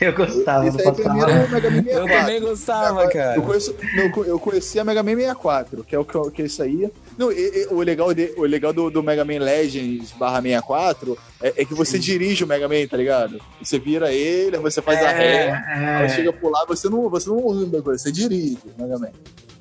Eu 0.00 0.12
gostava 0.14 0.66
isso 0.68 0.76
do 0.76 0.82
aí 0.82 0.88
o 0.88 1.50
Mega 1.50 1.70
Man 1.70 1.82
64. 1.82 1.90
Eu 1.90 2.08
também 2.08 2.40
gostava, 2.40 3.08
cara. 3.08 3.36
Eu, 3.36 3.42
conheço, 3.42 3.74
eu, 3.96 4.24
eu 4.24 4.38
conheci 4.38 4.78
a 4.78 4.84
Mega 4.84 5.02
Man 5.02 5.16
64, 5.16 5.84
que 5.84 5.94
é 5.94 5.98
o 5.98 6.04
que, 6.04 6.30
que 6.30 6.42
é 6.42 6.44
isso 6.46 6.62
aí. 6.62 6.90
Não, 7.18 7.30
e- 7.32 7.36
e- 7.62 7.66
o 7.70 7.80
legal, 7.80 8.14
de, 8.14 8.32
o 8.36 8.42
legal 8.42 8.72
do, 8.72 8.90
do 8.90 9.02
Mega 9.02 9.24
Man 9.24 9.38
Legends 9.40 10.12
barra 10.12 10.40
64 10.40 11.18
é, 11.42 11.54
é 11.62 11.64
que 11.64 11.74
você 11.74 11.98
dirige 11.98 12.44
o 12.44 12.46
Mega 12.46 12.68
Man, 12.68 12.86
tá 12.88 12.96
ligado? 12.96 13.40
Você 13.62 13.78
vira 13.78 14.12
ele, 14.12 14.56
aí 14.56 14.62
você 14.62 14.80
faz 14.80 15.02
a 15.02 15.10
ré, 15.10 15.50
aí 15.52 16.04
É, 16.04 16.08
chega 16.08 16.32
por 16.32 16.50
lá, 16.50 16.64
você 16.66 16.88
não, 16.88 17.08
você 17.10 17.28
não 17.28 17.38
o 17.38 17.82
coisa, 17.82 18.02
você 18.02 18.12
dirige 18.12 18.58
o 18.78 18.82
Mega 18.82 18.98
Man. 18.98 19.10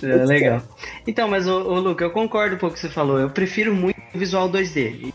é, 0.04 0.06
é 0.12 0.26
legal. 0.26 0.62
Então, 1.08 1.28
mas 1.28 1.48
o, 1.48 1.58
Luca, 1.80 2.04
eu 2.06 2.12
concordo 2.12 2.58
com 2.58 2.68
o 2.68 2.72
que 2.72 2.80
você 2.80 2.90
falou. 2.90 3.20
Eu 3.20 3.30
prefiro 3.30 3.74
muito 3.74 3.98
o 4.14 4.18
visual 4.20 4.50
2D. 4.50 5.12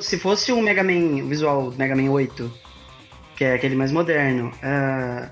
Se 0.00 0.18
fosse 0.18 0.52
um 0.52 0.62
Mega 0.62 0.82
Man, 0.82 1.24
o 1.24 1.28
visual 1.28 1.72
Mega 1.76 1.94
Man 1.94 2.10
8, 2.10 2.52
que 3.36 3.44
é 3.44 3.54
aquele 3.54 3.74
mais 3.74 3.90
moderno, 3.90 4.52
ah, 4.62 5.28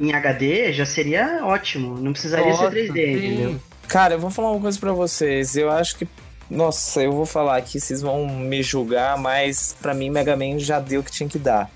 em 0.00 0.12
HD 0.12 0.72
já 0.72 0.86
seria 0.86 1.44
ótimo. 1.44 1.98
Não 1.98 2.12
precisaria 2.12 2.50
Nossa, 2.50 2.70
ser 2.70 2.92
3D, 2.92 2.94
sim. 2.94 3.26
entendeu? 3.26 3.60
Cara, 3.88 4.14
eu 4.14 4.18
vou 4.18 4.30
falar 4.30 4.50
uma 4.52 4.60
coisa 4.60 4.78
pra 4.78 4.92
vocês. 4.92 5.56
Eu 5.56 5.70
acho 5.70 5.96
que. 5.96 6.08
Nossa, 6.50 7.02
eu 7.02 7.12
vou 7.12 7.24
falar 7.24 7.56
aqui, 7.56 7.80
vocês 7.80 8.02
vão 8.02 8.26
me 8.26 8.62
julgar, 8.62 9.16
mas 9.18 9.74
pra 9.80 9.94
mim 9.94 10.10
Mega 10.10 10.36
Man 10.36 10.58
já 10.58 10.78
deu 10.78 11.00
o 11.00 11.04
que 11.04 11.10
tinha 11.10 11.28
que 11.28 11.38
dar. 11.38 11.70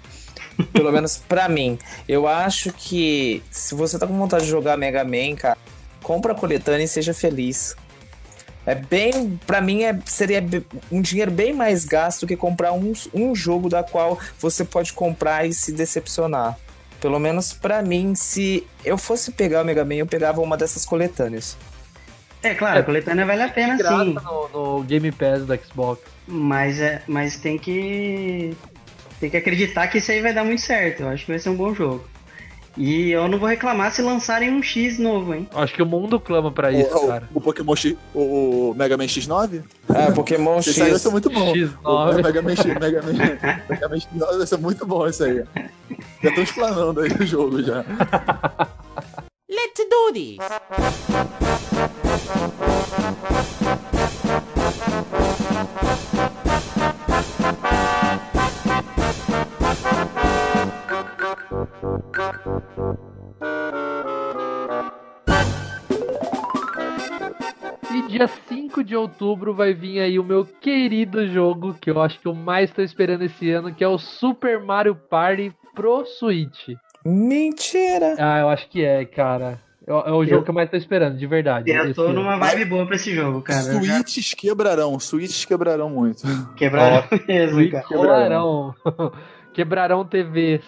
Pelo 0.72 0.90
menos 0.92 1.16
pra 1.16 1.48
mim. 1.48 1.78
Eu 2.08 2.26
acho 2.26 2.72
que 2.72 3.42
se 3.50 3.74
você 3.74 3.98
tá 3.98 4.06
com 4.06 4.16
vontade 4.16 4.44
de 4.44 4.50
jogar 4.50 4.76
Mega 4.76 5.04
Man, 5.04 5.36
cara, 5.36 5.56
compra 6.02 6.32
a 6.32 6.34
coletânea 6.34 6.84
e 6.84 6.88
seja 6.88 7.14
feliz. 7.14 7.74
É 8.68 8.74
bem. 8.74 9.40
Pra 9.46 9.62
mim 9.62 9.82
é, 9.84 9.98
seria 10.04 10.44
um 10.92 11.00
dinheiro 11.00 11.30
bem 11.30 11.54
mais 11.54 11.86
gasto 11.86 12.20
do 12.20 12.26
que 12.26 12.36
comprar 12.36 12.70
um, 12.74 12.92
um 13.14 13.34
jogo 13.34 13.66
da 13.70 13.82
qual 13.82 14.18
você 14.38 14.62
pode 14.62 14.92
comprar 14.92 15.46
e 15.46 15.54
se 15.54 15.72
decepcionar. 15.72 16.54
Pelo 17.00 17.18
menos 17.18 17.54
pra 17.54 17.80
mim, 17.80 18.14
se 18.14 18.66
eu 18.84 18.98
fosse 18.98 19.32
pegar 19.32 19.62
o 19.62 19.64
Mega 19.64 19.86
Man, 19.86 19.94
eu 19.94 20.06
pegava 20.06 20.42
uma 20.42 20.54
dessas 20.54 20.84
coletâneas. 20.84 21.56
É 22.42 22.52
claro, 22.54 22.76
É. 22.76 22.80
a 22.80 22.84
coletânea 22.84 23.24
vale 23.24 23.42
a 23.42 23.48
pena 23.48 23.78
sim. 23.78 24.12
no, 24.12 24.48
no 24.48 24.82
Game 24.82 25.10
Pass 25.12 25.46
do 25.46 25.56
Xbox. 25.56 26.02
Mas, 26.26 26.78
é, 26.78 27.02
mas 27.08 27.38
tem 27.38 27.58
que. 27.58 28.54
Tem 29.18 29.30
que 29.30 29.36
acreditar 29.38 29.88
que 29.88 29.96
isso 29.96 30.12
aí 30.12 30.20
vai 30.20 30.34
dar 30.34 30.44
muito 30.44 30.60
certo. 30.60 31.04
Eu 31.04 31.08
acho 31.08 31.24
que 31.24 31.30
vai 31.32 31.38
ser 31.38 31.48
um 31.48 31.56
bom 31.56 31.74
jogo. 31.74 32.04
E 32.78 33.10
eu 33.10 33.26
não 33.26 33.38
vou 33.38 33.48
reclamar 33.48 33.90
se 33.92 34.00
lançarem 34.00 34.50
um 34.52 34.62
X 34.62 34.98
novo, 35.00 35.34
hein? 35.34 35.48
Acho 35.52 35.74
que 35.74 35.82
o 35.82 35.86
mundo 35.86 36.20
clama 36.20 36.52
pra 36.52 36.70
isso, 36.70 36.96
o, 36.96 37.04
o- 37.04 37.08
cara. 37.08 37.28
o 37.34 37.40
Pokémon 37.40 37.74
X, 37.74 37.96
o, 38.14 38.70
o 38.70 38.74
Mega 38.76 38.96
Man 38.96 39.04
X9? 39.06 39.62
Ah, 39.88 40.12
Pokémon 40.12 40.58
Esse 40.58 40.70
aí 40.82 40.90
vai 40.90 40.90
X. 40.92 41.02
ser 41.02 41.08
muito 41.10 41.28
bom. 41.28 41.50
O 41.50 41.54
X9. 41.54 42.22
Mega 42.22 42.40
Man, 42.42 42.54
X, 42.56 42.64
Mega 42.66 43.02
Man, 43.02 43.12
Mega 43.68 43.88
Man 43.88 43.96
X9 43.96 44.38
vai 44.38 44.46
ser 44.46 44.58
muito 44.58 44.86
bom 44.86 45.06
isso 45.08 45.24
aí. 45.24 45.42
Já 46.22 46.28
estão 46.28 46.44
explanando 46.44 47.00
aí 47.00 47.10
o 47.10 47.26
jogo 47.26 47.60
já. 47.62 47.84
Let's 49.50 49.88
do 49.90 50.12
this. 50.12 50.38
De 68.88 68.96
outubro 68.96 69.54
vai 69.54 69.72
vir 69.74 70.00
aí 70.00 70.18
o 70.18 70.24
meu 70.24 70.44
querido 70.44 71.26
jogo, 71.28 71.74
que 71.80 71.90
eu 71.90 72.00
acho 72.00 72.18
que 72.18 72.26
eu 72.26 72.34
mais 72.34 72.70
tô 72.72 72.82
esperando 72.82 73.22
esse 73.22 73.50
ano, 73.50 73.72
que 73.74 73.84
é 73.84 73.88
o 73.88 73.98
Super 73.98 74.60
Mario 74.60 74.94
Party 74.94 75.52
pro 75.74 76.04
Switch. 76.06 76.70
Mentira! 77.04 78.16
Ah, 78.18 78.40
eu 78.40 78.48
acho 78.48 78.68
que 78.68 78.84
é, 78.84 79.04
cara. 79.04 79.60
É, 79.86 79.90
é 79.92 80.12
o 80.12 80.24
jogo 80.24 80.36
Eu- 80.36 80.42
que 80.42 80.50
eu 80.50 80.54
mais 80.54 80.68
tô 80.70 80.76
esperando, 80.76 81.16
de 81.16 81.26
verdade. 81.26 81.70
Eu 81.70 81.94
tô 81.94 82.02
ano. 82.04 82.14
numa 82.14 82.36
vibe 82.36 82.64
boa 82.66 82.86
pra 82.86 82.96
esse 82.96 83.14
jogo, 83.14 83.40
cara. 83.42 83.60
Switches 83.62 84.34
quebrarão, 84.34 84.98
Switches 84.98 85.44
quebrarão 85.44 85.88
muito. 85.90 86.22
quebraram 86.56 87.04
mesmo, 87.26 87.54
Switch 87.56 87.70
cara. 87.72 87.84
Quebrarão. 87.86 88.74
Quebrarão 89.52 90.04
TVs. 90.04 90.62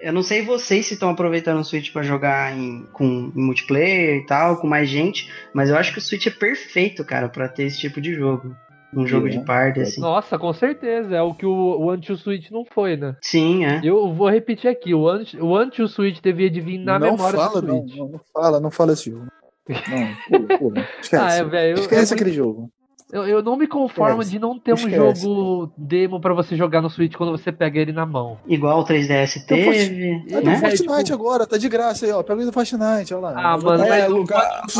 Eu 0.00 0.12
não 0.12 0.22
sei 0.22 0.42
vocês 0.44 0.86
se 0.86 0.94
estão 0.94 1.08
aproveitando 1.10 1.58
o 1.60 1.64
Switch 1.64 1.92
pra 1.92 2.02
jogar 2.02 2.56
em, 2.56 2.86
com 2.92 3.32
em 3.34 3.42
multiplayer 3.42 4.16
e 4.18 4.26
tal, 4.26 4.58
com 4.58 4.66
mais 4.66 4.88
gente, 4.88 5.30
mas 5.52 5.70
eu 5.70 5.76
acho 5.76 5.92
que 5.92 5.98
o 5.98 6.02
Switch 6.02 6.26
é 6.26 6.30
perfeito, 6.30 7.04
cara, 7.04 7.28
pra 7.28 7.48
ter 7.48 7.64
esse 7.64 7.78
tipo 7.78 8.00
de 8.00 8.14
jogo. 8.14 8.54
Um 8.96 9.04
jogo 9.06 9.26
É. 9.26 9.30
de 9.30 9.40
party, 9.44 9.80
assim. 9.80 10.00
Nossa, 10.00 10.38
com 10.38 10.52
certeza. 10.52 11.16
É 11.16 11.20
o 11.22 11.34
que 11.34 11.44
o, 11.44 11.50
o 11.80 11.90
Anti-Switch 11.90 12.48
não 12.52 12.64
foi, 12.64 12.96
né? 12.96 13.16
Sim, 13.20 13.64
é. 13.64 13.80
Eu 13.82 14.12
vou 14.14 14.28
repetir 14.30 14.70
aqui. 14.70 14.94
O 14.94 15.08
Anti- 15.08 15.36
o 15.40 15.56
Anti-Switch 15.56 16.20
devia 16.20 16.48
de 16.48 16.60
vir 16.60 16.78
na 16.78 16.96
não 16.96 17.10
memória 17.12 17.36
fala, 17.36 17.60
do 17.60 17.66
não, 17.66 17.78
Switch. 17.80 17.96
não, 17.96 18.08
não 18.10 18.20
fala, 18.32 18.60
não 18.60 18.70
fala 18.70 18.92
esse 18.92 19.10
jogo. 19.10 19.26
Não, 19.68 20.14
pula, 20.46 20.58
pula. 20.58 20.88
Esquece. 21.02 21.16
Ah, 21.24 21.34
é, 21.34 21.42
velho. 21.44 21.76
eu- 21.76 21.80
Esquece 21.82 22.12
é 22.12 22.14
aquele 22.14 22.32
jogo. 22.32 22.70
Eu, 23.14 23.28
eu 23.28 23.42
não 23.44 23.56
me 23.56 23.68
conformo 23.68 24.20
Esquece. 24.22 24.30
de 24.32 24.38
não 24.40 24.58
ter 24.58 24.72
um 24.72 24.74
Esquece. 24.74 25.22
jogo 25.22 25.72
demo 25.78 26.20
pra 26.20 26.34
você 26.34 26.56
jogar 26.56 26.82
no 26.82 26.90
Switch 26.90 27.14
quando 27.14 27.30
você 27.30 27.52
pega 27.52 27.78
ele 27.78 27.92
na 27.92 28.04
mão. 28.04 28.38
Igual 28.46 28.80
o 28.80 28.84
3DS 28.84 29.36
Então, 29.36 29.56
teve, 29.56 30.24
É, 30.30 30.40
do 30.40 30.50
né? 30.50 30.58
Fortnite 30.58 31.04
tipo- 31.04 31.14
agora, 31.14 31.46
tá 31.46 31.56
de 31.56 31.68
graça 31.68 32.04
aí, 32.06 32.10
ó. 32.10 32.24
Pega 32.24 32.42
o 32.42 32.44
do 32.46 32.52
Fortnite, 32.52 33.14
olha 33.14 33.20
lá. 33.28 33.34
Ah, 33.36 33.56
mano, 33.56 33.84
É, 33.84 34.08
Luca, 34.08 34.36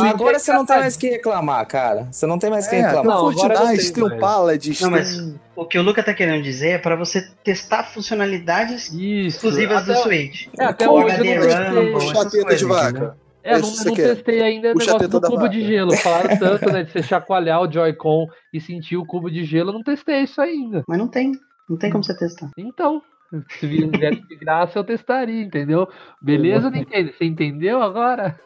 agora 0.08 0.38
você 0.40 0.52
não 0.52 0.66
tem 0.66 0.78
mais 0.80 0.96
que 0.96 1.08
reclamar, 1.10 1.64
cara. 1.68 2.08
Você 2.10 2.26
não 2.26 2.36
tem 2.36 2.50
mais 2.50 2.66
que 2.66 2.74
É, 2.74 2.78
tem 2.78 2.86
reclamar. 2.88 3.14
Não, 3.16 3.24
o 3.26 3.30
agora 3.30 3.56
Fortnite, 3.56 3.84
não 3.84 3.92
tem 3.92 4.08
tem 4.08 4.18
o. 4.18 4.20
Paladins, 4.20 4.80
Não, 4.80 4.90
mas 4.90 5.16
tem... 5.16 5.40
o 5.54 5.64
que 5.64 5.78
o 5.78 5.82
Luca 5.82 6.02
tá 6.02 6.12
querendo 6.12 6.42
dizer 6.42 6.70
é 6.70 6.78
pra 6.78 6.96
você 6.96 7.24
testar 7.44 7.84
funcionalidades 7.84 8.88
Isso. 8.92 9.36
exclusivas 9.36 9.84
do 9.86 9.92
até, 9.92 10.02
Switch. 10.02 10.46
É, 10.58 10.64
até 10.64 10.88
O 10.88 10.92
hoje 10.94 11.06
eu 11.06 11.12
HD 11.14 11.34
não 11.34 11.84
Rumble, 11.84 12.56
de 12.56 12.64
vaca. 12.64 13.16
É, 13.44 13.58
não, 13.58 13.70
não 13.70 13.94
testei 13.94 14.40
ainda 14.40 14.72
o 14.72 14.74
negócio 14.74 15.06
do 15.06 15.20
cubo 15.20 15.48
de 15.48 15.60
gelo. 15.60 15.94
Falaram 15.98 16.36
tanto, 16.40 16.72
né? 16.72 16.82
De 16.82 16.90
você 16.90 17.02
chacoalhar 17.02 17.60
o 17.60 17.70
Joy-Con 17.70 18.26
e 18.52 18.58
sentir 18.58 18.96
o 18.96 19.04
cubo 19.04 19.30
de 19.30 19.44
gelo. 19.44 19.68
Eu 19.68 19.74
não 19.74 19.82
testei 19.82 20.22
isso 20.22 20.40
ainda. 20.40 20.82
Mas 20.88 20.98
não 20.98 21.06
tem. 21.06 21.32
Não 21.68 21.76
tem 21.76 21.90
como 21.90 22.02
você 22.02 22.16
testar. 22.16 22.50
Então, 22.56 23.02
se 23.50 23.66
viesse 23.66 24.26
de 24.26 24.36
graça, 24.36 24.78
eu 24.78 24.84
testaria, 24.84 25.42
entendeu? 25.42 25.86
Beleza, 26.22 26.70
Nintendo? 26.70 27.12
Você 27.12 27.26
entendeu 27.26 27.82
agora? 27.82 28.40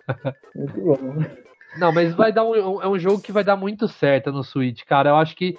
Muito 0.55 0.81
bom. 0.81 1.25
Não, 1.77 1.93
mas 1.93 2.15
vai 2.15 2.33
dar 2.33 2.45
um, 2.45 2.83
é 2.83 2.89
um 2.89 2.99
jogo 2.99 3.21
que 3.21 3.31
vai 3.31 3.45
dar 3.45 3.57
muito 3.57 3.87
certo 3.87 4.33
no 4.33 4.43
Switch, 4.43 4.83
cara. 4.85 5.11
Eu 5.11 5.17
acho 5.17 5.37
que. 5.37 5.57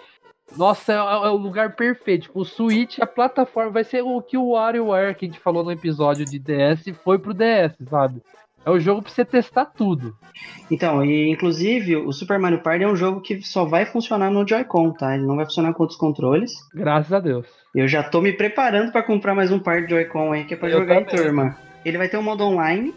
Nossa, 0.58 0.92
é, 0.92 0.96
é 0.96 1.30
o 1.30 1.38
lugar 1.38 1.76
perfeito. 1.76 2.24
Tipo, 2.24 2.42
o 2.42 2.46
Switch, 2.46 3.00
a 3.00 3.08
plataforma, 3.08 3.72
vai 3.72 3.84
ser 3.86 4.02
o 4.02 4.22
que 4.22 4.36
o 4.36 4.50
WarioWare 4.50 5.16
que 5.16 5.26
a 5.26 5.30
gente 5.30 5.40
falou 5.40 5.64
no 5.64 5.72
episódio 5.72 6.26
de 6.26 6.40
DS 6.40 6.98
foi 7.04 7.20
pro 7.20 7.34
DS, 7.34 7.78
sabe? 7.90 8.22
É 8.70 8.72
o 8.72 8.80
jogo 8.80 9.01
pra 9.01 9.11
você 9.11 9.26
testar 9.26 9.65
tudo. 9.65 10.15
Então, 10.70 11.03
e 11.03 11.30
inclusive 11.30 11.95
o 11.95 12.11
Super 12.11 12.38
Mario 12.38 12.59
Party 12.61 12.84
é 12.84 12.88
um 12.88 12.95
jogo 12.95 13.20
que 13.22 13.41
só 13.41 13.65
vai 13.65 13.86
funcionar 13.86 14.30
no 14.30 14.47
Joy-Con, 14.47 14.91
tá? 14.91 15.15
Ele 15.15 15.26
não 15.26 15.36
vai 15.36 15.45
funcionar 15.45 15.74
com 15.74 15.84
outros 15.84 15.97
controles. 15.99 16.51
Graças 16.74 17.11
a 17.11 17.20
Deus. 17.20 17.47
Eu 17.76 17.88
já 17.88 18.03
tô 18.03 18.22
me 18.22 18.32
preparando 18.32 18.91
pra 18.91 19.01
comprar 19.03 19.34
mais 19.34 19.51
um 19.51 19.59
par 19.59 19.82
de 19.84 19.89
Joy-Con 19.89 20.32
aí 20.34 20.43
que 20.45 20.53
é 20.53 20.57
pra 20.57 20.70
Eu 20.70 20.80
jogar 20.80 21.01
em 21.01 21.05
também. 21.05 21.24
turma. 21.26 21.57
Ele 21.84 21.97
vai 21.97 22.07
ter 22.09 22.17
um 22.17 22.24
modo 22.24 22.43
online, 22.43 22.93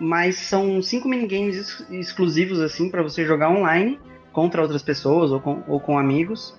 mas 0.00 0.36
são 0.36 0.82
cinco 0.82 1.08
minigames 1.08 1.56
ex- 1.56 1.90
exclusivos 1.90 2.60
assim 2.60 2.90
pra 2.90 3.02
você 3.02 3.24
jogar 3.24 3.50
online 3.50 3.98
contra 4.32 4.60
outras 4.62 4.82
pessoas 4.82 5.30
ou 5.30 5.40
com, 5.40 5.62
ou 5.68 5.78
com 5.80 5.98
amigos. 5.98 6.58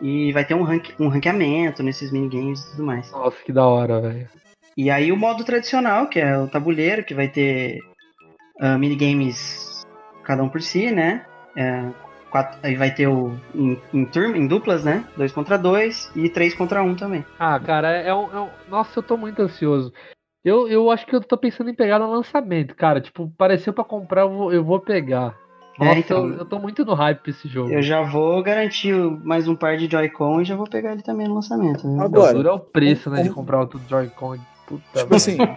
E 0.00 0.32
vai 0.32 0.44
ter 0.44 0.54
um, 0.54 0.62
rank, 0.62 0.90
um 1.00 1.08
ranqueamento 1.08 1.82
nesses 1.82 2.12
minigames 2.12 2.60
e 2.60 2.70
tudo 2.70 2.84
mais. 2.84 3.10
Nossa, 3.10 3.36
que 3.44 3.52
da 3.52 3.66
hora, 3.66 4.00
velho. 4.00 4.28
E 4.78 4.90
aí 4.90 5.10
o 5.10 5.16
modo 5.16 5.42
tradicional, 5.42 6.06
que 6.06 6.20
é 6.20 6.38
o 6.38 6.46
tabuleiro, 6.46 7.02
que 7.04 7.12
vai 7.12 7.26
ter 7.26 7.80
ah, 8.60 8.78
minigames 8.78 9.84
cada 10.22 10.40
um 10.42 10.48
por 10.48 10.62
si, 10.62 10.92
né? 10.92 11.26
É, 11.56 11.84
quatro- 12.30 12.60
aí 12.62 12.76
vai 12.76 12.94
ter 12.94 13.08
o 13.08 13.32
em, 13.52 13.76
em 13.92 14.04
turma, 14.04 14.36
em 14.38 14.46
duplas, 14.46 14.84
né? 14.84 15.04
Dois 15.16 15.32
contra 15.32 15.58
dois 15.58 16.08
e 16.14 16.28
três 16.28 16.54
contra 16.54 16.80
um 16.80 16.94
também. 16.94 17.24
Ah, 17.40 17.58
cara, 17.58 17.90
é 17.90 18.14
um, 18.14 18.32
é 18.32 18.40
um- 18.40 18.50
Nossa, 18.68 19.00
eu 19.00 19.02
tô 19.02 19.16
muito 19.16 19.42
ansioso. 19.42 19.92
Eu, 20.44 20.68
eu 20.68 20.88
acho 20.92 21.04
que 21.04 21.16
eu 21.16 21.20
tô 21.20 21.36
pensando 21.36 21.70
em 21.70 21.74
pegar 21.74 21.98
no 21.98 22.08
lançamento, 22.12 22.76
cara. 22.76 23.00
Tipo, 23.00 23.24
apareceu 23.34 23.72
pra 23.72 23.82
comprar, 23.82 24.20
eu 24.22 24.30
vou, 24.30 24.52
eu 24.52 24.62
vou 24.62 24.78
pegar. 24.78 25.34
É, 25.80 25.84
Nossa, 25.86 25.98
então. 25.98 26.28
eu, 26.28 26.34
eu 26.38 26.44
tô 26.44 26.60
muito 26.60 26.84
no 26.84 26.94
hype 26.94 27.18
pra 27.20 27.30
esse 27.30 27.48
jogo. 27.48 27.72
Eu 27.72 27.82
já 27.82 28.00
vou 28.02 28.40
garantir 28.44 28.94
mais 29.24 29.48
um 29.48 29.56
par 29.56 29.76
de 29.76 29.90
Joy-Con 29.90 30.40
e 30.40 30.44
já 30.44 30.54
vou 30.54 30.68
pegar 30.68 30.92
ele 30.92 31.02
também 31.02 31.26
no 31.26 31.34
lançamento. 31.34 31.82
viu? 31.82 32.00
Agora, 32.00 32.30
o 32.30 32.36
duro 32.36 32.48
é 32.48 32.52
o 32.52 32.60
preço, 32.60 33.10
né, 33.10 33.22
de 33.22 33.30
comprar 33.30 33.58
outro 33.60 33.80
Joy-Con. 33.88 34.36
Puta 34.68 35.00
Tipo 35.00 35.14
assim. 35.14 35.36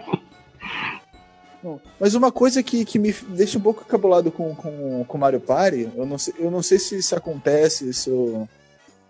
Não, 1.62 1.80
Mas 2.00 2.14
uma 2.14 2.32
coisa 2.32 2.60
que, 2.62 2.84
que 2.84 2.98
me 2.98 3.12
deixa 3.28 3.56
um 3.56 3.60
pouco 3.60 3.84
cabulado 3.84 4.32
com, 4.32 4.52
com, 4.54 5.04
com 5.06 5.18
Mario 5.18 5.38
Party, 5.40 5.88
eu 5.94 6.04
não 6.04 6.18
sei, 6.18 6.34
eu 6.38 6.50
não 6.50 6.60
sei 6.60 6.76
se 6.78 6.96
isso 6.98 7.14
acontece, 7.14 7.92
se 7.94 8.10
eu, 8.10 8.48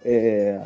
é, 0.04 0.60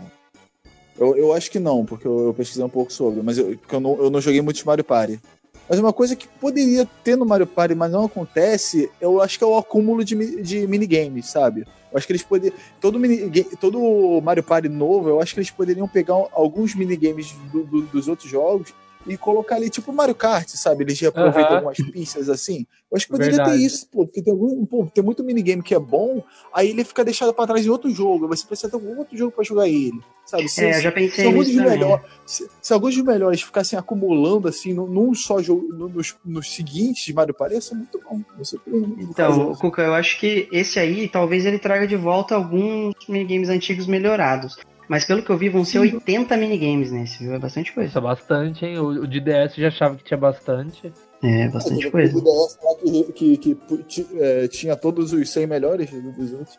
eu, 0.98 1.16
eu 1.16 1.32
acho 1.32 1.48
que 1.48 1.60
não, 1.60 1.84
porque 1.86 2.04
eu, 2.04 2.26
eu 2.26 2.34
pesquisei 2.34 2.64
um 2.64 2.68
pouco 2.68 2.92
sobre, 2.92 3.22
mas 3.22 3.38
eu, 3.38 3.56
porque 3.56 3.76
eu 3.76 3.78
não, 3.80 3.96
eu 4.02 4.10
não 4.10 4.20
joguei 4.20 4.40
muitos 4.40 4.64
Mario 4.64 4.82
Party. 4.82 5.20
Mas 5.68 5.78
uma 5.78 5.92
coisa 5.92 6.16
que 6.16 6.26
poderia 6.26 6.88
ter 7.04 7.14
no 7.16 7.24
Mario 7.24 7.46
Party, 7.46 7.76
mas 7.76 7.92
não 7.92 8.04
acontece, 8.06 8.90
eu 9.00 9.20
acho 9.22 9.38
que 9.38 9.44
é 9.44 9.46
o 9.46 9.56
acúmulo 9.56 10.04
de, 10.04 10.42
de 10.42 10.66
minigames, 10.66 11.26
sabe? 11.26 11.60
Eu 11.92 11.98
acho 11.98 12.06
que 12.06 12.12
eles 12.12 12.22
poderiam. 12.24 12.56
Todo, 12.80 12.98
minigame, 12.98 13.48
todo 13.60 14.20
Mario 14.22 14.42
Party 14.42 14.68
novo, 14.68 15.08
eu 15.08 15.20
acho 15.20 15.34
que 15.34 15.38
eles 15.40 15.50
poderiam 15.52 15.86
pegar 15.86 16.14
alguns 16.32 16.74
minigames 16.74 17.32
do- 17.52 17.62
do- 17.64 17.82
dos 17.82 18.08
outros 18.08 18.28
jogos 18.28 18.72
e 19.06 19.16
colocar 19.16 19.56
ali, 19.56 19.70
tipo 19.70 19.92
Mario 19.92 20.14
Kart, 20.14 20.48
sabe? 20.48 20.84
Eles 20.84 20.98
reaproveitam 21.00 21.44
Aham. 21.44 21.54
algumas 21.56 21.76
pistas 21.92 22.28
assim. 22.28 22.66
Eu 22.90 22.96
acho 22.96 23.06
que 23.06 23.12
poderia 23.12 23.36
Verdade. 23.36 23.58
ter 23.58 23.64
isso, 23.64 23.86
pô, 23.88 24.04
porque 24.04 24.22
tem, 24.22 24.32
algum, 24.32 24.64
pô, 24.64 24.86
tem 24.92 25.02
muito 25.02 25.22
minigame 25.24 25.62
que 25.62 25.74
é 25.74 25.78
bom, 25.78 26.22
aí 26.54 26.70
ele 26.70 26.84
fica 26.84 27.04
deixado 27.04 27.32
pra 27.34 27.46
trás 27.46 27.64
em 27.66 27.68
outro 27.70 27.90
jogo, 27.90 28.28
você 28.28 28.46
precisa 28.46 28.68
ter 28.68 28.76
algum 28.76 28.96
outro 28.98 29.16
jogo 29.16 29.32
pra 29.32 29.42
jogar 29.44 29.68
ele, 29.68 29.98
sabe? 30.24 30.48
Se, 30.48 30.64
É, 30.64 30.70
eu 30.70 30.74
se- 30.74 30.80
já 30.82 30.88
se 30.90 30.94
pensei 30.94 31.26
alguns 31.26 31.46
nisso 31.48 31.56
dos 31.58 31.64
também. 31.64 31.78
melhores, 31.80 32.06
se, 32.26 32.48
se 32.62 32.72
alguns 32.72 32.94
dos 32.94 33.04
melhores 33.04 33.42
ficassem 33.42 33.78
acumulando 33.78 34.46
assim 34.48 34.72
num, 34.72 34.86
num 34.86 35.14
só 35.14 35.42
jogo, 35.42 35.66
no- 35.72 35.88
nos, 35.88 36.14
nos 36.24 36.54
seguintes 36.54 37.04
de 37.04 37.12
Mario 37.12 37.34
Party, 37.34 37.54
ia 37.54 37.60
ser 37.60 37.74
muito 37.74 38.00
bom. 38.08 38.20
Você 38.38 38.56
Então. 38.98 39.54
Cuca, 39.56 39.82
eu 39.82 39.94
acho 39.94 40.18
que 40.20 40.48
esse 40.52 40.78
aí, 40.78 41.08
talvez 41.08 41.44
ele 41.44 41.58
traga 41.58 41.86
de 41.86 41.96
volta 41.96 42.34
alguns 42.34 42.94
minigames 43.08 43.48
antigos 43.48 43.86
melhorados. 43.86 44.56
Mas 44.88 45.04
pelo 45.04 45.22
que 45.22 45.30
eu 45.30 45.36
vi, 45.36 45.48
vão 45.48 45.64
ser 45.64 45.80
80 45.80 46.36
minigames 46.36 46.92
nesse, 46.92 47.18
viu? 47.18 47.34
É 47.34 47.38
bastante 47.38 47.66
Isso 47.66 47.74
coisa. 47.74 47.98
é 47.98 48.00
bastante, 48.00 48.64
hein? 48.66 48.78
O, 48.78 48.86
o 49.02 49.06
de 49.06 49.20
DS 49.20 49.56
eu 49.56 49.62
já 49.62 49.68
achava 49.68 49.96
que 49.96 50.04
tinha 50.04 50.16
bastante. 50.16 50.92
É, 51.22 51.48
bastante 51.48 51.88
O 51.88 51.90
coisa. 51.90 52.12
DS 52.12 52.58
lá 52.62 52.74
que, 53.12 53.36
que, 53.36 53.54
que, 53.88 54.06
é, 54.20 54.48
tinha 54.48 54.76
todos 54.76 55.12
os 55.12 55.28
100 55.30 55.46
melhores 55.46 55.90
dos 55.90 56.32
outros. 56.32 56.58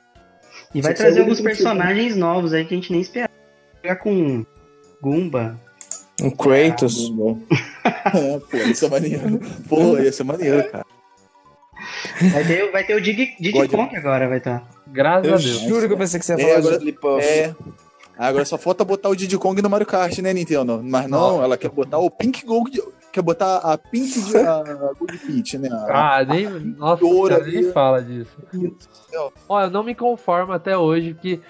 E 0.76 0.82
vai 0.82 0.92
Isso 0.94 1.02
trazer 1.02 1.20
é 1.20 1.22
alguns 1.22 1.40
personagens 1.40 2.16
novos 2.18 2.54
aí 2.54 2.66
que 2.66 2.74
a 2.74 2.78
gente 2.78 2.92
nem 2.92 3.00
esperava. 3.02 3.32
Jogar 3.82 3.96
com 3.98 4.46
Goomba. 5.02 5.58
Um 6.22 6.30
Kratos. 6.32 7.12
é, 7.86 8.40
pô, 8.40 8.58
isso 8.70 8.86
é 8.86 8.90
maneiro. 8.90 9.40
Pô, 9.70 9.98
ia 10.00 10.12
ser 10.12 10.24
maneiro, 10.24 10.70
cara. 10.70 10.86
Vai 12.34 12.44
ter, 12.44 12.72
vai 12.72 12.84
ter 12.84 12.96
o 12.96 13.02
Dig, 13.02 13.36
Diddy 13.40 13.68
Kong 13.70 13.96
agora, 13.96 14.28
vai 14.28 14.40
estar. 14.40 14.68
Graças 14.88 15.28
Eu 15.28 15.36
a 15.36 15.38
Deus. 15.38 15.60
juro 15.70 15.88
que 15.88 15.94
eu 15.94 15.98
pensei 15.98 16.20
que 16.20 16.26
você 16.26 16.34
ia 16.34 16.36
É, 16.36 16.40
falar 16.42 16.54
de 16.54 16.60
agora- 16.60 16.74
Jigglypuff. 16.80 17.24
É. 17.26 17.56
Agora 18.18 18.46
só 18.46 18.58
falta 18.58 18.84
botar 18.84 19.10
o 19.10 19.16
Diddy 19.16 19.38
Kong 19.38 19.62
no 19.62 19.70
Mario 19.70 19.86
Kart, 19.88 20.18
né, 20.20 20.34
Nintendo? 20.34 20.82
Mas 20.84 21.08
não, 21.10 21.42
ela 21.44 21.58
quer 21.58 21.70
botar 21.70 21.98
o 22.00 22.10
Pink 22.10 22.46
Gold. 22.46 22.82
quer 23.12 23.22
botar 23.22 23.58
a 23.58 23.78
Pint 23.78 24.14
de. 24.14 24.38
A 24.38 24.64
Good 25.00 25.18
Pint, 25.20 25.54
né? 25.56 25.70
A- 25.72 26.18
Ah, 26.20 26.26
nem. 26.26 26.48
Nossa, 26.78 27.02
cara, 27.04 27.44
nem 27.46 27.58
ali. 27.58 27.72
fala 27.72 28.02
disso. 28.02 28.32
Meu 28.54 28.62
Deus 28.72 28.76
do 28.88 28.96
céu. 29.10 29.34
Olha, 29.48 29.66
eu 29.66 29.72
não 29.72 29.84
me 29.84 29.94
conformo 29.96 30.54
até 30.54 30.78
hoje 30.78 31.14
que 31.20 31.42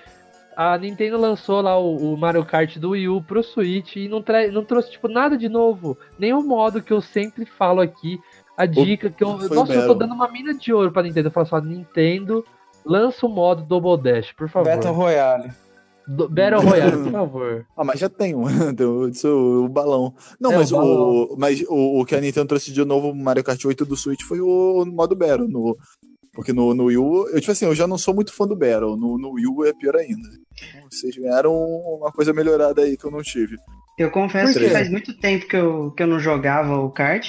a 0.56 0.78
Nintendo 0.78 1.18
lançou 1.18 1.62
lá 1.62 1.78
o, 1.80 2.14
o 2.14 2.18
Mario 2.18 2.44
Kart 2.46 2.78
do 2.78 2.92
Wii 2.92 3.10
U 3.10 3.22
pro 3.22 3.44
Switch 3.44 3.96
e 3.96 4.08
não, 4.10 4.24
não 4.52 4.64
trouxe, 4.66 4.92
tipo, 4.92 5.08
nada 5.08 5.38
de 5.38 5.48
novo. 5.48 5.98
Nem 6.18 6.34
o 6.34 6.42
modo 6.42 6.82
que 6.82 6.92
eu 6.92 7.00
sempre 7.02 7.46
falo 7.46 7.80
aqui, 7.82 8.20
a 8.58 8.66
dica 8.66 9.10
que 9.10 9.24
eu. 9.24 9.30
o 9.30 9.54
Nossa, 9.54 9.74
eu 9.74 9.88
tô 9.88 9.94
dando 9.94 10.14
uma 10.16 10.28
mina 10.32 10.54
de 10.54 10.74
ouro 10.74 10.92
pra 10.92 11.04
Nintendo. 11.04 11.28
Eu 11.28 11.32
falo 11.32 11.46
só, 11.46 11.60
Nintendo, 11.62 12.44
lança 12.86 13.26
o 13.26 13.30
modo 13.30 13.62
Double 13.64 14.02
Dash, 14.02 14.32
por 14.32 14.50
favor. 14.50 14.70
Battle 14.74 14.94
Royale. 14.94 15.52
Do- 16.08 16.30
Battle 16.30 16.62
Royale, 16.62 17.04
por 17.04 17.12
favor. 17.12 17.66
Ah, 17.76 17.84
mas 17.84 18.00
já 18.00 18.08
tem 18.10 18.34
um, 18.36 18.46
tem 18.74 18.86
o, 18.86 19.12
tem 19.12 19.30
o, 19.32 19.66
o 19.66 19.70
balão. 19.70 20.14
Não, 20.40 20.54
É, 20.54 20.58
mas, 20.58 20.72
o 20.72 20.76
o, 20.76 20.80
balão. 20.80 21.36
mas 21.38 21.62
o, 21.68 22.02
o 22.02 22.06
que 22.06 22.16
a 22.16 22.22
Nintendo 22.22 22.48
trouxe 22.48 22.72
de 22.72 22.84
novo 22.86 23.14
no 23.14 23.24
Mario 23.24 23.44
Kart 23.44 23.64
8 23.64 23.86
do 23.86 23.96
Switch 23.98 24.24
foi 24.24 24.40
o 24.40 24.86
modo 24.86 25.16
Battle. 25.16 25.48
No, 25.48 25.76
porque 26.34 26.54
no, 26.54 26.74
no 26.74 26.86
Wii 26.86 26.98
U, 26.98 27.28
eu, 27.30 27.40
tipo 27.40 27.52
assim, 27.52 27.66
eu 27.66 27.76
já 27.76 27.88
não 27.88 27.98
sou 27.98 28.14
muito 28.14 28.34
fã 28.34 28.48
do 28.48 28.56
Battle. 28.56 28.96
No, 28.96 29.18
no 29.18 29.32
Wii 29.34 29.48
U 29.48 29.66
é 29.66 29.74
pior 29.74 29.96
ainda. 29.96 30.28
Então, 30.54 30.88
Vocês 30.90 31.16
ganharam 31.18 31.54
uma 31.54 32.12
coisa 32.12 32.32
melhorada 32.34 32.82
aí 32.84 32.96
que 32.96 33.06
eu 33.06 33.12
não 33.12 33.22
tive. 33.22 33.58
Eu 33.98 34.12
confesso 34.12 34.58
que 34.58 34.70
faz 34.70 34.90
muito 34.92 35.18
tempo 35.20 35.48
que 35.48 35.56
eu, 35.58 35.92
que 35.92 36.04
eu 36.04 36.08
não 36.08 36.20
jogava 36.20 36.78
o 36.80 36.92
kart. 36.92 37.28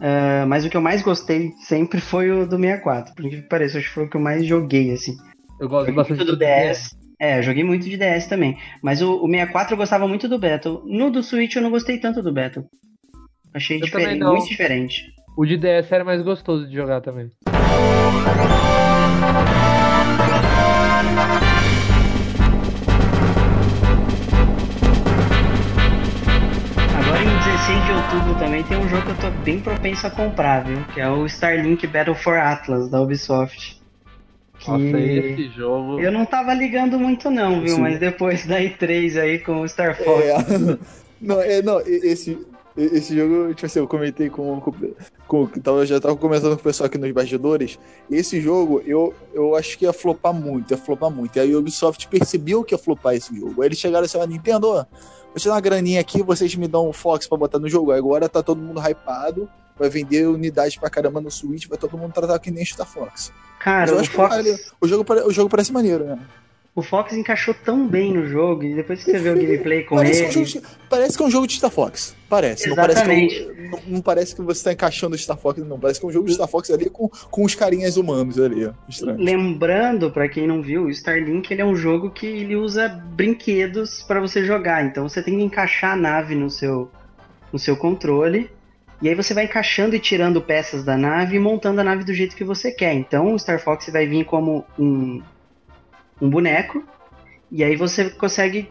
ah, 0.00 0.46
mas 0.48 0.64
o 0.64 0.70
que 0.70 0.76
eu 0.76 0.80
mais 0.80 1.02
gostei 1.02 1.52
sempre 1.68 2.00
foi 2.00 2.30
o 2.30 2.46
do 2.46 2.56
64. 2.58 3.14
Por 3.14 3.20
incrível 3.24 3.42
que 3.44 3.48
pareça, 3.50 3.78
acho 3.78 3.88
que 3.88 3.94
foi 3.94 4.04
o 4.04 4.10
que 4.10 4.16
eu 4.16 4.20
mais 4.20 4.44
joguei, 4.46 4.90
assim. 4.92 5.14
Eu 5.60 5.68
gosto 5.68 5.92
bastante 5.92 6.24
do 6.24 6.36
DS. 6.38 6.98
É, 7.20 7.38
eu 7.38 7.42
joguei 7.42 7.62
muito 7.62 7.86
de 7.86 7.98
DS 7.98 8.26
também. 8.26 8.56
Mas 8.82 9.02
o, 9.02 9.22
o 9.22 9.28
64 9.28 9.74
eu 9.74 9.76
gostava 9.76 10.08
muito 10.08 10.26
do 10.26 10.38
Battle. 10.38 10.82
No 10.86 11.10
do 11.10 11.22
Switch 11.22 11.54
eu 11.54 11.60
não 11.60 11.70
gostei 11.70 11.98
tanto 11.98 12.22
do 12.22 12.32
Battle. 12.32 12.64
Achei 13.52 13.76
Eu 13.76 13.82
diferente, 13.82 14.24
muito 14.24 14.48
diferente. 14.48 15.12
O 15.36 15.44
de 15.44 15.58
DS 15.58 15.92
era 15.92 16.02
mais 16.02 16.22
gostoso 16.22 16.66
de 16.66 16.74
jogar 16.74 17.02
também. 17.02 17.28
Agora 26.94 27.22
em 27.22 27.38
16 27.38 27.84
de 27.84 27.92
outubro 27.92 28.38
também 28.38 28.62
tem 28.64 28.78
um 28.78 28.88
jogo 28.88 29.02
que 29.02 29.10
eu 29.10 29.18
tô 29.18 29.30
bem 29.42 29.60
propenso 29.60 30.06
a 30.06 30.10
comprar, 30.10 30.64
viu? 30.64 30.82
Que 30.94 31.00
é 31.02 31.10
o 31.10 31.26
Starlink 31.26 31.86
Battle 31.86 32.14
for 32.14 32.38
Atlas 32.38 32.88
da 32.88 32.98
Ubisoft. 32.98 33.79
Que 34.60 34.70
Nossa, 34.70 35.00
esse 35.00 35.48
jogo. 35.48 35.98
eu 36.00 36.12
não 36.12 36.26
tava 36.26 36.52
ligando 36.52 36.98
muito 36.98 37.30
não, 37.30 37.62
viu? 37.62 37.76
Sim. 37.76 37.80
Mas 37.80 37.98
depois 37.98 38.46
da 38.46 38.60
E3 38.60 39.18
aí 39.18 39.38
com 39.38 39.62
o 39.62 39.68
Star 39.68 39.96
Fox. 39.96 40.22
É, 40.22 40.36
não, 41.18 41.40
é, 41.40 41.62
não, 41.62 41.80
esse, 41.80 42.38
esse 42.76 43.16
jogo, 43.16 43.54
tipo 43.54 43.64
assim, 43.64 43.78
eu 43.78 43.88
comentei 43.88 44.28
com. 44.28 44.60
com, 44.60 44.72
com 45.26 45.46
tava, 45.60 45.78
eu 45.78 45.86
já 45.86 45.98
tava 45.98 46.14
comentando 46.14 46.56
com 46.56 46.60
o 46.60 46.64
pessoal 46.64 46.88
aqui 46.88 46.98
nos 46.98 47.10
bastidores. 47.10 47.78
Esse 48.10 48.38
jogo, 48.38 48.82
eu, 48.84 49.14
eu 49.32 49.56
acho 49.56 49.78
que 49.78 49.86
ia 49.86 49.94
flopar 49.94 50.34
muito, 50.34 50.72
ia 50.72 50.76
flopar 50.76 51.10
muito. 51.10 51.34
E 51.36 51.40
aí 51.40 51.54
a 51.54 51.58
Ubisoft 51.58 52.06
percebeu 52.08 52.62
que 52.62 52.74
ia 52.74 52.78
flopar 52.78 53.14
esse 53.14 53.34
jogo. 53.34 53.62
Aí 53.62 53.68
eles 53.68 53.78
chegaram 53.78 54.04
assim, 54.04 54.18
ó, 54.18 54.26
Nintendo, 54.26 54.72
vou 54.72 54.86
te 55.36 55.48
dar 55.48 55.54
uma 55.54 55.60
graninha 55.60 56.02
aqui, 56.02 56.22
vocês 56.22 56.54
me 56.54 56.68
dão 56.68 56.86
um 56.86 56.92
Fox 56.92 57.26
pra 57.26 57.38
botar 57.38 57.58
no 57.58 57.68
jogo. 57.68 57.92
Agora 57.92 58.28
tá 58.28 58.42
todo 58.42 58.60
mundo 58.60 58.78
hypado, 58.78 59.48
vai 59.80 59.88
vender 59.88 60.28
unidade 60.28 60.78
pra 60.78 60.88
caramba 60.88 61.20
no 61.20 61.30
Switch, 61.30 61.66
vai 61.66 61.78
todo 61.78 61.98
mundo 61.98 62.12
tratar 62.12 62.38
que 62.38 62.50
nem 62.50 62.64
Star 62.64 62.86
Fox. 62.86 63.32
Cara, 63.58 63.92
o 63.94 64.04
Fox, 64.04 64.36
vale. 64.36 64.56
o, 64.80 64.86
jogo, 64.86 65.04
o 65.26 65.32
jogo 65.32 65.50
parece 65.50 65.72
maneiro, 65.72 66.04
né? 66.04 66.18
o 66.72 66.82
Fox 66.82 67.12
encaixou 67.12 67.52
tão 67.52 67.86
bem 67.86 68.14
no 68.14 68.26
jogo 68.28 68.62
e 68.62 68.74
depois 68.74 69.02
que 69.02 69.10
você 69.10 69.18
vê 69.18 69.30
o 69.30 69.34
gameplay 69.34 69.82
com 69.82 69.96
Parece, 69.96 70.22
ele. 70.22 70.26
é 70.26 70.28
um 70.28 70.32
jogo 70.32 70.46
de- 70.46 70.62
parece 70.88 71.16
que 71.16 71.22
é 71.22 71.26
um 71.26 71.30
jogo 71.30 71.46
de 71.46 71.54
Star 71.56 71.70
Fox. 71.70 72.16
Parece. 72.28 72.68
Não 72.68 72.76
parece, 72.76 73.02
que 73.04 73.10
Exatamente. 73.10 73.42
é 73.42 73.66
um- 73.66 73.70
não, 73.70 73.80
não 73.96 74.00
parece 74.00 74.34
que 74.36 74.40
você 74.40 74.64
tá 74.64 74.72
encaixando 74.72 75.14
o 75.14 75.18
Star 75.18 75.36
Fox, 75.36 75.58
não. 75.66 75.78
Parece 75.80 75.98
que 76.00 76.06
é 76.06 76.08
um 76.08 76.12
jogo 76.12 76.28
de 76.28 76.34
Star 76.34 76.46
Fox 76.48 76.70
ali 76.70 76.88
com, 76.88 77.08
com 77.08 77.44
os 77.44 77.54
carinhas 77.56 77.96
humanos 77.96 78.38
ali. 78.38 78.70
Estranho. 78.88 79.18
Lembrando, 79.18 80.10
pra 80.12 80.28
quem 80.28 80.46
não 80.46 80.62
viu, 80.62 80.84
o 80.84 80.90
Starlink 80.90 81.52
ele 81.52 81.60
é 81.60 81.66
um 81.66 81.74
jogo 81.76 82.08
que 82.10 82.24
ele 82.26 82.54
usa 82.56 82.88
brinquedos 82.88 84.02
pra 84.04 84.20
você 84.20 84.44
jogar. 84.44 84.84
Então 84.86 85.08
você 85.08 85.22
tem 85.22 85.36
que 85.36 85.44
encaixar 85.44 85.92
a 85.94 85.96
nave 85.96 86.34
no 86.34 86.48
seu, 86.48 86.88
no 87.52 87.58
seu 87.58 87.76
controle. 87.76 88.48
E 89.02 89.08
aí 89.08 89.14
você 89.14 89.32
vai 89.32 89.44
encaixando 89.44 89.96
e 89.96 89.98
tirando 90.00 90.42
peças 90.42 90.84
da 90.84 90.96
nave 90.96 91.36
e 91.36 91.38
montando 91.38 91.80
a 91.80 91.84
nave 91.84 92.04
do 92.04 92.12
jeito 92.12 92.36
que 92.36 92.44
você 92.44 92.70
quer. 92.70 92.92
Então 92.94 93.32
o 93.34 93.38
Star 93.38 93.58
Fox 93.58 93.88
vai 93.90 94.06
vir 94.06 94.24
como 94.26 94.64
um, 94.78 95.22
um 96.20 96.28
boneco. 96.28 96.84
E 97.50 97.64
aí 97.64 97.76
você 97.76 98.10
consegue 98.10 98.70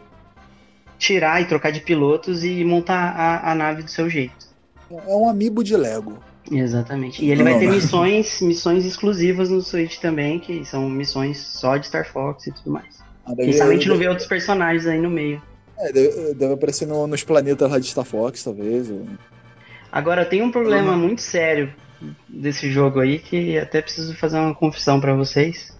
tirar 0.98 1.40
e 1.42 1.46
trocar 1.46 1.70
de 1.72 1.80
pilotos 1.80 2.44
e 2.44 2.64
montar 2.64 3.10
a, 3.16 3.50
a 3.50 3.54
nave 3.54 3.82
do 3.82 3.90
seu 3.90 4.08
jeito. 4.08 4.48
É 4.90 5.14
um 5.14 5.28
amiibo 5.28 5.64
de 5.64 5.76
Lego. 5.76 6.18
Exatamente. 6.50 7.24
E 7.24 7.30
ele 7.30 7.42
vai 7.42 7.52
Não. 7.54 7.60
ter 7.60 7.70
missões, 7.70 8.40
missões 8.40 8.84
exclusivas 8.84 9.50
no 9.50 9.60
Switch 9.60 9.98
também, 9.98 10.38
que 10.38 10.64
são 10.64 10.88
missões 10.88 11.38
só 11.38 11.76
de 11.76 11.86
Star 11.86 12.10
Fox 12.10 12.46
e 12.46 12.52
tudo 12.52 12.70
mais. 12.70 12.98
Ah, 13.24 13.34
Quem 13.34 13.46
deve, 13.46 13.52
sabe 13.54 13.70
a 13.70 13.74
gente 13.74 13.88
não 13.88 13.96
vê 13.96 14.08
outros 14.08 14.26
personagens 14.26 14.86
aí 14.86 15.00
no 15.00 15.10
meio. 15.10 15.40
é, 15.78 15.92
deve, 15.92 16.34
deve 16.34 16.54
aparecer 16.54 16.86
no- 16.86 17.06
nos 17.06 17.22
planetas 17.22 17.70
lá 17.70 17.78
de 17.78 17.86
Star 17.86 18.04
Fox, 18.04 18.42
talvez. 18.42 18.90
ou- 18.90 19.06
Agora, 19.92 20.24
tem 20.24 20.42
um 20.42 20.50
problema 20.50 20.92
Uhum. 20.92 20.98
muito 20.98 21.20
sério 21.22 21.72
desse 22.28 22.70
jogo 22.70 23.00
aí, 23.00 23.18
que 23.18 23.58
até 23.58 23.82
preciso 23.82 24.14
fazer 24.16 24.38
uma 24.38 24.54
confissão 24.54 25.00
pra 25.00 25.14
vocês. 25.14 25.76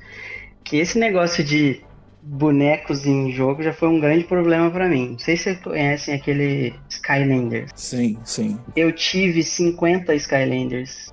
Que 0.65 0.77
esse 0.79 0.99
negócio 0.99 1.43
de 1.43 1.81
bonecos 2.23 3.07
em 3.07 3.33
jogo 3.33 3.63
já 3.63 3.73
foi 3.73 3.89
um 3.89 3.99
grande 3.99 4.25
problema 4.25 4.71
pra 4.71 4.87
mim. 4.89 5.13
Não 5.13 5.19
sei 5.19 5.37
se 5.37 5.45
vocês 5.45 5.61
conhecem 5.61 6.15
aquele 6.15 6.75
Skylanders. 6.91 7.71
Sim, 7.75 8.19
sim. 8.25 8.59
Eu 8.77 8.93
tive 8.93 9.43
50 9.43 10.15
Skylanders. 10.15 11.13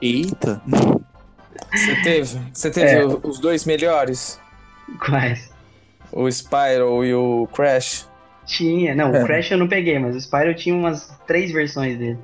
Eita. 0.00 0.62
Você 1.74 1.96
teve? 2.02 2.38
Você 2.52 2.70
teve 2.70 2.90
É. 2.92 3.04
os 3.04 3.38
dois 3.38 3.64
melhores? 3.64 4.40
Quais? 5.04 5.50
O 6.10 6.28
Spyro 6.28 7.04
e 7.04 7.14
o 7.14 7.46
Crash? 7.54 8.06
Tinha, 8.56 8.94
não, 8.94 9.14
É. 9.14 9.22
o 9.22 9.26
Crash 9.26 9.50
eu 9.50 9.58
não 9.58 9.66
peguei, 9.66 9.98
mas 9.98 10.14
o 10.14 10.20
Spyro 10.20 10.54
tinha 10.54 10.74
umas 10.74 11.08
três 11.26 11.50
versões 11.50 11.96
dele. 11.98 12.18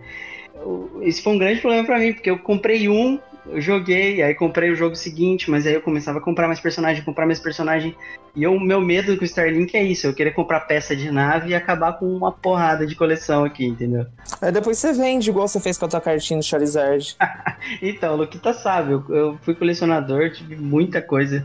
O- 0.56 1.00
Esse 1.02 1.22
foi 1.22 1.32
um 1.32 1.38
grande 1.38 1.60
problema 1.60 1.86
pra 1.86 1.98
mim, 1.98 2.12
porque 2.12 2.28
eu 2.28 2.38
comprei 2.38 2.86
um, 2.88 3.18
eu 3.46 3.60
joguei, 3.62 4.20
aí 4.22 4.34
comprei 4.34 4.70
o 4.70 4.76
jogo 4.76 4.94
seguinte, 4.94 5.50
mas 5.50 5.66
aí 5.66 5.72
eu 5.72 5.80
começava 5.80 6.18
a 6.18 6.20
comprar 6.20 6.46
mais 6.46 6.60
personagem, 6.60 7.02
comprar 7.02 7.24
mais 7.24 7.38
personagem. 7.40 7.94
E 8.36 8.46
o 8.46 8.60
meu 8.60 8.78
medo 8.80 9.16
com 9.16 9.22
o 9.22 9.24
Starlink 9.24 9.74
é 9.74 9.82
isso, 9.82 10.06
eu 10.06 10.12
querer 10.14 10.32
comprar 10.32 10.60
peça 10.60 10.94
de 10.94 11.10
nave 11.10 11.48
e 11.50 11.54
acabar 11.54 11.94
com 11.94 12.04
uma 12.14 12.30
porrada 12.30 12.86
de 12.86 12.94
coleção 12.94 13.44
aqui, 13.44 13.64
entendeu? 13.64 14.04
Aí 14.42 14.52
depois 14.52 14.76
você 14.78 14.92
vende, 14.92 15.30
igual 15.30 15.48
você 15.48 15.58
fez 15.60 15.78
com 15.78 15.86
a 15.86 15.88
tua 15.88 16.00
cartinha 16.00 16.38
do 16.38 16.44
Charizard. 16.44 17.16
Então, 17.82 18.14
o 18.14 18.16
Luquita 18.18 18.52
sabe, 18.52 18.92
eu, 18.92 19.04
eu 19.08 19.38
fui 19.42 19.54
colecionador, 19.54 20.30
tive 20.30 20.56
muita 20.56 21.02
coisa 21.02 21.44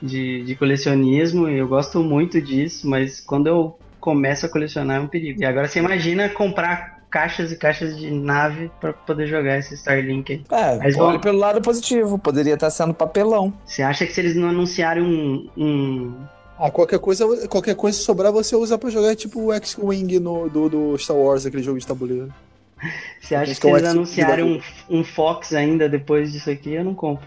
de, 0.00 0.42
de 0.44 0.54
colecionismo, 0.56 1.46
eu 1.48 1.68
gosto 1.68 2.02
muito 2.02 2.40
disso, 2.40 2.88
mas 2.88 3.20
quando 3.20 3.46
eu 3.48 3.78
começo 4.02 4.44
a 4.44 4.48
colecionar 4.48 4.96
é 4.96 5.00
um 5.00 5.06
perigo. 5.06 5.40
E 5.40 5.44
agora 5.46 5.68
você 5.68 5.78
imagina 5.78 6.28
comprar 6.28 7.00
caixas 7.08 7.52
e 7.52 7.56
caixas 7.56 7.96
de 7.96 8.10
nave 8.10 8.70
pra 8.80 8.92
poder 8.92 9.26
jogar 9.28 9.58
esse 9.58 9.74
Starlink 9.74 10.32
aí. 10.32 10.44
É, 10.50 10.76
Mas 10.78 10.96
olha 10.96 11.04
vamos- 11.06 11.22
pelo 11.22 11.38
lado 11.38 11.62
positivo. 11.62 12.18
Poderia 12.18 12.54
estar 12.54 12.68
sendo 12.70 12.92
papelão. 12.92 13.52
Você 13.64 13.82
acha 13.82 14.04
que 14.04 14.12
se 14.12 14.20
eles 14.20 14.34
não 14.34 14.48
anunciarem 14.48 15.02
um. 15.02 15.48
um... 15.56 16.14
Ah, 16.58 16.70
qualquer 16.70 16.98
coisa, 16.98 17.48
qualquer 17.48 17.74
coisa 17.76 17.96
sobrar 17.98 18.32
você 18.32 18.54
usa 18.56 18.76
pra 18.76 18.90
jogar 18.90 19.14
tipo 19.14 19.40
o 19.40 19.52
X-Wing 19.52 20.18
do, 20.18 20.68
do 20.68 20.98
Star 20.98 21.16
Wars, 21.16 21.46
aquele 21.46 21.62
jogo 21.62 21.78
de 21.78 21.86
tabuleiro. 21.86 22.32
Você 23.20 23.36
acha 23.36 23.54
que 23.54 23.66
eles 23.66 23.84
anunciarem 23.84 24.44
um, 24.44 24.60
um 24.98 25.04
Fox 25.04 25.54
ainda 25.54 25.88
depois 25.88 26.32
disso 26.32 26.50
aqui, 26.50 26.74
eu 26.74 26.84
não 26.84 26.94
compro. 26.94 27.26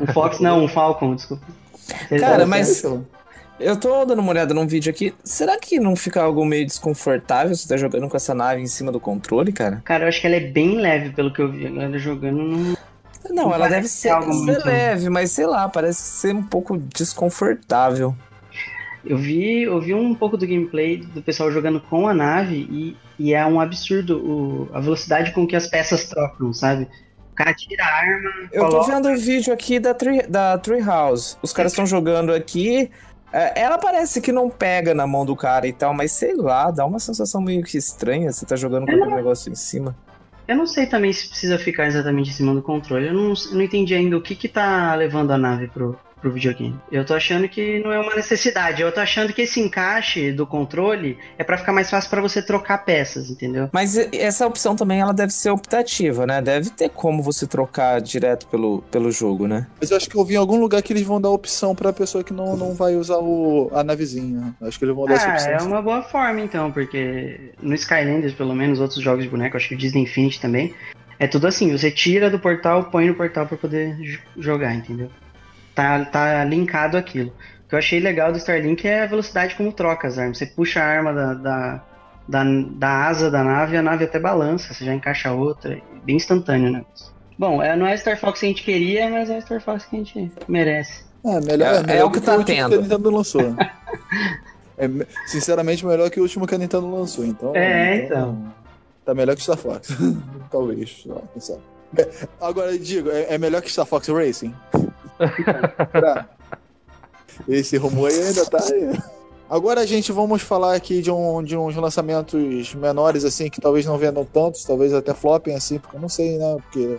Um 0.00 0.12
Fox 0.12 0.40
não, 0.40 0.64
um 0.64 0.68
Falcon, 0.68 1.14
desculpa. 1.14 1.46
Cara, 2.20 2.44
mas-. 2.46 2.84
Eu 3.58 3.76
tô 3.78 4.04
dando 4.04 4.18
uma 4.20 4.30
olhada 4.30 4.52
num 4.52 4.66
vídeo 4.66 4.90
aqui. 4.90 5.14
Será 5.24 5.58
que 5.58 5.80
não 5.80 5.96
fica 5.96 6.22
algo 6.22 6.44
meio 6.44 6.66
desconfortável 6.66 7.54
você 7.54 7.66
tá 7.66 7.76
jogando 7.76 8.08
com 8.08 8.16
essa 8.16 8.34
nave 8.34 8.60
em 8.60 8.66
cima 8.66 8.92
do 8.92 9.00
controle, 9.00 9.50
cara? 9.52 9.80
Cara, 9.84 10.04
eu 10.04 10.08
acho 10.08 10.20
que 10.20 10.26
ela 10.26 10.36
é 10.36 10.40
bem 10.40 10.76
leve 10.78 11.10
pelo 11.10 11.32
que 11.32 11.40
eu 11.40 11.50
vi. 11.50 11.66
Ela 11.66 11.98
jogando 11.98 12.42
não. 12.42 12.76
Não, 13.30 13.44
Não 13.46 13.54
ela 13.54 13.68
deve 13.68 13.88
ser, 13.88 14.10
algo 14.10 14.32
ser 14.32 14.38
muito- 14.44 14.66
leve, 14.66 15.08
mas 15.10 15.32
sei 15.32 15.46
lá, 15.46 15.68
parece 15.68 16.00
ser 16.02 16.32
um 16.34 16.42
pouco 16.42 16.76
desconfortável. 16.78 18.14
Eu 19.04 19.16
vi, 19.16 19.62
eu 19.62 19.80
vi 19.80 19.94
um 19.94 20.14
pouco 20.14 20.36
do 20.36 20.46
gameplay 20.46 20.98
do 20.98 21.22
pessoal 21.22 21.50
jogando 21.50 21.80
com 21.80 22.06
a 22.06 22.14
nave 22.14 22.68
e, 22.70 22.96
e 23.18 23.32
é 23.34 23.44
um 23.46 23.58
absurdo 23.60 24.18
o- 24.18 24.68
a 24.72 24.80
velocidade 24.80 25.32
com 25.32 25.46
que 25.46 25.56
as 25.56 25.66
peças 25.66 26.04
trocam, 26.04 26.52
sabe? 26.52 26.86
O 27.32 27.34
cara 27.34 27.52
tira 27.54 27.84
a 27.84 27.88
arma, 27.88 28.30
Eu 28.52 28.64
tô 28.64 28.70
coloca. 28.70 28.92
vendo 28.94 29.08
o 29.10 29.16
vídeo 29.16 29.52
aqui 29.52 29.78
da, 29.80 29.92
Tree, 29.94 30.22
da 30.28 30.56
Treehouse. 30.58 31.36
Os 31.42 31.52
caras 31.52 31.72
estão 31.72 31.84
jogando 31.86 32.32
aqui. 32.32 32.90
É, 33.32 33.60
ela 33.60 33.78
parece 33.78 34.20
que 34.20 34.32
não 34.32 34.48
pega 34.48 34.94
na 34.94 35.06
mão 35.06 35.26
do 35.26 35.36
cara 35.36 35.66
e 35.66 35.72
tal, 35.72 35.92
mas 35.92 36.12
sei 36.12 36.34
lá, 36.34 36.70
dá 36.70 36.86
uma 36.86 36.98
sensação 36.98 37.40
meio 37.40 37.62
que 37.62 37.76
estranha. 37.76 38.32
Você 38.32 38.46
tá 38.46 38.56
jogando 38.56 38.86
com 38.86 38.92
aquele 38.92 39.14
negócio 39.14 39.50
em 39.50 39.54
cima. 39.54 39.96
Eu 40.46 40.56
não 40.56 40.66
sei 40.66 40.86
também 40.86 41.12
se 41.12 41.28
precisa 41.28 41.58
ficar 41.58 41.86
exatamente 41.86 42.30
em 42.30 42.32
cima 42.32 42.54
do 42.54 42.62
controle. 42.62 43.08
Eu 43.08 43.14
não, 43.14 43.34
não 43.52 43.60
entendi 43.60 43.94
ainda 43.94 44.16
o 44.16 44.22
que 44.22 44.36
que 44.36 44.48
tá 44.48 44.94
levando 44.94 45.32
a 45.32 45.38
nave 45.38 45.66
pro, 45.66 45.98
pro 46.20 46.32
videogame. 46.32 46.78
Eu 46.90 47.04
tô 47.04 47.14
achando 47.14 47.48
que 47.48 47.78
não 47.80 47.92
é 47.92 47.98
uma 47.98 48.14
necessidade. 48.14 48.82
Eu 48.82 48.92
tô 48.92 49.00
achando 49.00 49.32
que 49.32 49.42
esse 49.42 49.60
encaixe 49.60 50.32
do 50.32 50.46
controle 50.46 51.18
é 51.38 51.44
pra 51.44 51.58
ficar 51.58 51.72
mais 51.72 51.90
fácil 51.90 52.08
pra 52.10 52.20
você 52.20 52.42
trocar 52.42 52.78
peças, 52.78 53.30
entendeu? 53.30 53.68
Mas 53.72 53.96
essa 53.96 54.46
opção 54.46 54.74
também 54.74 55.00
ela 55.00 55.12
deve 55.12 55.32
ser 55.32 55.50
optativa, 55.50 56.26
né? 56.26 56.40
Deve 56.40 56.70
ter 56.70 56.88
como 56.88 57.22
você 57.22 57.46
trocar 57.46 58.00
direto 58.00 58.46
pelo, 58.48 58.82
pelo 58.90 59.10
jogo, 59.12 59.46
né? 59.46 59.66
Mas 59.80 59.90
eu 59.90 59.96
acho 59.96 60.08
que 60.08 60.16
eu 60.16 60.24
vi 60.24 60.34
em 60.34 60.38
algum 60.38 60.58
lugar 60.60 60.82
que 60.82 60.92
eles 60.92 61.02
vão 61.02 61.20
dar 61.20 61.30
opção 61.30 61.74
pra 61.74 61.92
pessoa 61.92 62.24
que 62.24 62.32
não, 62.32 62.56
não 62.56 62.74
vai 62.74 62.96
usar 62.96 63.18
o, 63.18 63.70
a 63.72 63.84
navezinha. 63.84 64.54
Acho 64.62 64.78
que 64.78 64.84
eles 64.84 64.94
vão 64.96 65.06
dar 65.06 65.14
essa 65.14 65.28
Ah, 65.28 65.32
opção. 65.34 65.50
é 65.52 65.62
uma 65.62 65.82
boa 65.82 66.02
forma 66.02 66.40
então, 66.40 66.72
porque 66.72 67.52
no 67.62 67.74
Skylanders, 67.74 68.34
pelo 68.34 68.54
menos, 68.54 68.80
outros 68.80 69.02
jogos 69.02 69.24
de 69.24 69.30
boneco, 69.30 69.56
acho 69.56 69.68
que 69.68 69.74
o 69.74 69.78
Disney 69.78 70.02
Infinity 70.02 70.40
também, 70.40 70.74
é 71.18 71.26
tudo 71.26 71.46
assim, 71.46 71.72
você 71.72 71.90
tira 71.90 72.28
do 72.30 72.38
portal, 72.38 72.84
põe 72.84 73.06
no 73.06 73.14
portal 73.14 73.46
pra 73.46 73.56
poder 73.56 73.96
jogar, 74.36 74.74
entendeu? 74.74 75.10
Tá, 75.76 76.04
tá 76.06 76.42
linkado 76.44 76.96
aquilo. 76.96 77.28
O 77.64 77.68
que 77.68 77.74
eu 77.74 77.78
achei 77.78 78.00
legal 78.00 78.32
do 78.32 78.38
Starlink 78.38 78.86
é 78.88 79.02
a 79.04 79.06
velocidade 79.06 79.54
como 79.54 79.70
troca 79.72 80.08
as 80.08 80.18
armas. 80.18 80.38
Você 80.38 80.46
puxa 80.46 80.80
a 80.80 80.84
arma 80.86 81.12
da, 81.12 81.34
da, 81.34 81.84
da, 82.28 82.44
da 82.70 82.88
asa 83.06 83.30
da 83.30 83.44
nave, 83.44 83.76
a 83.76 83.82
nave 83.82 84.04
até 84.04 84.18
balança, 84.18 84.72
você 84.74 84.84
já 84.84 84.94
encaixa 84.94 85.30
outra, 85.32 85.74
é 85.74 85.80
bem 86.04 86.16
instantâneo 86.16 86.70
o 86.70 86.72
negócio. 86.72 87.14
Bom, 87.38 87.62
é, 87.62 87.76
não 87.76 87.86
é 87.86 87.92
a 87.92 87.96
Star 87.98 88.18
Fox 88.18 88.40
que 88.40 88.46
a 88.46 88.48
gente 88.48 88.62
queria, 88.64 89.08
mas 89.10 89.28
é 89.28 89.36
a 89.36 89.40
Star 89.42 89.60
Fox 89.60 89.84
que 89.84 89.94
a 89.96 89.98
gente 89.98 90.32
merece. 90.48 91.04
É, 91.24 91.40
melhor, 91.40 91.74
É- 91.74 91.76
é, 91.78 91.82
melhor 91.82 91.98
é 92.00 92.04
o 92.04 92.10
que 92.10 92.20
do 92.20 92.24
tá 92.24 92.32
o 92.34 92.38
último 92.38 92.56
tendo. 92.56 92.68
que 92.70 92.74
a 92.76 92.80
Nintendo 92.82 93.10
lançou. 93.10 93.42
é, 94.78 94.88
me- 94.88 95.06
sinceramente, 95.26 95.84
melhor 95.84 96.08
que 96.08 96.18
o 96.18 96.22
último 96.22 96.46
que 96.46 96.54
a 96.54 96.58
Nintendo 96.58 96.90
lançou. 96.90 97.24
Então, 97.24 97.52
É, 97.54 98.08
Tá 99.04 99.14
melhor 99.14 99.36
que 99.36 99.42
Star 99.42 99.56
Fox. 99.58 99.88
Talvez. 100.50 101.04
É, 101.98 102.08
Agora, 102.40 102.76
digo, 102.78 103.10
é, 103.10 103.34
é 103.34 103.38
melhor 103.38 103.60
que 103.62 103.70
Star 103.70 103.86
Fox 103.86 104.08
Racing? 104.08 104.54
Esse 107.48 107.76
rumor 107.76 108.10
aí 108.10 108.20
ainda 108.20 108.46
tá 108.46 108.58
aí. 108.62 108.98
Agora, 109.48 109.86
gente, 109.86 110.10
vamos 110.10 110.42
falar 110.42 110.74
aqui 110.74 111.00
de, 111.00 111.10
um, 111.10 111.42
de 111.42 111.56
uns 111.56 111.76
lançamentos 111.76 112.74
menores, 112.74 113.24
assim, 113.24 113.48
que 113.48 113.60
talvez 113.60 113.86
não 113.86 113.96
vendam 113.96 114.24
tantos, 114.24 114.64
talvez 114.64 114.92
até 114.92 115.14
flopem, 115.14 115.54
assim, 115.54 115.78
porque 115.78 115.96
eu 115.96 116.00
não 116.00 116.08
sei, 116.08 116.36
né? 116.36 116.56
Porque 116.62 116.98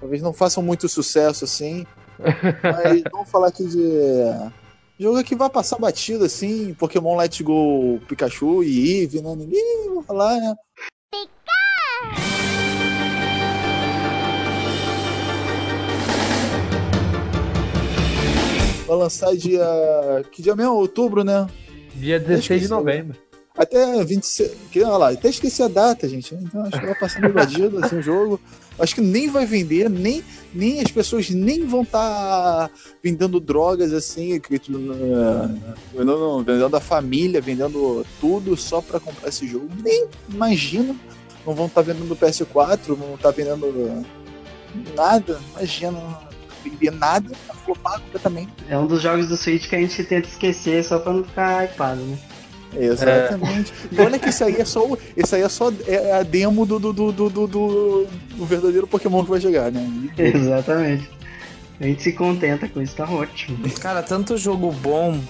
talvez 0.00 0.22
não 0.22 0.32
façam 0.32 0.62
muito 0.62 0.88
sucesso, 0.88 1.44
assim. 1.44 1.86
Mas 2.18 3.02
vamos 3.12 3.30
falar 3.30 3.48
aqui 3.48 3.66
de. 3.66 3.78
Jogo 4.98 5.22
que 5.24 5.34
vai 5.34 5.50
passar 5.50 5.78
batido, 5.78 6.24
assim, 6.24 6.72
Pokémon 6.74 7.16
Let's 7.16 7.40
Go 7.40 8.00
Pikachu 8.08 8.62
e 8.62 9.00
Eevee, 9.00 9.20
né? 9.20 9.34
Ninguém 9.34 9.94
vai 9.94 10.04
falar, 10.04 10.36
né? 10.36 10.54
Vai 18.92 18.98
lançar 18.98 19.34
dia. 19.34 19.64
Que 20.30 20.42
dia 20.42 20.54
mesmo? 20.54 20.74
Outubro, 20.74 21.24
né? 21.24 21.46
Dia 21.94 22.20
16 22.20 22.62
de 22.62 22.68
novembro. 22.68 23.16
Até 23.56 24.04
26. 24.04 24.52
Que, 24.70 24.82
olha 24.82 24.96
lá, 24.98 25.10
até 25.10 25.30
esqueci 25.30 25.62
a 25.62 25.68
data, 25.68 26.06
gente. 26.06 26.34
Então 26.34 26.62
acho 26.62 26.78
que 26.78 26.84
vai 26.84 26.94
passar 26.94 27.20
meio 27.20 27.32
batido 27.32 27.82
assim, 27.82 27.96
o 27.96 28.02
jogo. 28.02 28.38
Acho 28.78 28.94
que 28.94 29.00
nem 29.00 29.30
vai 29.30 29.46
vender, 29.46 29.88
nem, 29.88 30.22
nem 30.52 30.80
as 30.80 30.90
pessoas 30.90 31.30
nem 31.30 31.64
vão 31.66 31.82
estar 31.82 32.70
vendendo 33.02 33.40
drogas 33.40 33.94
assim, 33.94 34.40
vendendo, 34.50 36.44
vendendo 36.44 36.76
a 36.76 36.80
família, 36.80 37.40
vendendo 37.40 38.04
tudo 38.20 38.56
só 38.58 38.82
pra 38.82 39.00
comprar 39.00 39.28
esse 39.28 39.46
jogo. 39.46 39.68
Nem 39.82 40.06
imagino. 40.28 40.98
Não 41.46 41.54
vão 41.54 41.66
estar 41.66 41.80
vendendo 41.80 42.14
PS4, 42.14 42.88
não 42.88 42.96
vão 42.96 43.14
estar 43.14 43.30
vendendo 43.30 44.04
nada. 44.94 45.40
Imagina, 45.56 46.31
vender 46.62 46.90
nada, 46.92 47.30
tá 47.46 47.54
flopado 47.54 48.00
completamente. 48.02 48.50
É 48.68 48.76
um 48.78 48.86
dos 48.86 49.02
jogos 49.02 49.28
do 49.28 49.36
Switch 49.36 49.68
que 49.68 49.76
a 49.76 49.80
gente 49.80 50.02
tenta 50.04 50.28
esquecer 50.28 50.82
só 50.84 50.98
pra 50.98 51.12
não 51.12 51.24
ficar 51.24 51.64
hypado, 51.64 52.00
né? 52.00 52.18
Exatamente. 52.74 53.72
E 53.90 54.00
olha 54.00 54.18
que 54.18 54.30
isso 54.30 54.42
aí 54.44 54.56
é 54.58 54.64
só, 54.64 54.86
o- 54.86 54.98
isso 55.16 55.34
aí 55.34 55.42
é 55.42 55.48
só 55.48 55.70
é 55.86 56.12
a 56.14 56.22
demo 56.22 56.64
do, 56.64 56.78
do, 56.78 56.92
do, 56.92 57.12
do, 57.12 57.28
do, 57.30 57.46
do- 57.46 58.06
do 58.36 58.46
verdadeiro 58.46 58.86
Pokémon 58.86 59.22
que 59.24 59.30
vai 59.30 59.40
chegar, 59.40 59.70
né? 59.70 59.86
Exatamente. 60.16 61.08
A 61.80 61.84
gente 61.84 62.02
se 62.02 62.12
contenta 62.12 62.68
com 62.68 62.80
isso, 62.80 62.94
tá 62.96 63.04
ótimo. 63.10 63.58
Cara, 63.80 64.02
tanto 64.02 64.36
jogo 64.38 64.70
bom. 64.72 65.20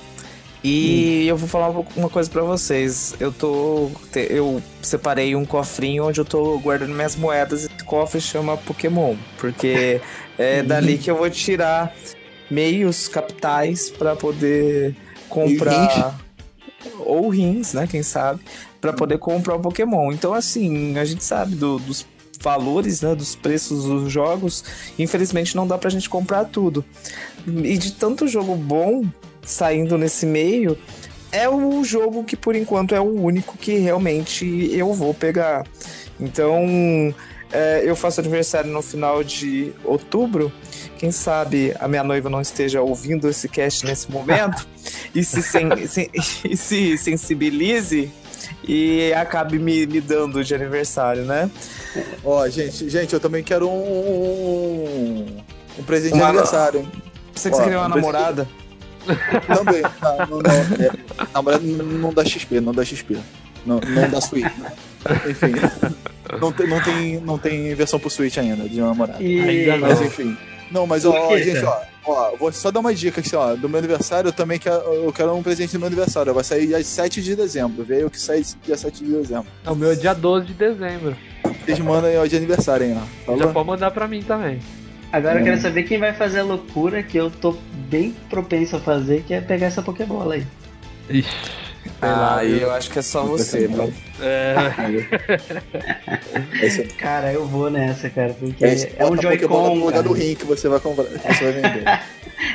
E 0.64 1.26
eu 1.26 1.36
vou 1.36 1.48
falar 1.48 1.70
um 1.70 1.84
uma 1.96 2.08
coisa 2.08 2.30
pra 2.30 2.42
vocês. 2.42 3.16
Eu 3.18 3.32
tô. 3.32 3.90
Eu 4.14 4.62
separei 4.80 5.34
um 5.34 5.44
cofrinho 5.44 6.06
onde 6.06 6.20
eu 6.20 6.24
tô 6.24 6.56
guardando 6.60 6.94
minhas 6.94 7.16
moedas. 7.16 7.64
Esse 7.64 7.84
cofre 7.84 8.20
chama 8.20 8.56
Pokémon. 8.56 9.16
Porque 9.38 10.00
é 10.38 10.62
dali 10.62 10.98
que 10.98 11.10
eu 11.10 11.16
vou 11.16 11.28
tirar 11.30 11.94
meios 12.50 13.08
capitais 13.08 13.90
pra 13.90 14.14
poder 14.16 14.94
comprar. 15.28 16.18
Ou 17.00 17.28
rins, 17.28 17.72
né? 17.74 17.86
Quem 17.90 18.02
sabe? 18.02 18.40
Pra 18.80 18.92
poder 18.92 19.18
comprar 19.18 19.54
o 19.56 19.60
Pokémon. 19.60 20.12
Então, 20.12 20.34
assim, 20.34 20.98
a 20.98 21.04
gente 21.04 21.22
sabe 21.22 21.54
do- 21.54 21.78
dos 21.78 22.04
valores, 22.40 23.00
né? 23.00 23.14
Dos 23.14 23.36
preços 23.36 23.84
dos 23.84 24.10
jogos. 24.12 24.64
Infelizmente 24.98 25.54
não 25.54 25.66
dá 25.66 25.78
pra 25.78 25.88
gente 25.90 26.10
comprar 26.10 26.44
tudo. 26.46 26.84
E 27.46 27.78
de 27.78 27.92
tanto 27.92 28.26
jogo 28.26 28.56
bom 28.56 29.04
saindo 29.44 29.96
nesse 29.96 30.26
meio, 30.26 30.76
é 31.30 31.48
o 31.48 31.82
jogo 31.84 32.24
que 32.24 32.36
por 32.36 32.54
enquanto 32.56 32.94
é 32.94 33.00
o 33.00 33.04
único 33.22 33.56
que 33.56 33.76
realmente 33.78 34.44
eu 34.72 34.92
vou 34.92 35.14
pegar. 35.14 35.64
Então, 36.20 37.14
é, 37.52 37.82
eu 37.84 37.94
faço 37.94 38.20
aniversário 38.20 38.70
no 38.70 38.82
final 38.82 39.22
de 39.22 39.72
outubro. 39.84 40.52
Quem 40.98 41.10
sabe 41.10 41.74
a 41.80 41.86
minha 41.88 42.02
noiva 42.04 42.30
não 42.30 42.40
esteja 42.40 42.80
ouvindo 42.80 43.28
esse 43.28 43.48
cast 43.48 43.84
nesse 43.84 44.10
momento 44.10 44.66
e 45.14 45.24
se, 45.24 45.42
sen- 45.42 45.86
sen- 45.86 46.10
e 46.44 46.56
se 46.56 46.96
sensibilize 46.98 48.10
e 48.66 49.12
acabe 49.14 49.58
me, 49.58 49.86
me 49.86 50.00
dando 50.00 50.42
de 50.44 50.54
aniversário, 50.54 51.24
né? 51.24 51.50
Ó, 52.24 52.48
gente, 52.48 52.88
gente, 52.88 53.12
eu 53.12 53.18
também 53.20 53.42
quero 53.42 53.68
um, 53.68 55.26
um 55.78 55.82
presente 55.82 56.12
de 56.14 56.18
Uma- 56.20 56.28
aniversário, 56.28 56.80
hein? 56.80 56.88
Você 57.34 57.50
que 57.50 57.56
você 57.56 57.62
queria 57.64 57.78
uma 57.80 57.90
precisa- 57.90 58.12
namorada? 58.12 58.48
Também. 59.56 59.82
Não, 59.82 60.26
não, 60.26 60.42
não. 60.42 60.52
É, 60.86 60.90
namorado 61.34 61.64
não, 61.66 61.84
não 61.84 62.12
dá 62.14 62.24
XP, 62.24 62.60
não 62.60 62.72
dá 62.72 62.84
XP. 62.84 63.16
Não, 63.66 63.80
não 63.80 64.08
dá 64.10 64.20
Switch. 64.20 64.46
Enfim. 65.28 65.52
Não 66.40 66.52
tem, 66.52 66.66
não, 66.66 66.82
tem, 66.82 67.20
não 67.20 67.38
tem 67.38 67.74
versão 67.74 67.98
pro 68.00 68.08
Switch 68.10 68.38
ainda, 68.38 68.68
de 68.68 68.80
namorado. 68.80 69.22
E 69.22 69.40
Ainda 69.40 69.76
não. 69.76 69.88
Mas 69.88 70.00
enfim. 70.00 70.36
Não, 70.70 70.86
mas 70.86 71.04
ó, 71.04 71.28
quê, 71.28 71.42
gente, 71.42 71.62
ó, 71.64 71.80
ó, 72.06 72.36
vou 72.36 72.50
só 72.50 72.70
dar 72.70 72.80
uma 72.80 72.94
dica 72.94 73.20
aqui, 73.20 73.36
ó. 73.36 73.54
Do 73.54 73.68
meu 73.68 73.78
aniversário, 73.78 74.28
eu 74.28 74.32
também 74.32 74.58
quero, 74.58 74.76
eu 74.76 75.12
quero 75.12 75.34
um 75.34 75.42
presente 75.42 75.72
do 75.74 75.78
meu 75.78 75.86
aniversário. 75.88 76.32
Vai 76.32 76.42
sair 76.42 76.66
dia 76.66 76.82
7 76.82 77.20
de 77.22 77.36
dezembro. 77.36 77.84
Veio 77.84 78.08
que 78.08 78.18
sai 78.18 78.42
dia 78.64 78.76
7 78.76 79.04
de 79.04 79.12
dezembro. 79.12 79.46
O 79.66 79.74
meu 79.74 79.92
é 79.92 79.94
dia 79.94 80.14
12 80.14 80.46
de 80.46 80.54
dezembro. 80.54 81.14
Vocês 81.64 81.78
mandam 81.78 82.08
aí 82.08 82.16
ó, 82.16 82.24
de 82.24 82.34
aniversário, 82.36 82.86
hein, 82.86 82.96
ó. 82.96 83.32
Já 83.32 83.38
Falou? 83.38 83.52
pode 83.52 83.66
mandar 83.68 83.90
pra 83.90 84.08
mim 84.08 84.22
também. 84.22 84.58
agora 85.12 85.34
eu 85.36 85.42
Hum. 85.42 85.44
quero 85.44 85.60
saber 85.60 85.82
quem 85.82 85.98
vai 85.98 86.14
fazer 86.14 86.40
a 86.40 86.44
loucura 86.44 87.02
que 87.02 87.18
eu 87.18 87.30
tô 87.30 87.54
bem 87.90 88.14
propenso 88.30 88.76
a 88.76 88.80
fazer, 88.80 89.22
que 89.24 89.34
é 89.34 89.40
pegar 89.42 89.66
essa 89.66 89.82
Pokébola 89.82 90.36
aí. 90.36 90.46
Ixi. 91.10 91.28
Lá, 92.00 92.38
Ah, 92.38 92.42
viu? 92.44 92.56
eu 92.58 92.70
acho 92.72 92.90
que 92.90 92.98
é 92.98 93.02
só 93.02 93.24
você, 93.24 93.66
mano. 93.68 93.92
É, 94.20 94.54
Cara, 96.98 97.32
eu 97.32 97.46
vou 97.46 97.70
nessa, 97.70 98.08
cara, 98.10 98.34
porque 98.34 98.64
esse, 98.64 98.92
é 98.96 99.04
um 99.06 99.16
Pokébola 99.16 99.68
no 99.70 99.74
Joy-Con. 99.74 99.86
lugar 99.86 100.02
do 100.02 100.12
rim 100.12 100.34
que 100.34 100.44
você 100.44 100.68
vai 100.68 100.80
comprar, 100.80 101.04
que 101.04 101.18
você 101.18 101.44
vai 101.44 101.52
vender. 101.52 101.84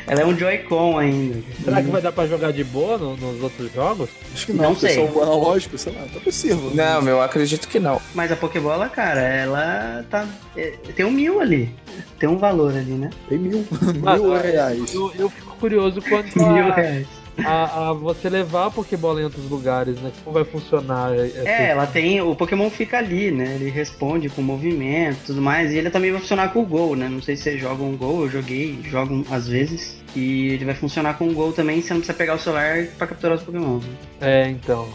Ela 0.05 0.21
é 0.21 0.25
um 0.25 0.37
Joy-Con 0.37 0.97
ainda. 0.97 1.37
será 1.63 1.81
que 1.81 1.89
vai 1.89 2.01
dar 2.01 2.11
pra 2.11 2.27
jogar 2.27 2.51
de 2.51 2.61
boa 2.63 2.97
no- 2.97 3.15
nos 3.15 3.41
outros 3.41 3.71
jogos? 3.73 4.09
Acho 4.33 4.47
que 4.47 4.53
não, 4.53 4.63
Não 4.65 4.75
porque 4.75 4.89
sei. 4.89 4.95
são 5.07 5.23
analógicos, 5.23 5.79
sei 5.81 5.93
lá, 5.93 6.01
tá 6.13 6.19
possível. 6.19 6.71
Não, 6.73 7.01
meu, 7.01 7.15
eu 7.15 7.21
acredito 7.21 7.67
que 7.69 7.79
não. 7.79 8.01
Mas 8.13 8.29
a 8.31 8.35
Pokébola, 8.35 8.89
cara, 8.89 9.21
ela 9.21 10.03
tá. 10.09 10.27
é, 10.57 10.73
tem 10.95 11.05
um 11.05 11.11
mil 11.11 11.39
ali. 11.39 11.73
Tem 12.19 12.27
um 12.27 12.37
valor 12.37 12.75
ali, 12.75 12.91
né? 12.93 13.09
Tem 13.29 13.37
mil, 13.37 13.65
Mas, 14.01 14.19
mil 14.21 14.33
reais. 14.37 14.93
Eu, 14.93 15.11
eu 15.17 15.29
fico 15.29 15.55
curioso 15.57 16.01
quanto 16.01 16.37
Mil 16.37 16.67
a, 16.71 16.75
reais. 16.75 17.07
A, 17.45 17.89
a 17.89 17.93
você 17.93 18.29
levar 18.29 18.65
a 18.67 18.71
Pokébola 18.71 19.21
em 19.21 19.23
outros 19.23 19.49
lugares, 19.49 19.99
né? 20.01 20.11
Como 20.23 20.33
vai 20.33 20.43
funcionar? 20.43 21.13
essa- 21.15 21.47
É, 21.47 21.69
ela 21.69 21.85
tem. 21.87 22.19
O 22.21 22.35
Pokémon 22.35 22.69
fica 22.69 22.97
ali, 22.97 23.31
né? 23.31 23.55
Ele 23.55 23.69
responde 23.69 24.29
com 24.29 24.41
movimento 24.41 25.17
e 25.23 25.25
tudo 25.27 25.41
mais. 25.41 25.71
E 25.71 25.77
ele 25.77 25.89
também 25.89 26.11
vai 26.11 26.19
funcionar 26.21 26.51
com 26.51 26.61
o 26.61 26.65
Gol, 26.65 26.95
né? 26.95 27.07
Não 27.09 27.21
sei 27.21 27.35
se 27.35 27.43
você 27.43 27.57
joga 27.57 27.83
um 27.83 27.95
Gol, 27.95 28.23
eu 28.23 28.29
joguei, 28.29 28.79
jogo 28.83 29.13
um- 29.13 29.25
às 29.31 29.47
vezes. 29.47 30.01
E 30.15 30.47
ele 30.49 30.65
vai 30.65 30.73
funcionar 30.75 31.15
com 31.17 31.27
o 31.27 31.33
Gol 31.33 31.53
também, 31.53 31.81
você 31.81 31.93
não 31.93 31.99
precisa 32.01 32.17
pegar 32.17 32.35
o 32.35 32.39
celular 32.39 32.85
pra 32.97 33.07
capturar 33.07 33.37
os 33.37 33.43
Pokémon. 33.43 33.79
É, 34.19 34.49
então. 34.49 34.87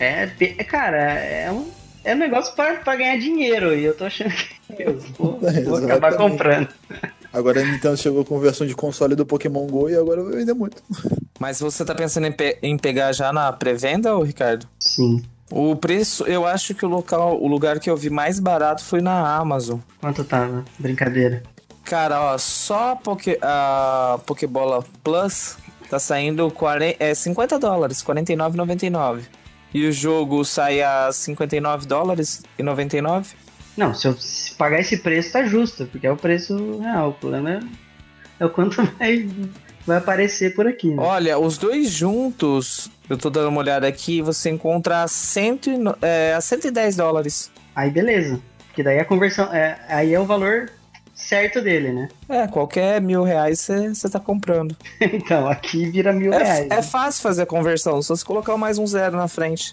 É, 0.00 0.26
pe- 0.26 0.54
cara, 0.64 0.96
é 1.14 1.50
um, 1.50 1.68
é 2.04 2.14
um 2.14 2.18
negócio 2.18 2.54
pra, 2.54 2.74
pra 2.74 2.96
ganhar 2.96 3.16
dinheiro. 3.18 3.74
E 3.74 3.84
eu 3.84 3.94
tô 3.96 4.04
achando 4.04 4.30
que 4.30 4.48
eu 4.82 4.98
vou, 5.18 5.38
vou 5.64 5.76
acabar 5.78 6.16
comprando. 6.16 6.68
Agora 7.38 7.60
a 7.60 7.64
Nintendo 7.64 7.96
chegou 7.96 8.24
com 8.24 8.38
versão 8.40 8.66
de 8.66 8.74
console 8.74 9.14
do 9.14 9.24
Pokémon 9.24 9.66
GO 9.66 9.88
e 9.88 9.96
agora 9.96 10.22
vai 10.22 10.32
vender 10.36 10.54
muito. 10.54 10.82
Mas 11.38 11.60
você 11.60 11.84
tá 11.84 11.94
pensando 11.94 12.26
em, 12.26 12.32
pe- 12.32 12.58
em 12.62 12.76
pegar 12.76 13.12
já 13.12 13.32
na 13.32 13.52
pré-venda, 13.52 14.16
ô 14.16 14.22
Ricardo? 14.22 14.66
Sim. 14.80 15.22
O 15.50 15.74
preço, 15.76 16.24
eu 16.24 16.44
acho 16.46 16.74
que 16.74 16.84
o 16.84 16.88
local, 16.88 17.40
o 17.40 17.46
lugar 17.46 17.78
que 17.80 17.88
eu 17.88 17.96
vi 17.96 18.10
mais 18.10 18.38
barato 18.38 18.84
foi 18.84 19.00
na 19.00 19.36
Amazon. 19.36 19.78
Quanto 20.00 20.22
tava? 20.24 20.64
Brincadeira. 20.78 21.42
Cara, 21.84 22.20
ó, 22.20 22.36
só 22.38 22.90
a, 22.92 22.96
Poké, 22.96 23.38
a 23.40 24.18
Pokébola 24.26 24.84
Plus 25.02 25.56
tá 25.88 25.98
saindo 25.98 26.50
40, 26.50 26.96
é, 27.02 27.14
50 27.14 27.58
dólares, 27.58 28.02
R$ 28.02 28.12
49,99. 28.14 29.20
E 29.72 29.86
o 29.86 29.92
jogo 29.92 30.44
sai 30.44 30.82
a 30.82 31.10
59 31.12 31.86
dólares 31.86 32.42
e 32.58 32.62
99? 32.62 33.34
Não, 33.78 33.94
se 33.94 34.08
eu 34.08 34.18
pagar 34.58 34.80
esse 34.80 34.96
preço, 34.96 35.32
tá 35.32 35.44
justo, 35.44 35.86
porque 35.86 36.04
é 36.04 36.10
o 36.10 36.16
preço 36.16 36.80
real. 36.80 37.10
O 37.10 37.12
problema 37.12 37.52
é, 37.52 37.60
é 38.40 38.44
o 38.44 38.50
quanto 38.50 38.82
vai, 38.98 39.28
vai 39.86 39.98
aparecer 39.98 40.52
por 40.56 40.66
aqui. 40.66 40.88
Né? 40.88 40.96
Olha, 41.00 41.38
os 41.38 41.56
dois 41.56 41.88
juntos, 41.88 42.90
eu 43.08 43.16
tô 43.16 43.30
dando 43.30 43.50
uma 43.50 43.60
olhada 43.60 43.86
aqui, 43.86 44.20
você 44.20 44.50
encontra 44.50 45.04
a, 45.04 45.08
cento, 45.08 45.70
e 45.70 45.78
é, 46.02 46.34
a 46.34 46.40
110 46.40 46.96
dólares. 46.96 47.52
Aí 47.72 47.88
beleza. 47.88 48.40
Porque 48.66 48.82
daí 48.82 48.98
a 48.98 49.04
conversão. 49.04 49.52
É, 49.54 49.78
aí 49.88 50.12
é 50.12 50.18
o 50.18 50.24
valor 50.24 50.72
certo 51.14 51.62
dele, 51.62 51.92
né? 51.92 52.08
É, 52.28 52.48
qualquer 52.48 53.00
mil 53.00 53.22
reais 53.22 53.68
você 53.94 54.10
tá 54.10 54.18
comprando. 54.18 54.76
então, 55.00 55.48
aqui 55.48 55.88
vira 55.88 56.12
mil 56.12 56.32
reais. 56.32 56.48
É, 56.48 56.64
é 56.64 56.68
né? 56.68 56.82
fácil 56.82 57.22
fazer 57.22 57.42
a 57.42 57.46
conversão, 57.46 58.02
só 58.02 58.16
se 58.16 58.24
colocar 58.24 58.56
mais 58.56 58.76
um 58.76 58.86
zero 58.86 59.16
na 59.16 59.28
frente. 59.28 59.72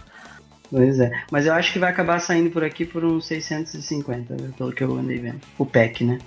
Pois 0.69 0.99
é. 0.99 1.11
Mas 1.31 1.45
eu 1.45 1.53
acho 1.53 1.71
que 1.71 1.79
vai 1.79 1.91
acabar 1.91 2.19
saindo 2.19 2.49
por 2.49 2.63
aqui 2.63 2.85
por 2.85 3.03
uns 3.03 3.25
650, 3.27 4.35
né, 4.35 4.51
pelo 4.57 4.71
que 4.71 4.83
eu 4.83 4.97
andei 4.97 5.19
vendo. 5.19 5.41
O 5.57 5.65
pack, 5.65 6.03
né? 6.03 6.19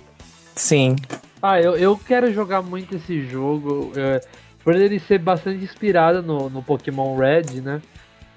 Sim. 0.55 0.95
Ah, 1.41 1.59
eu, 1.59 1.75
eu 1.77 1.97
quero 1.97 2.33
jogar 2.33 2.61
muito 2.61 2.95
esse 2.95 3.25
jogo. 3.25 3.91
é, 3.95 4.19
por 4.63 4.75
ele 4.75 4.99
ser 4.99 5.19
bastante 5.19 5.63
inspirado 5.63 6.21
no, 6.21 6.49
no 6.49 6.61
Pokémon 6.61 7.15
Red, 7.17 7.61
né? 7.61 7.81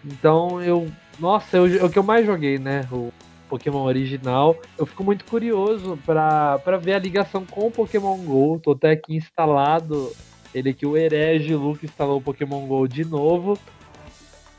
Então 0.04 0.62
eu. 0.62 0.88
Nossa, 1.18 1.56
eu, 1.56 1.66
é 1.80 1.84
o 1.84 1.90
que 1.90 1.98
eu 1.98 2.02
mais 2.02 2.24
joguei, 2.24 2.58
né? 2.58 2.88
O 2.90 3.12
Pokémon 3.48 3.82
original. 3.82 4.56
Eu 4.78 4.86
fico 4.86 5.04
muito 5.04 5.24
curioso 5.24 5.98
pra, 6.06 6.58
pra 6.60 6.78
ver 6.78 6.94
a 6.94 6.98
ligação 6.98 7.44
com 7.44 7.66
o 7.66 7.70
Pokémon 7.70 8.16
GO. 8.18 8.58
Tô 8.58 8.72
até 8.72 8.92
aqui 8.92 9.14
instalado. 9.16 10.10
Ele 10.54 10.70
aqui, 10.70 10.86
o 10.86 10.96
Herege 10.96 11.54
Luke, 11.54 11.84
instalou 11.84 12.18
o 12.18 12.22
Pokémon 12.22 12.66
GO 12.66 12.86
de 12.86 13.04
novo. 13.04 13.58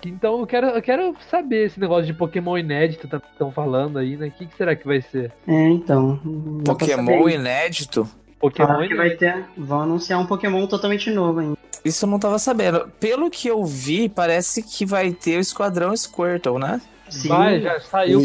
Então 0.06 0.40
eu 0.40 0.48
quero, 0.48 0.68
eu 0.68 0.82
quero 0.82 1.16
saber 1.30 1.68
esse 1.68 1.80
negócio 1.80 2.06
de 2.06 2.14
Pokémon 2.14 2.58
inédito 2.58 3.08
que 3.08 3.16
estão 3.16 3.52
falando 3.52 3.98
aí, 4.00 4.18
né? 4.18 4.28
O 4.28 4.32
que, 4.32 4.46
que 4.46 4.56
será 4.56 4.76
que 4.76 4.86
vai 4.86 5.02
ser? 5.02 5.32
É, 5.48 5.70
então. 5.70 6.20
pra 6.64 6.76
Pokémon 6.76 7.30
inédito? 7.30 8.08
Pokémon 8.40 8.88
que 8.88 8.96
vai 8.96 9.12
ter. 9.12 9.46
Vão 9.58 9.82
anunciar 9.82 10.20
um 10.20 10.26
Pokémon 10.26 10.68
totalmente 10.68 11.10
novo 11.10 11.40
ainda. 11.40 11.58
Isso 11.84 12.06
eu 12.06 12.10
não 12.10 12.20
tava 12.20 12.40
sabendo. 12.40 12.90
Pelo 13.00 13.30
que 13.30 13.48
eu 13.48 13.64
vi, 13.64 14.08
parece 14.10 14.64
que 14.64 14.86
vai 14.86 15.12
ter 15.12 15.38
o 15.38 15.42
Esquadrão 15.42 15.96
Squirtle, 15.96 16.60
né? 16.60 16.82
Sim. 17.10 17.30
Vai, 17.30 17.62
já 17.62 17.80
saiu 17.80 18.22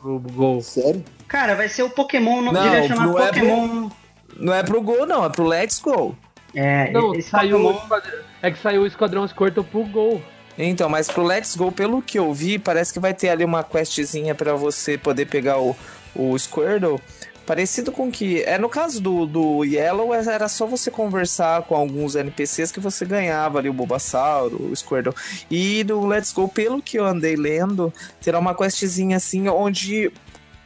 pro, 0.00 0.20
pro 0.20 0.32
Gol. 0.32 0.60
Sério? 0.60 1.04
Cara, 1.26 1.54
vai 1.54 1.68
ser 1.68 1.82
o 1.82 1.90
Pokémon. 1.90 2.40
Não, 2.40 2.52
Não, 2.52 2.62
devia 2.62 2.88
chamar 2.88 3.06
não 3.06 3.18
é 3.18 3.26
Pokémon. 3.26 3.90
Não 4.36 4.54
é 4.54 4.62
pro 4.62 4.82
Gol, 4.82 5.06
não, 5.06 5.24
é 5.24 5.28
pro 5.28 5.44
Let's 5.44 5.80
Go. 5.80 6.16
É, 6.54 6.90
Não, 6.90 7.14
esse 7.14 7.28
saiu 7.28 7.60
Pokémon. 7.60 8.00
É 8.42 8.50
que 8.50 8.58
saiu 8.58 8.82
o 8.82 8.86
Esquadrão 8.86 9.26
Squirtle 9.26 9.64
pro 9.64 9.84
Gol. 9.84 10.22
Então, 10.58 10.88
mas 10.88 11.08
pro 11.08 11.22
Let's 11.22 11.54
Go, 11.54 11.70
pelo 11.70 12.02
que 12.02 12.18
eu 12.18 12.34
vi, 12.34 12.58
parece 12.58 12.92
que 12.92 12.98
vai 12.98 13.14
ter 13.14 13.28
ali 13.28 13.44
uma 13.44 13.62
questzinha 13.62 14.34
pra 14.34 14.54
você 14.54 14.98
poder 14.98 15.26
pegar 15.26 15.60
o, 15.60 15.76
o 16.16 16.36
Squirtle. 16.36 17.00
Parecido 17.46 17.92
com 17.92 18.10
que. 18.10 18.42
É 18.42 18.58
no 18.58 18.68
caso 18.68 19.00
do, 19.00 19.24
do 19.24 19.64
Yellow, 19.64 20.12
era 20.12 20.48
só 20.48 20.66
você 20.66 20.90
conversar 20.90 21.62
com 21.62 21.76
alguns 21.76 22.16
NPCs 22.16 22.72
que 22.72 22.80
você 22.80 23.06
ganhava 23.06 23.58
ali 23.58 23.70
o 23.70 23.72
Bulbasauro, 23.72 24.70
o 24.70 24.76
Squirtle. 24.76 25.14
E 25.50 25.84
no 25.84 26.04
Let's 26.04 26.32
Go, 26.32 26.48
pelo 26.48 26.82
que 26.82 26.98
eu 26.98 27.06
andei 27.06 27.36
lendo, 27.36 27.92
terá 28.20 28.38
uma 28.38 28.54
questzinha 28.54 29.16
assim 29.16 29.48
onde. 29.48 30.12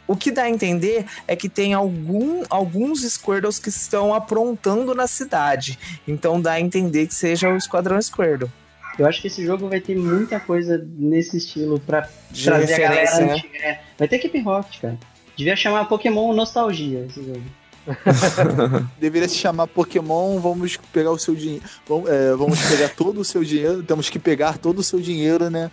O 0.09 0.17
que 0.17 0.33
dá 0.33 0.43
a 0.43 0.51
entender 0.51 1.07
é 1.29 1.37
que 1.37 1.49
tem 1.49 1.73
algum, 1.75 2.43
alguns 2.51 3.03
Squirtles 3.03 3.61
que 3.61 3.69
estão 3.69 4.13
aprontando 4.13 4.93
na 4.95 5.07
cidade. 5.07 5.79
Então 6.09 6.41
dá 6.41 6.53
a 6.53 6.61
entender 6.61 7.07
que 7.07 7.15
seja 7.15 7.49
o 7.49 7.57
Esquadrão 7.57 8.01
Squirtle. 8.03 8.51
Eu 8.99 9.07
acho 9.07 9.21
que 9.21 9.27
esse 9.29 9.45
jogo 9.45 9.69
vai 9.69 9.81
ter 9.81 9.97
muita 9.97 10.39
coisa 10.39 10.85
nesse 10.97 11.39
estilo 11.39 11.81
pra 11.81 12.09
De 12.31 12.45
trazer 12.45 12.75
a 12.75 12.79
galera 12.79 13.21
né? 13.21 13.33
antiga. 13.33 13.59
É, 13.59 13.81
Vai 13.99 14.09
ter 14.09 14.19
Keep 14.19 14.41
Rocket, 14.41 14.81
cara. 14.81 14.99
Devia 15.37 15.57
chamar 15.57 15.87
Pokémon 15.87 16.33
Nostalgia 16.35 17.07
esse 17.09 17.25
jogo. 17.25 17.43
Deveria 19.01 19.29
se 19.29 19.37
chamar 19.37 19.67
Pokémon, 19.67 20.39
vamos 20.39 20.77
pegar 20.93 21.11
o 21.11 21.19
seu 21.19 21.35
dinheiro. 21.35 21.65
Vamos, 21.87 22.09
é, 22.09 22.35
vamos 22.35 22.61
pegar 22.69 22.91
todo 22.91 23.21
o 23.21 23.25
seu 23.25 23.43
dinheiro. 23.43 23.83
Temos 23.83 24.09
que 24.09 24.19
pegar 24.19 24.59
todo 24.59 24.79
o 24.79 24.83
seu 24.83 25.01
dinheiro, 25.01 25.51
né? 25.51 25.71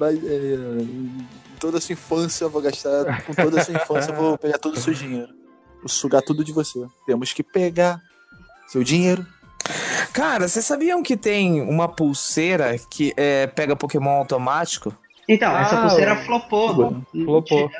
É, 0.00 0.56
toda 1.58 1.78
a 1.78 1.80
sua 1.80 1.94
infância, 1.94 2.44
eu 2.44 2.50
vou 2.50 2.62
gastar. 2.62 3.24
Com 3.24 3.34
toda 3.34 3.60
a 3.60 3.64
sua 3.64 3.74
infância, 3.74 4.12
eu 4.12 4.16
vou 4.16 4.38
pegar 4.38 4.58
todo 4.58 4.74
o 4.76 4.80
seu 4.80 4.92
dinheiro. 4.92 5.28
Vou 5.78 5.88
sugar 5.88 6.22
tudo 6.22 6.44
de 6.44 6.52
você. 6.52 6.84
Temos 7.06 7.32
que 7.32 7.42
pegar 7.42 8.00
seu 8.68 8.84
dinheiro. 8.84 9.26
Cara, 10.12 10.48
vocês 10.48 10.64
sabiam 10.64 11.02
que 11.02 11.16
tem 11.16 11.60
uma 11.62 11.88
pulseira 11.88 12.76
que 12.90 13.12
é, 13.16 13.46
pega 13.46 13.76
Pokémon 13.76 14.10
automático? 14.18 14.96
Então, 15.28 15.54
essa 15.58 15.76
Ah, 15.78 15.82
pulseira 15.82 16.14
o- 16.14 16.24
flopou. 16.24 17.02
Flopou. 17.12 17.70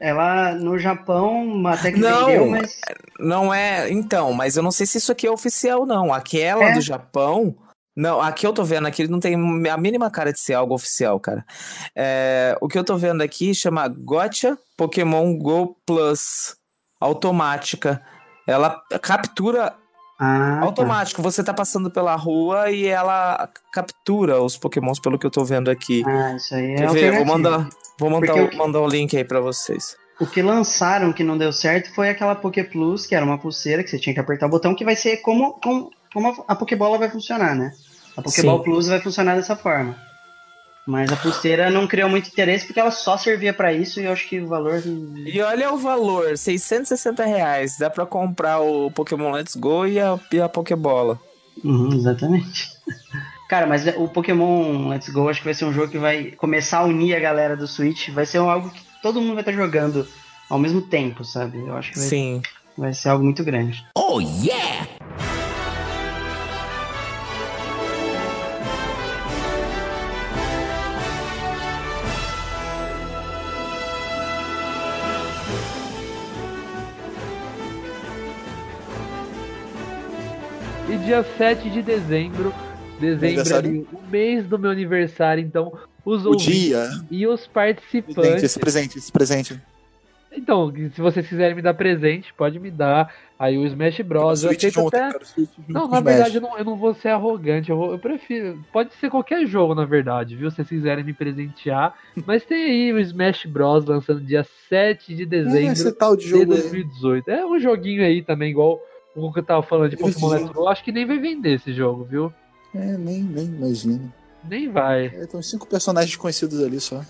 Ela 0.00 0.54
no 0.54 0.78
Japão 0.78 1.66
até 1.66 1.92
que 1.92 1.98
Não. 2.00 2.26
vendeu, 2.26 2.46
mas. 2.48 2.76
Não 3.20 3.52
é. 3.52 3.90
Então, 3.92 4.32
mas 4.32 4.56
eu 4.56 4.62
não 4.62 4.70
sei 4.70 4.86
se 4.86 4.96
isso 4.98 5.12
aqui 5.12 5.26
é 5.26 5.30
oficial, 5.30 5.84
não. 5.84 6.12
Aquela 6.14 6.64
É. 6.70 6.72
do 6.72 6.80
Japão. 6.80 7.54
Não, 7.96 8.20
aqui 8.20 8.44
eu 8.46 8.52
tô 8.52 8.64
vendo 8.64 8.86
aqui, 8.88 9.02
ele 9.02 9.12
não 9.12 9.20
tem 9.20 9.34
a 9.70 9.76
mínima 9.76 10.10
cara 10.10 10.32
de 10.32 10.40
ser 10.40 10.54
algo 10.54 10.74
oficial, 10.74 11.20
cara. 11.20 11.44
É, 11.94 12.56
o 12.60 12.66
que 12.68 12.76
eu 12.78 12.82
tô 12.82 12.96
vendo 12.96 13.22
aqui 13.22 13.54
chama 13.54 13.86
Gotcha 13.86 14.58
Pokémon 14.76 15.36
Go 15.38 15.76
Plus 15.86 16.56
automática. 17.00 18.02
Ela 18.48 18.80
captura 19.00 19.74
Ah, 20.18 20.58
tá. 20.60 20.66
automático. 20.66 21.20
Você 21.22 21.42
tá 21.42 21.52
passando 21.52 21.90
pela 21.90 22.14
rua 22.14 22.70
e 22.70 22.86
ela 22.86 23.48
captura 23.72 24.40
os 24.40 24.56
Pokémons, 24.56 25.00
pelo 25.00 25.18
que 25.18 25.26
eu 25.26 25.30
tô 25.30 25.44
vendo 25.44 25.70
aqui. 25.70 26.02
Ah, 26.06 26.34
isso 26.36 26.54
aí 26.54 26.74
é 26.74 26.86
ver? 26.86 27.12
Vou 27.16 27.24
mandar, 27.26 27.68
vou 27.98 28.10
mandar, 28.10 28.34
o- 28.34 28.48
que- 28.48 28.56
mandar 28.56 28.80
o 28.80 28.88
link 28.88 29.16
aí 29.16 29.24
pra 29.24 29.40
vocês. 29.40 29.96
O 30.20 30.26
que 30.26 30.40
lançaram 30.40 31.12
que 31.12 31.24
não 31.24 31.36
deu 31.36 31.52
certo 31.52 31.92
foi 31.92 32.08
aquela 32.08 32.36
Poké 32.36 32.62
Plus, 32.62 33.04
que 33.06 33.14
era 33.16 33.24
uma 33.24 33.36
pulseira 33.38 33.82
que 33.82 33.90
você 33.90 33.98
tinha 33.98 34.14
que 34.14 34.20
apertar 34.20 34.46
o 34.46 34.50
botão, 34.50 34.74
que 34.74 34.84
vai 34.84 34.94
ser 34.94 35.16
como, 35.18 35.54
como, 35.54 35.90
como 36.12 36.44
a- 36.46 36.54
Pokébola 36.54 36.96
vai 36.98 37.10
funcionar, 37.10 37.56
né? 37.56 37.72
A 38.16 38.22
Pokéball 38.22 38.58
Sim. 38.58 38.64
Plus 38.64 38.86
vai 38.86 39.00
funcionar 39.00 39.34
dessa 39.34 39.56
forma. 39.56 39.96
Mas 40.86 41.10
a 41.10 41.16
pulseira 41.16 41.70
não 41.70 41.86
criou 41.86 42.10
muito 42.10 42.28
interesse 42.28 42.66
porque 42.66 42.78
ela 42.78 42.90
só 42.90 43.16
servia 43.16 43.54
pra 43.54 43.72
isso 43.72 44.00
e 44.00 44.04
eu 44.04 44.12
acho 44.12 44.28
que 44.28 44.38
o 44.38 44.46
valor. 44.46 44.82
E 45.26 45.40
olha 45.40 45.72
o 45.72 45.78
valor, 45.78 46.36
660 46.36 47.24
reais. 47.24 47.78
Dá 47.78 47.88
pra 47.88 48.04
comprar 48.04 48.60
o 48.60 48.90
Pokémon 48.90 49.30
Let's 49.30 49.56
Go 49.56 49.86
e 49.86 49.98
a, 49.98 50.18
e 50.30 50.40
a 50.40 50.48
Pokébola. 50.48 51.18
Uhum, 51.62 51.94
exatamente. 51.94 52.70
Cara, 53.48 53.66
mas 53.66 53.86
o 53.96 54.08
Pokémon 54.08 54.88
Let's 54.88 55.08
Go 55.08 55.28
acho 55.28 55.40
que 55.40 55.46
vai 55.46 55.54
ser 55.54 55.64
um 55.64 55.72
jogo 55.72 55.88
que 55.88 55.98
vai 55.98 56.32
começar 56.32 56.78
a 56.78 56.84
unir 56.84 57.14
a 57.14 57.20
galera 57.20 57.56
do 57.56 57.66
Switch. 57.66 58.10
Vai 58.10 58.26
ser 58.26 58.38
algo 58.38 58.70
que 58.70 58.82
todo 59.02 59.20
mundo 59.20 59.34
vai 59.34 59.42
estar 59.42 59.52
jogando 59.52 60.06
ao 60.50 60.58
mesmo 60.58 60.82
tempo, 60.82 61.24
sabe? 61.24 61.58
Eu 61.58 61.76
acho 61.76 61.92
que 61.92 61.98
vai, 61.98 62.08
Sim. 62.08 62.42
vai 62.76 62.92
ser 62.92 63.08
algo 63.08 63.24
muito 63.24 63.44
grande. 63.44 63.86
E 64.20 64.50
dia 81.04 81.22
7 81.22 81.70
de 81.70 81.82
dezembro, 81.82 82.52
dezembro 83.00 83.26
Aniversário. 83.26 83.70
ali, 83.70 83.86
o 83.92 84.10
mês 84.10 84.46
do 84.46 84.58
meu 84.58 84.70
aniversário, 84.70 85.42
então 85.42 85.72
os 86.04 86.24
O 86.26 86.34
dia. 86.36 86.88
e 87.10 87.26
os 87.26 87.46
participantes. 87.46 88.42
esse 88.42 88.58
presente, 88.58 88.98
esse 88.98 89.12
presente. 89.12 89.60
Então, 90.36 90.72
se 90.92 91.00
vocês 91.00 91.28
quiserem 91.28 91.54
me 91.54 91.62
dar 91.62 91.74
presente, 91.74 92.34
pode 92.34 92.58
me 92.58 92.68
dar. 92.68 93.14
Aí 93.38 93.56
o 93.56 93.64
Smash 93.66 94.00
Bros. 94.00 94.42
Eu 94.42 94.50
aceito 94.50 94.74
junto, 94.74 94.88
até. 94.96 95.12
cara, 95.12 95.20
Não, 95.68 95.86
na 95.86 96.00
verdade 96.00 96.36
eu 96.36 96.40
não, 96.40 96.58
eu 96.58 96.64
não 96.64 96.76
vou 96.76 96.92
ser 96.92 97.10
arrogante. 97.10 97.70
Eu, 97.70 97.76
vou- 97.76 97.92
eu 97.92 97.98
prefiro. 98.00 98.58
Pode 98.72 98.92
ser 98.94 99.10
qualquer 99.10 99.46
jogo, 99.46 99.76
na 99.76 99.84
verdade, 99.84 100.34
viu? 100.34 100.50
Se 100.50 100.56
vocês 100.56 100.68
quiserem 100.68 101.04
me 101.04 101.12
presentear. 101.12 101.94
Mas 102.26 102.44
tem 102.44 102.64
aí 102.64 102.92
o 102.92 102.98
Smash 102.98 103.44
Bros. 103.46 103.84
lançando 103.84 104.20
dia 104.20 104.44
7 104.68 105.14
de 105.14 105.22
É, 105.22 105.26
dezembro 105.26 105.92
tal 105.92 106.16
de 106.16 106.24
de 106.24 106.30
jogo 106.30 106.52
aí. 106.52 106.60
2018. 106.60 107.30
É 107.30 107.46
um 107.46 107.58
joguinho 107.60 108.02
aí 108.04 108.20
também, 108.20 108.50
igual 108.50 108.80
o 109.14 109.32
que 109.32 109.38
eu 109.40 109.44
tava 109.44 109.62
falando 109.62 109.90
de 109.90 109.96
Pokémon 109.96 110.28
Let's 110.28 110.50
Go. 110.50 110.60
Eu 110.62 110.68
Acho 110.68 110.84
que 110.84 110.92
nem 110.92 111.06
vai 111.06 111.18
vender 111.18 111.54
esse 111.54 111.72
jogo, 111.72 112.04
viu? 112.04 112.32
É, 112.74 112.96
nem, 112.98 113.22
nem 113.22 113.44
imagino. 113.46 114.12
Nem 114.48 114.70
vai. 114.70 115.06
É, 115.06 115.26
tem 115.26 115.40
cinco 115.42 115.66
personagens 115.66 116.16
conhecidos 116.16 116.62
ali 116.62 116.80
só. 116.80 117.00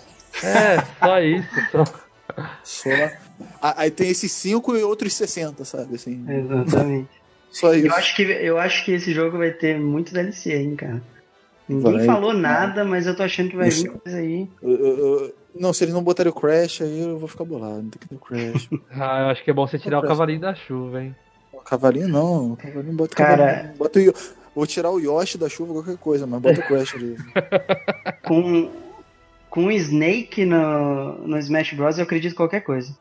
É, 0.43 0.85
só 1.05 1.21
isso. 1.21 1.49
Só. 1.73 1.85
Só. 2.63 2.91
Ah, 3.63 3.75
Aí 3.79 3.91
tem 3.91 4.09
esses 4.09 4.31
cinco 4.33 4.77
e 4.77 4.83
outros 4.83 5.15
60, 5.15 5.65
sabe? 5.65 5.95
Assim, 5.95 6.25
Exatamente. 6.29 7.09
só 7.51 7.73
isso. 7.75 7.87
Eu 7.87 7.95
acho, 7.95 8.17
que, 8.17 8.23
eu 8.23 8.59
acho 8.59 8.85
que 8.85 8.93
esse 8.93 9.13
jogo 9.13 9.39
vai 9.39 9.51
ter 9.51 9.79
muito 9.79 10.13
DLC, 10.13 10.55
hein, 10.55 10.77
cara. 10.77 11.03
Ninguém 11.69 11.93
Vai. 11.99 12.05
falou 12.07 12.35
nada, 12.35 12.85
mas 12.85 13.07
eu 13.07 13.17
tô 13.17 13.23
achando 13.23 13.49
que 13.51 13.57
vai 13.57 13.71
vir 13.71 13.89
coisa 13.91 14.19
aí. 14.19 14.47
Eu- 14.63 14.71
eu- 14.71 14.99
eu- 14.99 15.35
não, 15.59 15.73
se 15.73 15.83
eles 15.85 15.95
não 15.95 16.03
botarem 16.03 16.31
o 16.31 16.35
Crash, 16.35 16.83
aí 16.83 17.01
eu 17.01 17.19
vou 17.19 17.27
ficar 17.29 17.45
bolado. 17.45 17.83
Não 17.83 17.89
tem 17.89 17.99
que 18.01 18.09
ter 18.09 18.17
o 18.17 18.19
Crash. 18.19 18.69
Ah, 18.91 19.21
eu 19.23 19.27
acho 19.29 19.43
que 19.43 19.51
é 19.51 19.55
bom 19.55 19.67
você 19.67 19.79
tirar 19.79 19.99
o 19.99 20.01
Próximo. 20.01 20.19
cavalinho 20.19 20.41
da 20.41 20.55
chuva, 20.55 21.03
hein? 21.03 21.17
Cavalinho 21.75 22.09
não. 22.09 22.57
Cavalinho 22.57 22.95
bota 22.95 23.17
Cara- 23.17 23.47
cavalinho. 23.47 23.75
Bota 23.77 24.01
o 24.01 24.15
Vou 24.55 24.67
tirar 24.67 24.91
o 24.91 25.01
Yoshi 25.01 25.37
da 25.37 25.49
chuva, 25.49 25.73
qualquer 25.73 25.97
coisa, 25.97 26.27
mas 26.29 26.41
bota 26.41 26.61
o 26.61 26.63
Crash 26.63 26.95
ali. 26.95 27.17
Com, 28.25 28.71
com 29.51 29.67
o 29.67 29.73
Snake 29.73 30.45
no, 30.45 31.19
no 31.27 31.37
Smash 31.39 31.73
Bros, 31.75 31.99
eu 31.99 32.05
acredito 32.05 32.33
em 32.33 32.37
qualquer 32.37 32.61
coisa. 32.61 32.97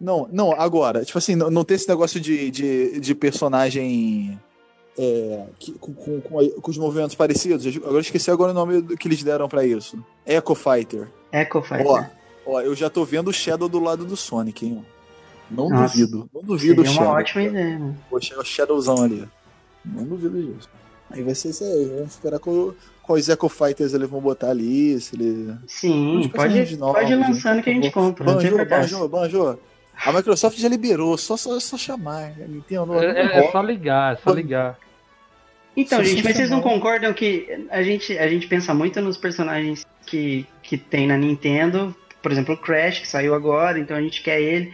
Não, 0.00 0.28
não, 0.32 0.52
agora, 0.52 1.04
tipo 1.04 1.16
assim, 1.18 1.36
não, 1.36 1.50
não 1.50 1.62
tem 1.64 1.76
esse 1.76 1.88
negócio 1.88 2.18
de, 2.20 2.50
de, 2.50 3.00
de 3.00 3.14
personagem 3.14 4.38
é, 4.98 5.44
que- 5.58 5.72
com, 5.72 5.94
com, 5.94 6.20
com, 6.20 6.70
os 6.70 6.78
movimentos 6.78 7.14
parecidos. 7.14 7.66
Agora 7.76 7.94
eu 7.94 8.00
esqueci 8.00 8.30
agora 8.30 8.50
o 8.50 8.54
nome 8.54 8.96
que 8.96 9.06
eles 9.06 9.22
deram 9.22 9.48
pra 9.48 9.64
isso. 9.64 10.02
Echo 10.26 10.54
Fighter. 10.54 11.08
Echo 11.32 11.62
Fighter. 11.62 11.86
Ó, 11.86 12.04
ó, 12.46 12.60
eu 12.62 12.74
já 12.74 12.90
tô 12.90 13.04
vendo 13.04 13.28
o 13.28 13.32
Shadow 13.32 13.68
do 13.68 13.78
lado 13.78 14.04
do 14.04 14.16
Sonic, 14.16 14.66
hein? 14.66 14.84
Não 15.50 15.68
Nossa, 15.68 15.94
duvido. 15.96 16.30
Não 16.32 16.42
duvido 16.42 16.82
o 16.82 16.84
Seria 16.84 16.90
uma 17.00 17.06
Shadow. 17.06 17.18
ótima 17.20 17.42
ideia, 17.42 17.78
né? 17.78 17.94
Poxa, 18.08 18.34
é 18.34 18.38
o 18.38 18.44
Shadowzão 18.44 19.02
ali. 19.02 19.28
Não 19.84 20.04
duvido 20.04 20.40
disso. 20.40 20.68
Aí 21.10 21.22
vai 21.22 21.34
ser 21.34 21.48
isso 21.50 21.64
aí. 21.64 21.86
Vamos 21.96 22.10
esperar 22.12 22.38
qual, 22.38 22.74
quais 23.02 23.28
Echo 23.28 23.48
Fighters 23.48 23.92
eles 23.94 24.08
vão 24.08 24.20
botar 24.20 24.50
ali. 24.50 25.00
Se 25.00 25.16
ele... 25.16 25.54
Sim, 25.66 26.18
Uns 26.18 26.26
pode, 26.28 26.32
personagens 26.54 26.78
novos, 26.78 26.94
pode 27.00 27.12
ir 27.12 27.16
né? 27.16 27.26
lançando 27.26 27.62
que 27.62 27.70
a 27.70 27.72
gente 27.72 27.90
compra. 27.90 28.24
Banjo, 28.24 28.64
banjo, 28.66 29.08
banjo. 29.08 29.58
A 30.06 30.12
Microsoft 30.12 30.56
já 30.58 30.68
liberou, 30.68 31.18
só, 31.18 31.36
só, 31.36 31.58
só 31.60 31.76
chamar. 31.76 32.32
A 32.42 32.46
Nintendo 32.48 32.94
É, 32.94 33.06
é- 33.20 33.46
é 33.46 33.50
só 33.52 33.60
ligar, 33.60 34.14
é 34.14 34.16
só 34.16 34.32
ligar. 34.32 34.78
Então, 35.76 36.02
gente, 36.02 36.24
mas 36.24 36.36
vocês 36.36 36.50
não 36.50 36.60
concordam 36.60 37.12
que 37.12 37.66
a 37.70 37.82
gente, 37.82 38.16
a 38.18 38.28
gente 38.28 38.46
pensa 38.46 38.72
muito 38.74 39.00
nos 39.00 39.16
personagens 39.16 39.84
que, 40.06 40.46
que 40.62 40.76
tem 40.76 41.06
na 41.06 41.16
Nintendo, 41.16 41.94
por 42.22 42.32
exemplo, 42.32 42.54
o 42.54 42.58
Crash, 42.58 43.00
que 43.00 43.08
saiu 43.08 43.34
agora, 43.34 43.78
então 43.78 43.96
a 43.96 44.00
gente 44.00 44.22
quer 44.22 44.40
ele. 44.40 44.72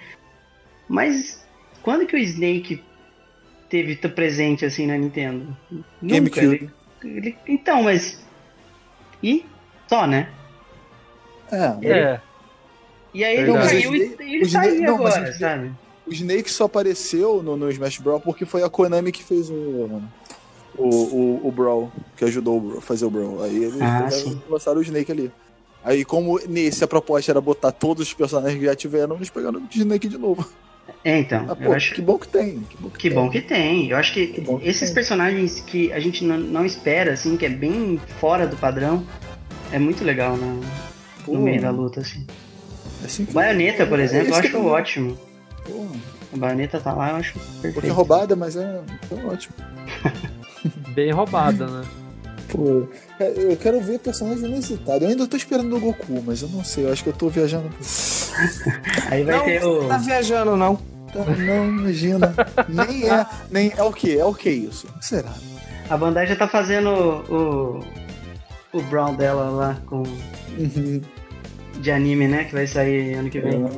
Mas 0.88 1.44
quando 1.82 2.06
que 2.06 2.14
o 2.16 2.18
Snake 2.18 2.82
teve 3.68 3.96
tão 3.96 4.10
presente 4.10 4.64
assim 4.64 4.86
na 4.86 4.96
Nintendo? 4.96 5.56
Nunca. 5.70 5.86
GameCube. 6.02 6.70
Ele, 7.04 7.18
ele- 7.18 7.36
então, 7.48 7.82
mas. 7.82 8.20
E? 9.22 9.44
Só, 9.88 10.06
né? 10.06 10.28
É, 11.50 11.88
É, 11.88 12.20
E 13.14 13.24
aí 13.24 13.36
ele 13.36 13.52
Verdade. 13.52 13.68
caiu 13.68 13.94
e 13.94 14.00
ele 14.02 14.16
tá 14.16 14.24
Snake- 14.46 14.80
não, 14.80 14.94
agora, 14.96 15.32
sabe? 15.34 15.70
o 16.06 16.12
Snake 16.12 16.50
só 16.50 16.64
apareceu 16.64 17.42
no, 17.42 17.56
no 17.56 17.70
Smash 17.70 17.98
Bros. 17.98 18.20
porque 18.22 18.44
foi 18.44 18.62
a 18.62 18.68
Konami 18.68 19.10
que 19.12 19.22
fez 19.24 19.48
o. 19.50 20.02
O, 20.78 20.88
o, 20.88 21.48
o 21.48 21.50
Brawl, 21.52 21.90
que 22.18 22.24
ajudou 22.26 22.76
a 22.76 22.80
fazer 22.82 23.06
o 23.06 23.10
Brawl. 23.10 23.42
Aí 23.42 23.64
eles 23.64 23.80
Ah, 23.80 24.08
lançaram 24.48 24.78
o 24.78 24.82
Snake 24.82 25.10
ali. 25.10 25.32
Aí, 25.82 26.04
como 26.04 26.38
nesse 26.46 26.84
a 26.84 26.86
proposta 26.88 27.32
era 27.32 27.40
botar 27.40 27.72
todos 27.72 28.08
os 28.08 28.12
personagens 28.12 28.58
que 28.58 28.66
já 28.66 28.74
tiveram, 28.76 29.16
eles 29.16 29.30
pegaram 29.30 29.58
o 29.60 29.68
Snake 29.74 30.06
de 30.08 30.18
novo. 30.18 30.46
É, 31.04 31.18
então. 31.18 31.44
Ah, 31.48 31.56
eu 31.60 31.70
pô, 31.70 31.72
acho 31.72 31.94
que 31.94 32.02
bom 32.02 32.18
que 32.18 32.28
tem. 32.28 32.60
Que 32.60 32.76
bom 32.78 32.88
que, 32.90 32.98
Que 32.98 33.08
tem. 33.08 33.18
bom 33.18 33.30
que 33.30 33.40
tem. 33.40 33.90
Eu 33.90 33.96
acho 33.96 34.12
que, 34.12 34.26
Que 34.28 34.44
esses 34.62 34.88
tem. 34.88 34.94
personagens 34.94 35.60
que 35.60 35.92
a 35.92 36.00
gente 36.00 36.24
não, 36.24 36.36
não 36.38 36.64
espera, 36.64 37.12
assim, 37.12 37.36
que 37.36 37.44
é 37.46 37.48
bem 37.48 38.00
fora 38.20 38.46
do 38.46 38.56
padrão, 38.56 39.04
é 39.72 39.78
muito 39.78 40.04
legal 40.04 40.36
no, 40.36 40.60
Pô, 41.24 41.34
no 41.34 41.40
meio 41.40 41.60
da 41.60 41.70
luta, 41.70 42.00
assim. 42.00 42.24
assim 43.04 43.24
que- 43.24 43.32
Baioneta, 43.32 43.86
por 43.86 43.98
é 44.00 44.02
exemplo, 44.04 44.28
eu 44.28 44.34
acho 44.36 44.48
eu- 44.56 44.66
ótimo. 44.66 45.18
Pô, 45.64 45.86
A 46.32 46.36
baioneta 46.36 46.80
tá 46.80 46.92
lá, 46.92 47.10
eu 47.10 47.16
acho 47.16 47.38
um 47.38 47.42
pouquinho 47.42 47.72
perfeito. 47.72 47.94
roubada, 47.94 48.36
mas 48.36 48.56
é, 48.56 48.80
é 49.10 49.26
ótimo. 49.26 49.54
bem 50.94 51.10
roubada, 51.12 51.66
né? 51.66 51.84
Pô, 52.48 52.86
é, 53.18 53.32
eu 53.36 53.56
quero 53.56 53.80
ver 53.80 53.98
personagem 53.98 54.44
inusitado. 54.44 55.04
Eu 55.04 55.08
ainda 55.10 55.26
tô 55.26 55.36
esperando 55.36 55.74
o 55.76 55.80
Goku, 55.80 56.22
mas 56.24 56.42
eu 56.42 56.48
não 56.48 56.62
sei. 56.64 56.84
Eu 56.84 56.92
acho 56.92 57.02
que 57.02 57.08
eu 57.08 57.14
tô 57.14 57.28
viajando. 57.28 57.70
Aí 59.10 59.24
vai 59.24 59.36
não, 59.36 59.44
ter 59.44 59.64
o. 59.64 59.82
não 59.82 59.88
tá 59.88 59.98
viajando, 59.98 60.56
não. 60.56 60.76
Tá, 61.12 61.24
não, 61.24 61.68
imagina. 61.68 62.34
Nem 62.68 63.08
é. 63.08 63.26
Nem 63.50 63.72
é 63.76 63.82
o 63.82 63.92
que? 63.92 64.18
É 64.18 64.24
o 64.24 64.34
que 64.34 64.50
isso? 64.50 64.86
O 64.88 64.98
que 64.98 65.06
será? 65.06 65.32
A 65.88 65.96
Bandai 65.96 66.26
já 66.26 66.36
tá 66.36 66.48
fazendo 66.48 66.90
o. 66.90 67.84
O 68.72 68.82
Brown 68.82 69.14
dela 69.14 69.48
lá 69.50 69.78
com. 69.86 70.02
Uhum. 70.58 71.00
De 71.76 71.90
anime, 71.90 72.28
né? 72.28 72.44
Que 72.44 72.54
vai 72.54 72.66
sair 72.66 73.14
ano 73.14 73.30
que 73.30 73.40
vem. 73.40 73.68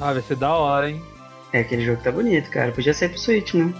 Ah, 0.00 0.12
vai 0.12 0.22
ser 0.22 0.36
da 0.36 0.52
hora, 0.52 0.90
hein? 0.90 1.00
É, 1.52 1.60
aquele 1.60 1.84
jogo 1.84 2.02
tá 2.02 2.10
bonito, 2.10 2.50
cara. 2.50 2.72
Podia 2.72 2.92
ser 2.92 3.10
pro 3.10 3.18
Switch, 3.18 3.54
né? 3.54 3.72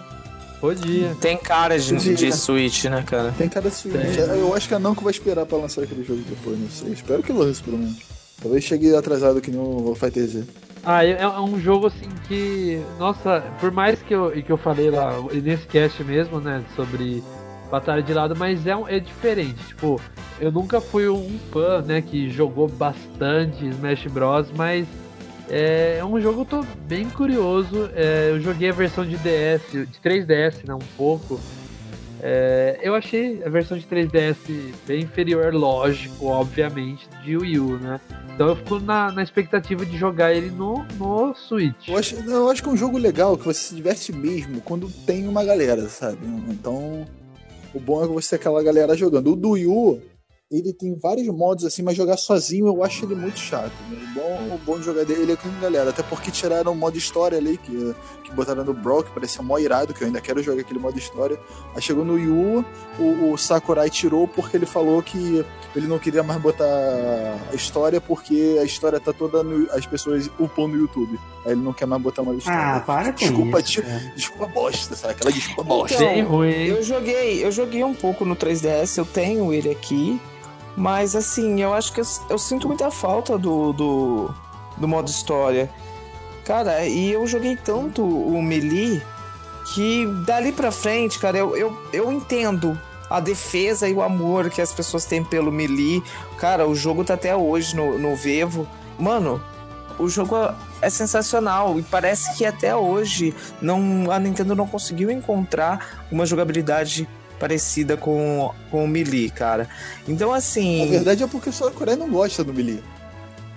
Podia. 0.65 1.15
Tem 1.21 1.37
cara 1.37 1.79
de, 1.79 1.93
Podia. 1.93 2.15
de 2.15 2.33
Switch, 2.33 2.85
né, 2.87 3.03
cara? 3.07 3.35
Tem 3.37 3.51
cada 3.51 3.71
Switch. 3.71 3.95
Eu 4.17 4.55
acho 4.55 4.67
que 4.67 4.75
a 4.75 4.79
Namco 4.79 5.05
vai 5.05 5.11
esperar 5.11 5.45
pra 5.45 5.59
lançar 5.59 5.83
aquele 5.83 6.03
jogo 6.03 6.23
depois, 6.27 6.59
não 6.59 6.71
sei. 6.71 6.93
Espero 6.93 7.23
que 7.23 7.33
lance, 7.35 7.62
pelo 7.62 7.77
menos. 7.77 7.99
Talvez 8.41 8.65
chegue 8.65 8.95
atrasado 8.97 9.43
que 9.43 9.51
nem 9.51 9.61
o 9.61 9.95
Fighter 9.95 10.27
Z. 10.27 10.45
Ah, 10.83 11.05
é, 11.05 11.12
é 11.21 11.29
um 11.41 11.61
jogo 11.61 11.89
assim 11.89 12.09
que. 12.27 12.81
Nossa, 12.99 13.43
por 13.61 13.71
mais 13.71 14.01
que 14.03 14.15
eu, 14.15 14.31
que 14.31 14.51
eu 14.51 14.57
falei 14.57 14.89
lá 14.91 15.15
nesse 15.33 15.67
cast 15.67 16.03
mesmo, 16.03 16.41
né? 16.41 16.65
Sobre 16.75 17.23
Batalha 17.71 18.03
de 18.03 18.15
Lado, 18.15 18.35
mas 18.35 18.67
é, 18.67 18.75
um- 18.75 18.89
é 18.89 18.99
diferente. 18.99 19.62
Tipo, 19.69 20.01
eu 20.41 20.51
nunca 20.51 20.81
fui 20.81 21.09
um 21.11 21.39
fã, 21.53 21.83
né? 21.83 22.01
Que 22.01 22.31
jogou 22.31 22.69
bastante 22.69 23.67
Smash 23.69 24.07
Bros, 24.07 24.47
mas. 24.57 24.87
É, 25.49 25.99
é 25.99 26.05
um 26.05 26.20
jogo 26.20 26.42
eu 26.42 26.45
tô 26.45 26.64
bem 26.86 27.09
curioso. 27.11 27.90
É, 27.95 28.30
eu 28.30 28.40
joguei 28.40 28.70
a 28.70 28.72
versão 28.72 29.05
de 29.05 29.16
DS, 29.16 29.70
de 29.72 30.01
3DS, 30.03 30.66
né? 30.66 30.74
Um 30.74 30.97
pouco. 30.97 31.40
É, 32.26 32.78
eu 32.82 32.95
achei 32.95 33.42
a 33.45 33.51
versão 33.51 33.76
de 33.76 33.86
3DS 33.86 34.36
bem 34.86 35.03
inferior, 35.03 35.53
lógico, 35.53 36.26
obviamente, 36.26 37.07
de 37.22 37.36
Wii 37.36 37.59
U, 37.59 37.78
né? 37.78 38.01
Então 38.34 38.49
eu 38.49 38.57
fico 38.57 38.80
na, 38.80 39.12
na 39.12 39.22
expectativa 39.22 39.84
de 39.84 39.99
jogar 39.99 40.32
ele 40.32 40.51
no, 40.51 40.84
no 40.99 41.34
Switch. 41.34 41.88
Eu 41.88 41.99
acho, 41.99 42.16
eu 42.16 42.51
acho 42.51 42.62
que 42.62 42.68
é 42.68 42.72
um 42.72 42.76
jogo 42.76 42.97
legal, 42.97 43.36
que 43.36 43.45
você 43.45 43.61
se 43.61 43.74
diverte 43.74 44.11
mesmo 44.11 44.62
quando 44.62 44.88
tem 44.88 45.28
uma 45.28 45.45
galera, 45.45 45.86
sabe? 45.90 46.18
Então, 46.49 47.07
o 47.74 47.78
bom 47.78 48.03
é 48.03 48.07
você 48.07 48.30
ter 48.30 48.36
aquela 48.36 48.62
galera 48.62 48.97
jogando. 48.97 49.32
O 49.32 49.36
do 49.36 49.51
Wii 49.51 49.66
U, 49.66 50.01
ele 50.59 50.72
tem 50.72 50.94
vários 50.94 51.26
modos 51.28 51.64
assim, 51.64 51.82
mas 51.82 51.96
jogar 51.96 52.16
sozinho 52.16 52.66
eu 52.66 52.82
acho 52.84 53.05
ele 53.05 53.14
muito 53.14 53.38
chato. 53.38 53.72
né? 53.90 53.98
O 54.11 54.14
bom, 54.14 54.55
o 54.55 54.59
bom 54.59 54.78
de 54.78 54.84
jogar 54.84 55.05
dele 55.05 55.32
é 55.32 55.36
com 55.36 55.48
galera, 55.61 55.90
até 55.90 56.02
porque 56.02 56.30
tiraram 56.30 56.72
o 56.72 56.74
modo 56.74 56.96
história 56.96 57.38
ali, 57.38 57.57
que, 57.59 57.94
que 58.22 58.32
botaram 58.32 58.64
no 58.64 58.72
Brawl, 58.74 59.02
que 59.02 59.11
parecia 59.11 59.42
mó 59.42 59.59
irado, 59.59 59.92
que 59.94 60.02
eu 60.02 60.07
ainda 60.07 60.20
quero 60.20 60.42
jogar 60.42 60.61
aquele 60.61 60.78
modo 60.78 60.98
história. 60.98 61.38
Aí 61.74 61.82
chegou 61.82 62.05
no 62.05 62.14
Wii 62.14 62.28
U, 62.28 62.64
o, 62.98 63.32
o 63.32 63.38
Sakurai 63.38 63.90
tirou 63.90 64.28
porque 64.28 64.57
ele 64.57 64.66
falou 64.66 65.02
que 65.02 65.44
ele 65.74 65.86
não 65.86 65.98
queria 65.98 66.22
mais 66.22 66.40
botar 66.40 66.64
a 66.64 67.55
história 67.55 68.00
porque 68.00 68.59
a 68.61 68.64
história 68.64 69.00
tá 69.00 69.12
toda 69.12 69.42
no, 69.42 69.70
as 69.72 69.86
pessoas 69.86 70.30
upam 70.38 70.68
no 70.68 70.76
YouTube. 70.76 71.18
Aí 71.44 71.52
ele 71.52 71.61
não 71.61 71.72
quer 71.72 71.86
mais 71.86 72.00
botar 72.00 72.22
uma 72.22 72.34
história. 72.34 72.76
Ah, 72.76 72.80
para 72.80 73.12
com 73.12 73.18
Desculpa, 73.18 73.59
isso. 73.61 73.68
tio. 73.72 73.82
cara. 73.82 74.12
Desculpa 74.16 74.46
bosta, 74.46 74.96
sabe? 74.96 75.12
Aquela 75.14 75.32
desculpa 75.32 75.62
bosta. 75.64 76.02
Então, 76.02 76.28
ruim, 76.28 76.48
hein? 76.50 76.66
Eu 76.68 76.82
joguei, 76.82 77.44
eu 77.44 77.50
joguei 77.52 77.84
um 77.84 77.92
pouco 77.94 78.24
no 78.24 78.34
3DS, 78.36 78.96
eu 78.98 79.05
tenho 79.05 79.52
ele 79.52 79.68
aqui, 79.70 80.20
mas 80.77 81.14
assim, 81.14 81.61
eu 81.61 81.72
acho 81.72 81.93
que 81.93 82.01
eu, 82.01 82.05
eu 82.31 82.39
sinto 82.39 82.66
muita 82.66 82.91
falta 82.91 83.39
do, 83.39 83.72
do, 83.72 84.35
do 84.77 84.89
modo 84.89 85.09
história. 85.09 85.70
Cara, 86.45 86.87
e 86.87 87.12
eu 87.12 87.27
joguei 87.27 87.57
tanto 87.57 88.05
o 88.05 88.43
Melee 88.43 89.03
que 89.72 90.07
dali 90.27 90.53
pra 90.53 90.70
frente, 90.70 91.18
cara, 91.18 91.39
eu, 91.39 91.57
eu, 91.57 91.83
eu 91.93 92.12
entendo 92.12 92.79
a 93.09 93.18
defesa 93.20 93.89
e 93.89 93.95
o 93.95 94.03
amor 94.03 94.51
que 94.51 94.61
as 94.61 94.72
pessoas 94.72 95.05
têm 95.05 95.25
pelo 95.25 95.53
Melee. 95.53 96.03
Cara, 96.39 96.66
o 96.66 96.75
jogo 96.75 97.05
tá 97.05 97.14
até 97.14 97.35
hoje 97.35 97.75
no, 97.75 97.99
no 97.99 98.14
Vevo. 98.14 98.66
Mano, 98.99 99.43
o 99.99 100.09
jogo 100.09 100.37
é 100.83 100.91
sensacional 100.91 101.79
e 101.79 101.83
parece 101.83 102.37
que 102.37 102.45
até 102.45 102.75
hoje 102.75 103.35
não, 103.61 104.11
a 104.11 104.18
Nintendo 104.18 104.55
não 104.55 104.66
conseguiu 104.66 105.11
encontrar 105.11 106.07
uma 106.11 106.27
jogabilidade 106.27 107.09
parecida 107.45 107.95
com, 107.95 108.51
com 108.70 108.84
o 108.84 108.88
Melee, 108.88 109.28
cara. 109.28 109.68
Então, 110.09 110.32
A 110.32 110.38
assim. 110.38 110.88
verdade 110.88 111.22
é 111.22 111.26
porque 111.26 111.51
o 111.51 111.53
Sakurai 111.53 111.95
não 111.95 112.09
gosta 112.09 112.42
do 112.42 112.55
Melee. 112.55 112.82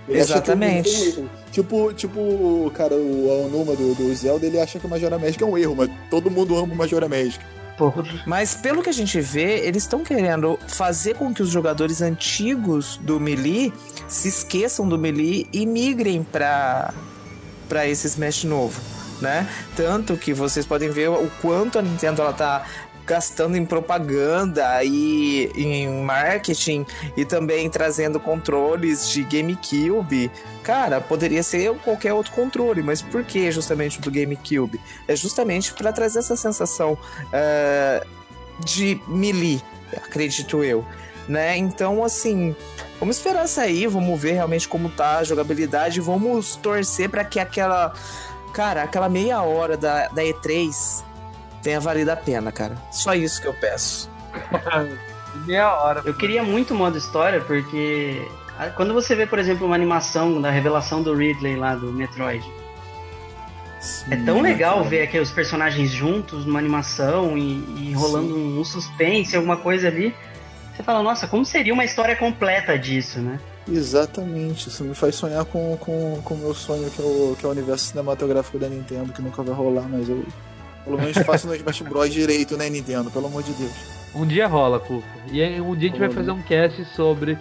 Ele 0.09 0.19
Exatamente. 0.19 1.15
um. 1.17 1.27
Tipo, 1.51 1.93
tipo, 1.93 2.19
o 2.19 2.69
cara, 2.73 2.95
o 2.95 3.31
Aonuma 3.31 3.77
do, 3.77 3.95
do 3.95 4.13
Zelda, 4.13 4.45
ele 4.45 4.59
acha 4.59 4.77
que 4.77 4.85
o 4.85 4.89
Majora 4.89 5.17
Magic 5.17 5.41
é 5.41 5.45
um 5.45 5.57
erro, 5.57 5.73
mas 5.73 5.89
todo 6.09 6.29
mundo 6.29 6.57
ama 6.57 6.73
o 6.73 6.75
Majora 6.75 7.07
Magic. 7.07 7.39
Porra. 7.77 8.03
Mas 8.25 8.55
pelo 8.55 8.83
que 8.83 8.89
a 8.89 8.93
gente 8.93 9.21
vê, 9.21 9.59
eles 9.65 9.83
estão 9.83 10.03
querendo 10.03 10.59
fazer 10.67 11.15
com 11.15 11.33
que 11.33 11.41
os 11.41 11.49
jogadores 11.49 12.01
antigos 12.01 12.99
do 13.01 13.21
Melee 13.21 13.71
se 14.09 14.27
esqueçam 14.27 14.87
do 14.87 14.97
Melee 14.97 15.47
e 15.53 15.65
migrem 15.65 16.23
para 16.23 16.93
para 17.69 17.87
esse 17.87 18.07
Smash 18.07 18.43
novo, 18.45 18.81
né? 19.21 19.47
Tanto 19.75 20.15
que 20.17 20.33
vocês 20.33 20.65
podem 20.65 20.89
ver 20.89 21.09
o 21.09 21.29
quanto 21.41 21.77
a 21.77 21.81
Nintendo 21.81 22.21
ela 22.21 22.33
tá 22.33 22.65
gastando 23.07 23.55
em 23.55 23.65
propaganda 23.65 24.83
e 24.83 25.49
em 25.55 26.03
marketing 26.03 26.85
e 27.15 27.23
também 27.23 27.69
trazendo 27.69 28.19
controles 28.19 29.09
de 29.09 29.23
GameCube. 29.23 30.29
Cara, 30.61 30.99
poderia 30.99 31.41
ser 31.41 31.73
qualquer 31.79 32.13
outro 32.13 32.33
controle, 32.33 32.83
mas 32.83 33.01
por 33.01 33.23
que 33.23 33.49
justamente 33.49 33.97
o 33.99 34.01
do 34.01 34.11
GameCube? 34.11 34.79
É 35.07 35.15
justamente 35.15 35.73
para 35.73 35.93
trazer 35.93 36.19
essa 36.19 36.35
sensação 36.35 36.97
eh, 37.31 38.05
de 38.59 38.99
melee, 39.07 39.61
acredito 39.95 40.61
eu, 40.61 40.85
né? 41.29 41.55
Então, 41.55 42.03
assim, 42.03 42.53
vamos 42.99 43.15
esperar 43.15 43.47
sair, 43.47 43.87
vamos 43.87 44.19
ver 44.19 44.33
realmente 44.33 44.67
como 44.67 44.89
tá 44.89 45.19
a 45.19 45.23
jogabilidade, 45.23 46.01
vamos 46.01 46.57
torcer 46.57 47.09
para 47.09 47.23
que 47.23 47.39
aquela, 47.39 47.93
cara, 48.53 48.83
aquela 48.83 49.07
meia 49.07 49.41
hora 49.41 49.77
da, 49.77 50.09
da 50.09 50.21
E3 50.21 51.06
tenha 51.67 51.81
valido 51.81 52.09
a 52.09 52.15
pena, 52.15 52.49
cara. 52.49 52.77
Só 52.89 53.13
isso 53.13 53.41
que 53.41 53.47
eu 53.47 53.53
peço. 53.53 54.09
Meia 55.45 55.73
hora. 55.73 56.01
Eu 56.05 56.13
queria 56.13 56.41
muito 56.41 56.73
o 56.73 56.77
modo 56.77 56.97
história, 56.97 57.41
porque 57.41 58.25
quando 58.77 58.93
você 58.93 59.13
vê, 59.13 59.27
por 59.27 59.37
exemplo, 59.37 59.65
uma 59.65 59.75
animação 59.75 60.41
da 60.41 60.49
revelação 60.49 61.03
do 61.03 61.13
Ridley 61.13 61.57
lá 61.57 61.75
do 61.75 61.91
Metroid, 61.91 62.49
é 64.09 64.15
tão 64.15 64.41
legal 64.41 64.81
ver 64.85 65.01
aqui 65.01 65.19
os 65.19 65.29
personagens 65.29 65.91
juntos 65.91 66.45
numa 66.45 66.57
animação 66.57 67.37
e, 67.37 67.89
e 67.89 67.93
rolando 67.93 68.33
um, 68.33 68.61
um 68.61 68.63
suspense, 68.63 69.35
alguma 69.35 69.57
coisa 69.57 69.89
ali. 69.89 70.15
Você 70.73 70.83
fala, 70.83 71.03
nossa, 71.03 71.27
como 71.27 71.43
seria 71.43 71.73
uma 71.73 71.83
história 71.83 72.15
completa 72.15 72.79
disso, 72.79 73.19
né? 73.19 73.39
Exatamente, 73.69 74.69
isso 74.69 74.85
me 74.85 74.95
faz 74.95 75.15
sonhar 75.15 75.43
com 75.43 75.73
o 75.73 75.77
com, 75.77 76.21
com 76.23 76.35
meu 76.35 76.53
sonho, 76.53 76.89
que 76.89 77.01
é, 77.01 77.05
o, 77.05 77.35
que 77.37 77.45
é 77.45 77.49
o 77.49 77.51
universo 77.51 77.87
cinematográfico 77.87 78.57
da 78.57 78.69
Nintendo, 78.69 79.11
que 79.11 79.21
nunca 79.21 79.43
vai 79.43 79.53
rolar, 79.53 79.85
mas 79.89 80.07
eu 80.07 80.25
pelo 80.87 80.97
menos 80.97 81.17
faço 81.25 81.47
no 81.47 81.55
Smash 81.55 81.81
Bros 81.81 82.11
direito, 82.11 82.55
né, 82.55 82.69
Nintendo? 82.69 83.11
Pelo 83.11 83.27
amor 83.27 83.43
de 83.43 83.51
Deus. 83.53 83.73
Um 84.15 84.25
dia 84.25 84.47
rola, 84.47 84.79
Cuca. 84.79 85.05
E 85.31 85.61
um 85.61 85.75
dia 85.75 85.89
a 85.89 85.91
gente 85.91 85.99
vai 85.99 86.09
fazer 86.09 86.31
um 86.31 86.41
cast 86.41 86.83
sobre 86.95 87.37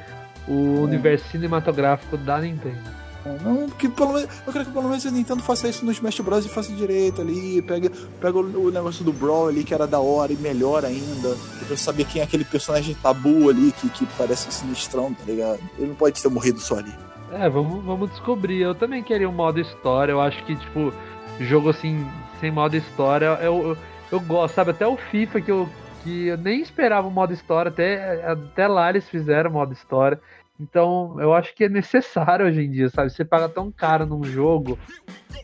o 0.49 0.83
universo 0.83 1.29
cinematográfico 1.31 2.17
da 2.17 2.41
Nintendo. 2.41 2.97
Não, 3.43 3.69
porque 3.69 3.89
pelo 3.89 4.13
menos, 4.13 4.29
eu 4.47 4.53
quero 4.53 4.65
que 4.67 4.71
pelo 4.71 4.89
menos 4.89 5.05
a 5.05 5.11
Nintendo 5.11 5.43
faça 5.43 5.69
isso 5.69 5.85
no 5.85 5.91
Smash 5.91 6.21
Bros 6.21 6.47
e 6.47 6.49
faça 6.49 6.73
direito 6.73 7.21
ali, 7.21 7.61
pega, 7.63 7.91
pega 8.21 8.39
o, 8.39 8.67
o 8.67 8.71
negócio 8.71 9.05
do 9.05 9.13
Brawl 9.13 9.49
ali 9.49 9.65
que 9.65 9.75
era 9.75 9.87
da 9.87 9.99
hora 9.99 10.33
e 10.33 10.37
melhor 10.37 10.85
ainda. 10.85 11.37
Pra 11.59 11.71
eu 11.71 11.77
saber 11.77 12.05
quem 12.05 12.21
é 12.21 12.25
aquele 12.25 12.45
personagem 12.45 12.95
tabu 13.03 13.49
ali 13.51 13.73
que, 13.73 13.89
que 13.89 14.07
parece 14.17 14.53
sinistrão, 14.53 15.13
tá 15.13 15.25
ligado? 15.25 15.59
Ele 15.79 15.89
não 15.89 15.95
pode 15.95 16.23
ter 16.23 16.29
morrido 16.29 16.61
só 16.61 16.79
ali. 16.79 16.93
É, 17.33 17.49
vamos, 17.49 17.85
vamos 17.85 18.11
descobrir. 18.11 18.61
Eu 18.61 18.75
também 18.75 19.03
queria 19.03 19.29
um 19.29 19.33
modo 19.33 19.61
história. 19.61 20.13
Eu 20.13 20.21
acho 20.21 20.45
que, 20.45 20.55
tipo, 20.55 20.93
jogo 21.41 21.71
assim, 21.71 22.07
sem 22.41 22.51
modo 22.51 22.77
história, 22.77 23.27
eu, 23.43 23.69
eu, 23.69 23.77
eu 24.13 24.21
gosto, 24.21 24.55
sabe? 24.55 24.71
Até 24.71 24.87
o 24.87 24.97
FIFA 24.97 25.41
que 25.41 25.51
eu, 25.51 25.69
que 26.03 26.27
eu 26.29 26.37
nem 26.37 26.61
esperava 26.61 27.09
o 27.09 27.11
modo 27.11 27.33
história, 27.33 27.71
até, 27.71 28.25
até 28.25 28.69
lá 28.69 28.91
eles 28.91 29.09
fizeram 29.09 29.51
modo 29.51 29.73
história. 29.73 30.21
Então, 30.59 31.17
eu 31.21 31.35
acho 31.35 31.55
que 31.55 31.65
é 31.65 31.69
necessário 31.69 32.47
hoje 32.47 32.63
em 32.63 32.71
dia, 32.71 32.89
sabe? 32.89 33.11
Você 33.11 33.25
paga 33.25 33.49
tão 33.49 33.71
caro 33.71 34.07
num 34.07 34.25
jogo 34.25 34.79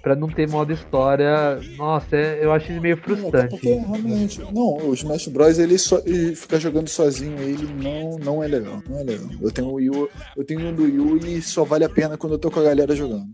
pra 0.01 0.17
não 0.17 0.29
ter 0.29 0.49
modo 0.49 0.73
história. 0.73 1.61
Nossa, 1.77 2.17
é, 2.17 2.43
eu 2.43 2.51
acho 2.51 2.73
ele 2.73 2.81
meio 2.81 2.97
frustrante. 2.97 3.51
porque 3.51 3.75
realmente, 3.75 4.41
não, 4.53 4.89
o 4.89 4.95
Smash 4.95 5.29
Bros. 5.29 5.59
ele, 5.59 5.77
só, 5.77 5.99
ele 6.07 6.35
ficar 6.35 6.59
jogando 6.59 6.89
sozinho, 6.89 7.39
ele 7.41 7.67
não, 7.67 8.19
não 8.19 8.43
é 8.43 8.49
legal. 8.49 8.83
Não 8.89 8.99
é 8.99 9.03
legal. 9.03 9.29
Eu 9.41 9.51
tenho 9.51 9.69
o 9.69 9.75
Wii 9.75 9.91
U, 9.91 10.11
eu 10.35 10.45
tenho 10.45 10.61
um 10.61 10.75
do 10.75 10.85
Wii 10.85 10.99
U 10.99 11.17
e 11.19 11.43
só 11.43 11.63
vale 11.63 11.85
a 11.85 11.91
pena 11.91 12.17
quando 12.17 12.33
eu 12.33 12.39
tô 12.39 12.51
com 12.51 12.61
a 12.61 12.65
galera 12.65 12.97
jogando. 12.97 13.31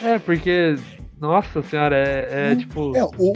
É, 0.00 0.18
porque. 0.18 0.76
Nossa 1.18 1.62
senhora, 1.62 1.96
é, 1.96 2.52
é 2.52 2.56
tipo. 2.56 2.96
É, 2.96 3.04
o, 3.04 3.32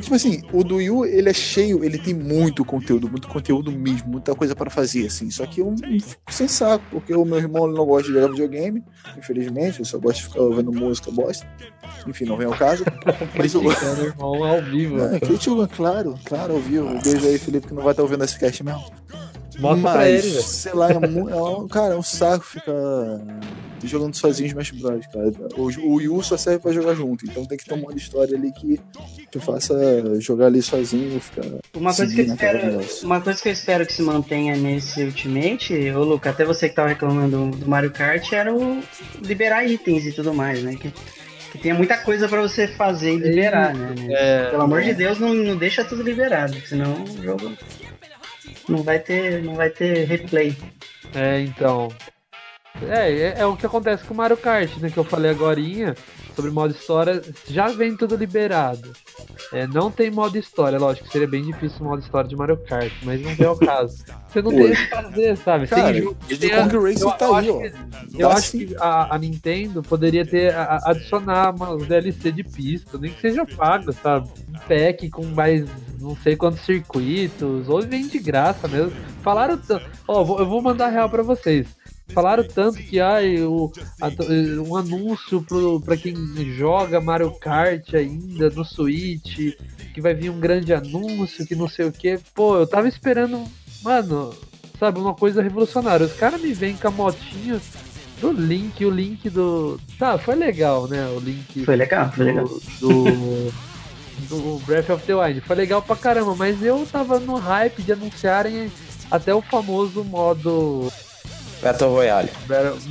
tipo 0.00 0.14
assim, 0.14 0.42
o 0.52 0.62
do 0.62 0.80
Yu, 0.80 1.04
ele 1.06 1.30
é 1.30 1.32
cheio, 1.32 1.84
ele 1.84 1.98
tem 1.98 2.12
muito 2.12 2.64
conteúdo, 2.64 3.08
muito 3.08 3.28
conteúdo 3.28 3.70
mesmo, 3.72 4.10
muita 4.10 4.34
coisa 4.34 4.54
para 4.54 4.70
fazer, 4.70 5.06
assim. 5.06 5.30
Só 5.30 5.46
que 5.46 5.60
eu 5.60 5.74
fico 5.78 6.32
sem 6.32 6.48
saco, 6.48 6.84
porque 6.90 7.14
o 7.14 7.24
meu 7.24 7.38
irmão 7.38 7.66
não 7.66 7.84
gosta 7.86 8.08
de 8.08 8.14
jogar 8.14 8.28
videogame, 8.28 8.82
infelizmente, 9.16 9.80
eu 9.80 9.84
só 9.84 9.98
gosto 9.98 10.18
de 10.18 10.24
ficar 10.28 10.40
ouvindo 10.40 10.72
música 10.72 11.10
bosta. 11.10 11.46
Enfim, 12.06 12.24
não 12.24 12.36
vem 12.36 12.46
ao 12.46 12.56
caso. 12.56 12.84
Mas 13.36 13.54
o 13.54 13.62
irmão 13.62 14.44
ao 14.44 14.62
vivo. 14.62 15.00
É, 15.02 15.18
claro, 15.68 16.18
claro, 16.24 16.54
ao 16.54 16.60
vivo. 16.60 16.88
Beijo 17.02 17.26
aí, 17.26 17.38
Felipe, 17.38 17.68
que 17.68 17.74
não 17.74 17.82
vai 17.82 17.92
estar 17.92 18.02
ouvindo 18.02 18.24
esse 18.24 18.38
cast 18.38 18.62
mesmo. 18.62 18.84
Mostra 19.58 19.82
Mas, 19.82 19.92
pra 19.92 20.08
ele, 20.10 20.28
velho. 20.30 20.42
sei 20.42 20.72
lá, 20.74 20.90
é, 20.90 20.94
é 20.94 20.98
um, 21.42 21.68
cara, 21.68 21.94
é 21.94 21.96
um 21.96 22.02
saco 22.02 22.44
ficar 22.44 22.72
jogando 23.84 24.14
sozinho 24.14 24.46
Smash 24.48 24.70
Bros, 24.72 25.06
cara. 25.06 25.30
O, 25.56 25.94
o 25.94 26.00
Yu 26.00 26.22
só 26.22 26.36
serve 26.36 26.60
pra 26.60 26.72
jogar 26.72 26.94
junto, 26.94 27.24
então 27.26 27.44
tem 27.44 27.58
que 27.58 27.64
ter 27.64 27.74
uma 27.74 27.92
história 27.94 28.36
ali 28.36 28.50
que 28.52 28.80
te 29.30 29.38
faça 29.38 29.74
jogar 30.20 30.46
ali 30.46 30.62
sozinho, 30.62 31.20
ficar 31.20 31.46
Uma 31.74 31.94
coisa, 31.94 32.14
que 32.14 32.20
eu 32.20 32.26
espero, 32.26 32.80
uma 33.02 33.20
coisa 33.20 33.42
que 33.42 33.48
eu 33.48 33.52
espero 33.52 33.86
que 33.86 33.92
se 33.92 34.02
mantenha 34.02 34.56
nesse 34.56 35.02
Ultimate, 35.04 35.90
ô 35.90 36.02
Luca, 36.04 36.30
até 36.30 36.44
você 36.44 36.68
que 36.68 36.74
tava 36.74 36.88
reclamando 36.88 37.50
do 37.56 37.68
Mario 37.68 37.90
Kart, 37.90 38.32
era 38.32 38.54
o 38.54 38.82
liberar 39.22 39.64
itens 39.64 40.06
e 40.06 40.12
tudo 40.12 40.32
mais, 40.32 40.62
né? 40.62 40.76
Que, 40.76 40.92
que 41.52 41.58
tenha 41.58 41.74
muita 41.74 41.96
coisa 41.98 42.28
pra 42.28 42.40
você 42.40 42.66
fazer 42.66 43.12
e 43.14 43.18
liberar, 43.18 43.74
né? 43.74 43.94
É, 44.08 44.50
Pelo 44.50 44.62
amor 44.62 44.82
de 44.82 44.94
Deus, 44.94 45.18
não, 45.18 45.34
não 45.34 45.56
deixa 45.56 45.84
tudo 45.84 46.02
liberado, 46.02 46.56
senão 46.66 47.04
o 47.04 47.22
jogo 47.22 47.52
não 48.68 48.82
vai 48.82 48.98
ter, 48.98 49.42
não 49.42 49.54
vai 49.54 49.70
ter 49.70 50.04
replay. 50.04 50.56
É, 51.14 51.40
então. 51.40 51.88
É, 52.88 53.10
é, 53.10 53.34
é 53.38 53.46
o 53.46 53.56
que 53.56 53.66
acontece 53.66 54.04
com 54.04 54.14
o 54.14 54.16
Mario 54.16 54.36
Kart, 54.36 54.76
né? 54.78 54.90
Que 54.90 54.98
eu 54.98 55.04
falei 55.04 55.30
agorinha 55.30 55.94
sobre 56.34 56.50
modo 56.50 56.72
história. 56.74 57.22
Já 57.48 57.68
vem 57.68 57.96
tudo 57.96 58.16
liberado. 58.16 58.92
É, 59.52 59.66
não 59.66 59.90
tem 59.90 60.10
modo 60.10 60.36
história, 60.36 60.78
lógico 60.78 61.08
seria 61.10 61.28
bem 61.28 61.42
difícil 61.44 61.78
o 61.80 61.84
modo 61.84 62.02
história 62.02 62.28
de 62.28 62.34
Mario 62.36 62.56
Kart, 62.56 62.92
mas 63.02 63.20
não 63.22 63.30
é 63.46 63.50
o 63.50 63.56
caso. 63.56 64.04
Você 64.28 64.42
não 64.42 64.50
tem 64.50 64.72
o 64.72 64.74
que 64.76 64.86
fazer, 64.88 65.36
sabe? 65.38 65.66
Cara, 65.68 65.92
tem 65.92 66.02
jogo 66.02 66.16
tem 66.38 66.52
a- 66.52 66.62
Kong 66.68 66.76
Racing 66.88 67.02
eu- 67.04 67.10
tá 67.12 67.24
eu 67.26 67.34
aí, 67.36 67.50
ó. 67.50 67.58
que- 67.60 67.72
Eu 68.22 68.30
acho 68.30 68.50
que 68.52 68.76
a, 68.78 69.14
a 69.14 69.18
Nintendo 69.18 69.82
poderia 69.82 70.26
ter 70.26 70.52
a- 70.54 70.80
adicionar 70.86 71.54
umas 71.54 71.86
DLC 71.86 72.32
de 72.32 72.42
pista, 72.42 72.98
nem 72.98 73.12
que 73.12 73.20
seja 73.20 73.44
pago, 73.46 73.92
sabe? 73.92 74.28
Um 74.48 74.58
pack 74.66 75.08
com 75.10 75.24
mais 75.26 75.64
não 76.00 76.16
sei 76.16 76.36
quantos 76.36 76.60
circuitos, 76.60 77.68
ou 77.68 77.80
vem 77.82 78.06
de 78.08 78.18
graça 78.18 78.66
mesmo. 78.68 78.92
Falaram 79.22 79.56
tanto. 79.56 79.86
Ó, 80.06 80.22
vou- 80.24 80.38
eu 80.38 80.46
vou 80.46 80.60
mandar 80.60 80.88
real 80.88 81.08
pra 81.08 81.22
vocês. 81.22 81.66
Falaram 82.12 82.44
tanto 82.46 82.78
que 82.78 83.00
ai, 83.00 83.40
o, 83.42 83.72
a- 84.00 84.10
um 84.68 84.76
anúncio 84.76 85.42
pro, 85.42 85.80
pra 85.80 85.96
quem 85.96 86.14
joga 86.56 87.00
Mario 87.00 87.30
Kart 87.32 87.94
ainda 87.94 88.50
no 88.50 88.64
Switch, 88.64 89.54
que 89.94 90.00
vai 90.00 90.14
vir 90.14 90.30
um 90.30 90.38
grande 90.38 90.72
anúncio, 90.74 91.46
que 91.46 91.54
não 91.54 91.68
sei 91.68 91.86
o 91.86 91.92
que. 91.92 92.18
Pô, 92.34 92.56
eu 92.58 92.66
tava 92.66 92.86
esperando, 92.88 93.42
mano, 93.82 94.34
sabe, 94.78 94.98
uma 95.00 95.14
coisa 95.14 95.42
revolucionária. 95.42 96.04
Os 96.06 96.12
caras 96.12 96.40
me 96.40 96.52
vêm 96.52 96.76
com 96.76 96.88
a 96.88 96.90
motinha 96.90 97.60
do 98.20 98.30
Link, 98.32 98.84
o 98.84 98.90
Link 98.90 99.28
do. 99.30 99.80
Tá, 99.98 100.18
foi 100.18 100.34
legal, 100.34 100.86
né? 100.86 101.06
O 101.08 101.18
Link 101.18 101.64
Foi 101.64 101.74
legal, 101.74 102.12
foi 102.12 102.24
legal. 102.26 102.44
do, 102.80 103.52
do 104.28 104.58
Breath 104.66 104.90
of 104.90 105.04
the 105.06 105.14
Wild. 105.14 105.40
Foi 105.40 105.56
legal 105.56 105.80
pra 105.82 105.96
caramba, 105.96 106.34
mas 106.36 106.62
eu 106.62 106.86
tava 106.90 107.18
no 107.18 107.36
hype 107.36 107.82
de 107.82 107.92
anunciarem 107.92 108.70
até 109.10 109.34
o 109.34 109.40
famoso 109.42 110.04
modo. 110.04 110.92
Battle 111.64 111.90
Royale. 111.90 112.30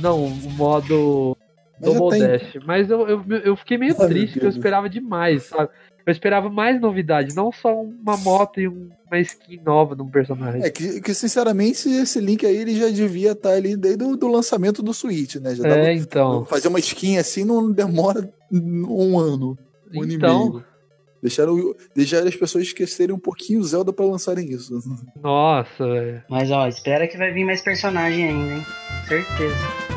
Não, 0.00 0.24
o 0.24 0.50
modo 0.52 1.36
Double 1.80 2.10
tem. 2.10 2.20
Dash. 2.26 2.56
Mas 2.66 2.90
eu, 2.90 3.08
eu, 3.08 3.24
eu 3.44 3.56
fiquei 3.56 3.78
meio 3.78 3.94
Ai, 3.98 4.08
triste, 4.08 4.32
porque 4.34 4.46
eu 4.46 4.50
esperava 4.50 4.88
demais, 4.88 5.44
sabe? 5.44 5.70
Eu 6.06 6.12
esperava 6.12 6.50
mais 6.50 6.78
novidade, 6.80 7.34
não 7.34 7.50
só 7.50 7.74
uma 7.80 8.16
moto 8.18 8.60
e 8.60 8.68
um- 8.68 8.90
uma 9.10 9.18
skin 9.20 9.58
nova 9.64 9.96
de 9.96 10.02
um 10.02 10.08
personagem. 10.10 10.62
É 10.62 10.68
que, 10.68 11.00
que, 11.00 11.14
sinceramente, 11.14 11.88
esse 11.88 12.20
link 12.20 12.44
aí 12.44 12.56
ele 12.56 12.76
já 12.78 12.90
devia 12.90 13.32
estar 13.32 13.52
ali 13.52 13.74
desde 13.76 14.04
o 14.04 14.14
do 14.16 14.28
lançamento 14.28 14.82
do 14.82 14.92
Switch, 14.92 15.36
né? 15.36 15.54
Já 15.54 15.64
É, 15.64 15.68
dava- 15.68 15.92
então. 15.94 16.44
Fazer 16.44 16.68
uma 16.68 16.78
skin 16.78 17.16
assim 17.16 17.42
não 17.44 17.72
demora 17.72 18.28
um 18.52 18.58
ano, 18.90 18.98
um 19.10 19.18
ano 19.18 19.58
e 20.10 20.14
Então, 20.14 20.50
meio. 20.50 20.64
Deixaram, 21.24 21.74
deixaram 21.96 22.28
as 22.28 22.36
pessoas 22.36 22.64
esquecerem 22.64 23.14
um 23.14 23.18
pouquinho 23.18 23.60
o 23.60 23.64
Zelda 23.64 23.94
pra 23.94 24.04
lançarem 24.04 24.46
isso. 24.52 24.78
nossa, 25.22 25.86
velho. 25.88 26.22
Mas 26.28 26.50
ó, 26.50 26.68
espera 26.68 27.08
que 27.08 27.16
vai 27.16 27.32
vir 27.32 27.46
mais 27.46 27.62
personagem 27.62 28.28
ainda, 28.28 28.56
hein? 28.56 28.66
Certeza. 29.08 29.93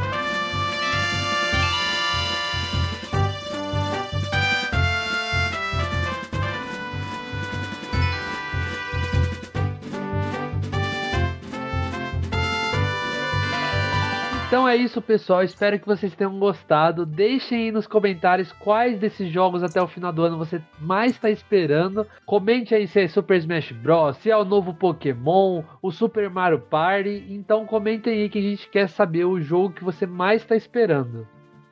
Então 14.58 14.68
é 14.68 14.76
isso, 14.76 15.00
pessoal. 15.04 15.44
Espero 15.44 15.80
que 15.80 15.86
vocês 15.86 16.16
tenham 16.16 16.40
gostado. 16.40 17.06
Deixem 17.06 17.66
aí 17.66 17.72
nos 17.72 17.86
comentários 17.86 18.52
quais 18.54 18.98
desses 18.98 19.32
jogos 19.32 19.62
até 19.62 19.80
o 19.80 19.86
final 19.86 20.12
do 20.12 20.24
ano 20.24 20.36
você 20.36 20.60
mais 20.80 21.12
está 21.12 21.30
esperando. 21.30 22.08
Comente 22.26 22.74
aí 22.74 22.88
se 22.88 23.02
é 23.02 23.08
Super 23.08 23.38
Smash 23.38 23.72
Bros, 23.72 24.18
se 24.18 24.32
é 24.32 24.36
o 24.36 24.44
novo 24.44 24.74
Pokémon, 24.74 25.62
o 25.80 25.92
Super 25.92 26.28
Mario 26.32 26.60
Party. 26.60 27.24
Então 27.30 27.68
comentem 27.68 28.22
aí 28.22 28.30
que 28.30 28.40
a 28.40 28.42
gente 28.42 28.68
quer 28.68 28.90
saber 28.90 29.26
o 29.26 29.40
jogo 29.40 29.76
que 29.76 29.84
você 29.84 30.08
mais 30.08 30.42
está 30.42 30.56
esperando. 30.56 31.28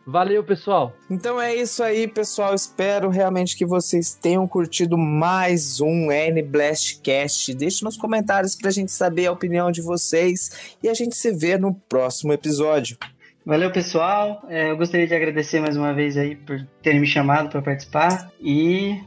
Valeu, 0.08 0.44
pessoal. 0.44 0.96
Então 1.10 1.42
é 1.42 1.56
isso 1.56 1.84
aí, 1.84 2.08
pessoal. 2.08 2.54
Espero 2.54 3.10
realmente 3.10 3.58
que 3.58 3.66
vocês 3.66 4.14
tenham 4.14 4.48
curtido 4.48 4.98
mais 4.98 5.82
um 5.82 6.12
N 6.12 6.44
Blastcast. 6.44 7.54
Deixe 7.56 7.84
nos 7.84 7.98
comentários 7.98 8.56
pra 8.56 8.70
gente 8.70 8.92
saber 8.92 9.26
a 9.26 9.32
opinião 9.32 9.72
de 9.72 9.82
vocês 9.82 10.78
e 10.84 10.88
a 10.88 10.94
gente 10.94 11.16
se 11.16 11.32
vê 11.32 11.58
no 11.58 11.74
próximo 11.74 12.32
episódio. 12.32 12.98
Valeu, 13.44 13.72
pessoal. 13.72 14.44
É, 14.48 14.70
eu 14.70 14.78
gostaria 14.78 15.08
de 15.08 15.16
agradecer 15.16 15.60
mais 15.60 15.76
uma 15.76 15.94
vez 15.94 16.18
aí 16.18 16.36
por 16.36 16.60
terem 16.84 17.00
me 17.00 17.08
chamado 17.08 17.50
para 17.50 17.62
participar. 17.62 18.32
E 18.40 19.00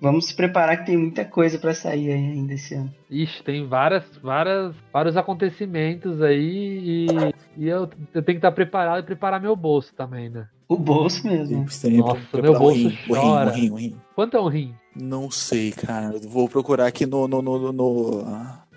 vamos 0.00 0.26
se 0.26 0.34
preparar 0.34 0.78
que 0.78 0.86
tem 0.86 0.96
muita 0.96 1.24
coisa 1.24 1.58
para 1.58 1.74
sair 1.74 2.12
aí 2.12 2.24
ainda 2.32 2.54
esse 2.54 2.74
ano. 2.74 2.92
Ixi, 3.10 3.42
tem 3.42 3.66
várias, 3.66 4.04
várias, 4.22 4.74
vários 4.92 5.16
acontecimentos 5.16 6.20
aí 6.22 6.80
e, 6.82 7.34
e 7.56 7.68
eu, 7.68 7.88
eu 8.14 8.22
tenho 8.22 8.24
que 8.24 8.32
estar 8.34 8.52
preparado 8.52 9.00
e 9.00 9.06
preparar 9.06 9.40
meu 9.40 9.54
bolso 9.56 9.94
também, 9.94 10.28
né? 10.28 10.46
O 10.68 10.76
bolso 10.76 11.26
mesmo. 11.26 11.68
Sempre 11.70 11.98
Nossa, 11.98 12.42
meu 12.42 12.58
bolso 12.58 12.76
rim, 12.76 12.86
um 12.86 12.90
rim, 13.14 13.20
chora. 13.20 13.50
um 13.50 13.52
rim, 13.54 13.70
um 13.70 13.74
rim. 13.76 13.96
Quanto 14.14 14.36
é 14.36 14.40
um 14.40 14.48
rim? 14.48 14.74
Não 14.94 15.30
sei, 15.30 15.70
cara. 15.72 16.18
Vou 16.26 16.48
procurar 16.48 16.86
aqui 16.86 17.06
no, 17.06 17.28
no, 17.28 17.40
no, 17.40 17.72
no- 17.72 18.24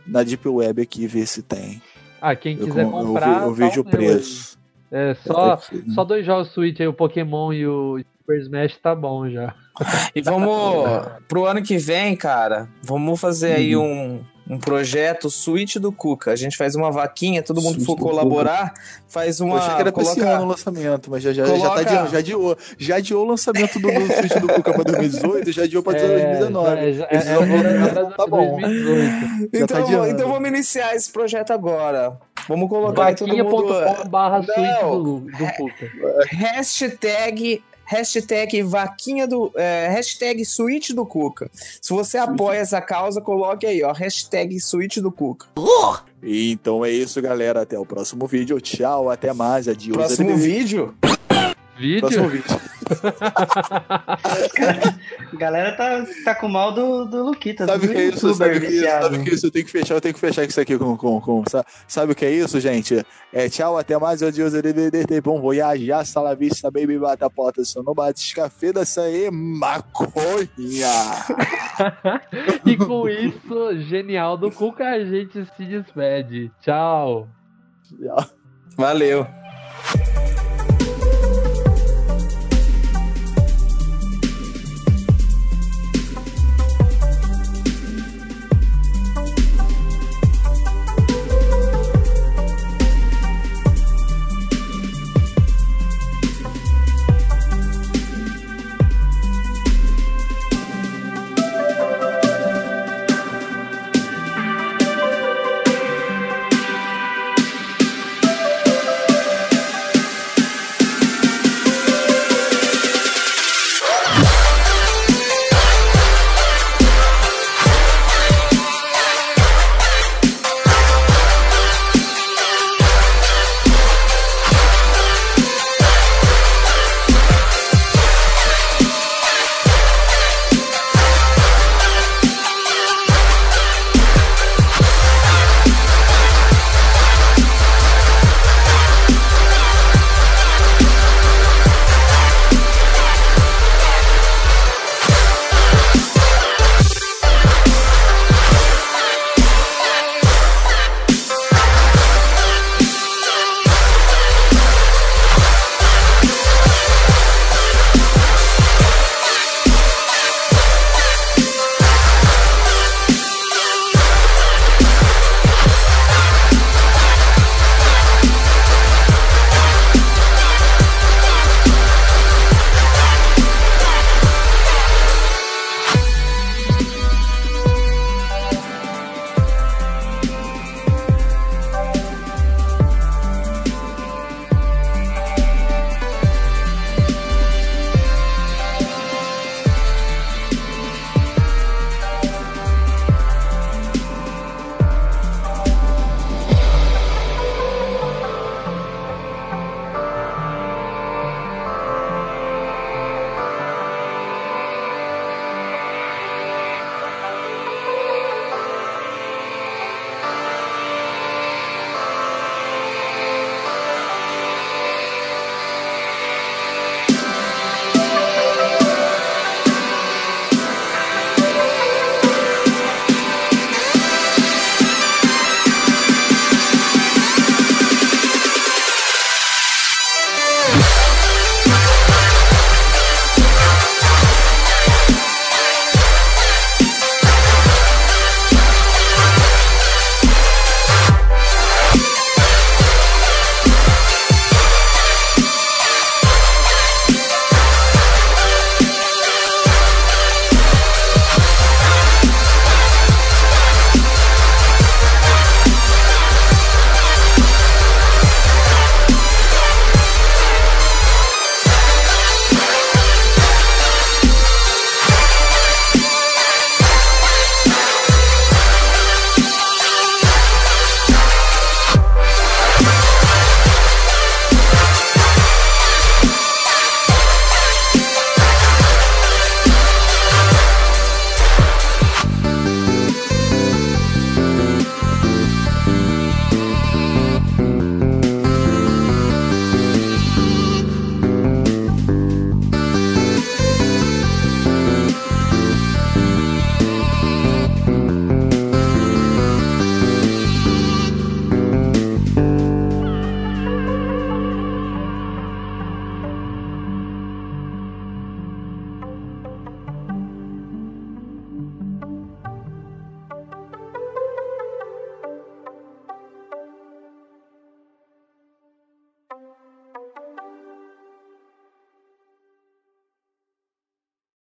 na 0.06 0.22
Deep 0.24 0.48
Web 0.48 0.82
aqui 0.82 1.08
ver 1.08 1.26
se 1.26 1.42
tem. 1.42 1.82
Ah, 2.22 2.36
quem 2.36 2.58
Eu, 2.58 2.66
quiser 2.66 2.86
com- 2.86 3.00
eu 3.00 3.08
comprar. 3.08 3.40
ve- 3.40 3.46
eu 3.46 3.50
tá 3.50 3.56
vejo 3.56 3.82
o 3.82 3.84
meu 3.86 3.92
preço. 3.92 4.60
aí. 4.92 5.00
É, 5.12 5.14
só, 5.16 5.54
Aqui. 5.54 5.92
só 5.92 6.04
dois 6.04 6.26
jogos 6.26 6.50
Switch 6.52 6.80
aí, 6.80 6.88
o 6.88 6.94
Pokémon 6.94 7.54
e 7.54 7.66
o 7.66 8.00
Super 8.30 8.40
Smash 8.42 8.78
tá 8.82 8.94
bom 8.94 9.28
já. 9.30 9.56
E 10.14 10.22
vamos, 10.22 10.86
pro 11.28 11.46
ano 11.46 11.64
que 11.64 11.78
vem, 11.78 12.16
cara, 12.16 12.68
vamos 12.84 13.20
fazer 13.20 13.54
aí 13.54 13.76
Uhum. 13.76 14.22
um, 14.48 14.56
um 14.56 14.60
projeto 14.60 15.30
Switch 15.30 15.78
do 15.78 15.92
Cuca. 15.92 16.32
A 16.32 16.36
gente 16.36 16.56
faz 16.58 16.76
uma 16.76 16.92
vaquinha, 16.92 17.42
todo 17.42 17.62
mundo 17.62 17.78
que 17.80 17.86
for 17.86 17.96
colaborar, 17.98 18.74
faz 19.08 19.40
uma. 19.40 19.56
Eu 19.56 19.58
achei 19.62 19.76
que 19.76 19.82
era 19.82 19.92
coloca- 19.92 20.30
ano 20.30 20.44
o 20.44 20.48
lançamento, 20.48 21.10
mas 21.10 21.24
já, 21.24 21.34
já, 21.34 21.46
já, 21.46 21.52
Coloca- 21.54 21.70
tá 21.76 21.82
adiando, 21.82 22.12
já 22.12 22.18
adiou. 22.20 22.58
Já 22.78 22.96
adiou 22.98 23.26
o 23.26 23.28
lançamento 23.30 23.80
do, 23.80 23.88
do 23.88 24.14
Switch 24.14 24.38
do 24.40 24.48
Cuca 24.54 24.74
pra 24.74 24.84
2018, 24.84 25.52
já 25.52 25.64
adiou 25.64 25.82
pra 25.82 25.94
2019. 25.94 26.70
É, 26.78 26.94
já- 26.94 27.08
Esse 27.12 27.28
é, 27.30 27.32
é, 27.32 27.36
é, 27.36 27.94
não 28.04 28.12
tá 28.12 28.28
bom. 28.28 28.60
2018. 28.60 29.50
Já 29.54 29.60
Então, 29.64 30.02
tá 30.02 30.10
então 30.10 30.30
vamos 30.30 30.50
iniciar 30.50 30.94
esse 30.96 31.12
projeto 31.12 31.52
agora. 31.52 32.18
Vamos 32.48 32.68
colocar 32.68 33.06
aí 33.06 33.16
todo 33.16 33.36
mundo. 33.36 33.74
Barra 34.10 34.42
Switch 34.44 34.58
Não. 34.58 35.04
do, 35.04 35.20
do 35.20 35.54
Cuca. 35.56 35.92
Hashtag. 36.32 37.64
Hashtag 37.90 38.62
vaquinha 38.62 39.28
do. 39.28 39.52
é, 39.56 39.88
hashtag 39.90 40.46
Switch 40.46 40.92
do 40.92 41.04
Cuca. 41.08 41.50
Se 41.82 41.92
você 41.92 42.20
apoia 42.20 42.60
essa 42.60 42.80
causa, 42.80 43.20
coloque 43.20 43.66
aí, 43.66 43.82
ó. 43.82 43.92
Hashtag 43.92 44.60
Switch 44.60 44.98
do 44.98 45.12
Cuca. 45.12 45.48
Então 46.22 46.86
é 46.86 46.92
isso, 46.92 47.20
galera. 47.20 47.64
Até 47.64 47.80
o 47.80 47.86
próximo 47.86 48.28
vídeo. 48.28 48.62
Tchau, 48.62 49.10
até 49.10 49.34
mais. 49.34 49.68
Adiós. 49.68 49.98
Próximo 49.98 50.38
vídeo. 50.38 50.94
Vídeo? 51.80 52.00
Próximo 52.02 52.30
vídeo. 52.30 52.62
A 55.32 55.34
galera 55.38 55.76
tá, 55.76 56.06
tá 56.26 56.36
com 56.36 56.48
mal 56.48 56.72
do, 56.74 57.06
do 57.06 57.24
Luquita. 57.26 57.66
Sabe 57.66 57.86
o 57.86 57.90
que 57.90 57.98
é 57.98 58.06
isso? 58.06 58.34
Sabe 58.34 58.58
o 58.58 58.62
que 58.62 58.66
é 58.66 58.70
isso? 58.70 58.80
viciado. 58.82 59.04
Sabe 59.04 59.18
o 59.18 59.24
que 59.24 59.30
é 59.30 59.34
isso? 59.34 59.46
Eu 59.48 59.52
tenho 59.52 59.66
que 59.66 59.72
fechar, 59.72 59.94
eu 59.96 60.02
tenho 60.02 60.14
que 60.14 60.20
fechar 60.20 60.44
isso 60.44 60.62
aqui 60.62 60.78
com. 60.78 60.98
com, 60.98 61.22
com 61.22 61.44
sa- 61.50 61.66
sabe 61.88 62.12
o 62.12 62.16
que 62.16 62.26
é 62.26 62.32
isso, 62.32 62.60
gente? 62.60 63.04
É 63.34 63.50
tchau, 63.50 63.78
até 63.78 63.98
mais. 63.98 64.22
Adiós. 64.24 64.54
Bom 65.24 65.42
voyage. 65.42 65.92
Hasta 65.92 66.22
la 66.22 66.34
vista, 66.36 66.70
baby. 66.72 66.98
Bata 66.98 67.26
a 67.26 67.30
porta. 67.30 67.64
Se 67.64 67.76
não 67.82 67.94
bate, 67.94 68.34
café 68.36 68.72
dessa 68.74 69.02
aí, 69.02 69.30
maconha. 69.32 70.50
E 72.66 72.76
com 72.78 73.08
isso, 73.08 73.78
genial 73.88 74.38
do 74.38 74.52
Cuca, 74.52 74.86
a 74.90 75.04
gente 75.06 75.46
se 75.56 75.66
despede. 75.66 76.52
Tchau. 76.62 77.28
Valeu. 78.78 79.26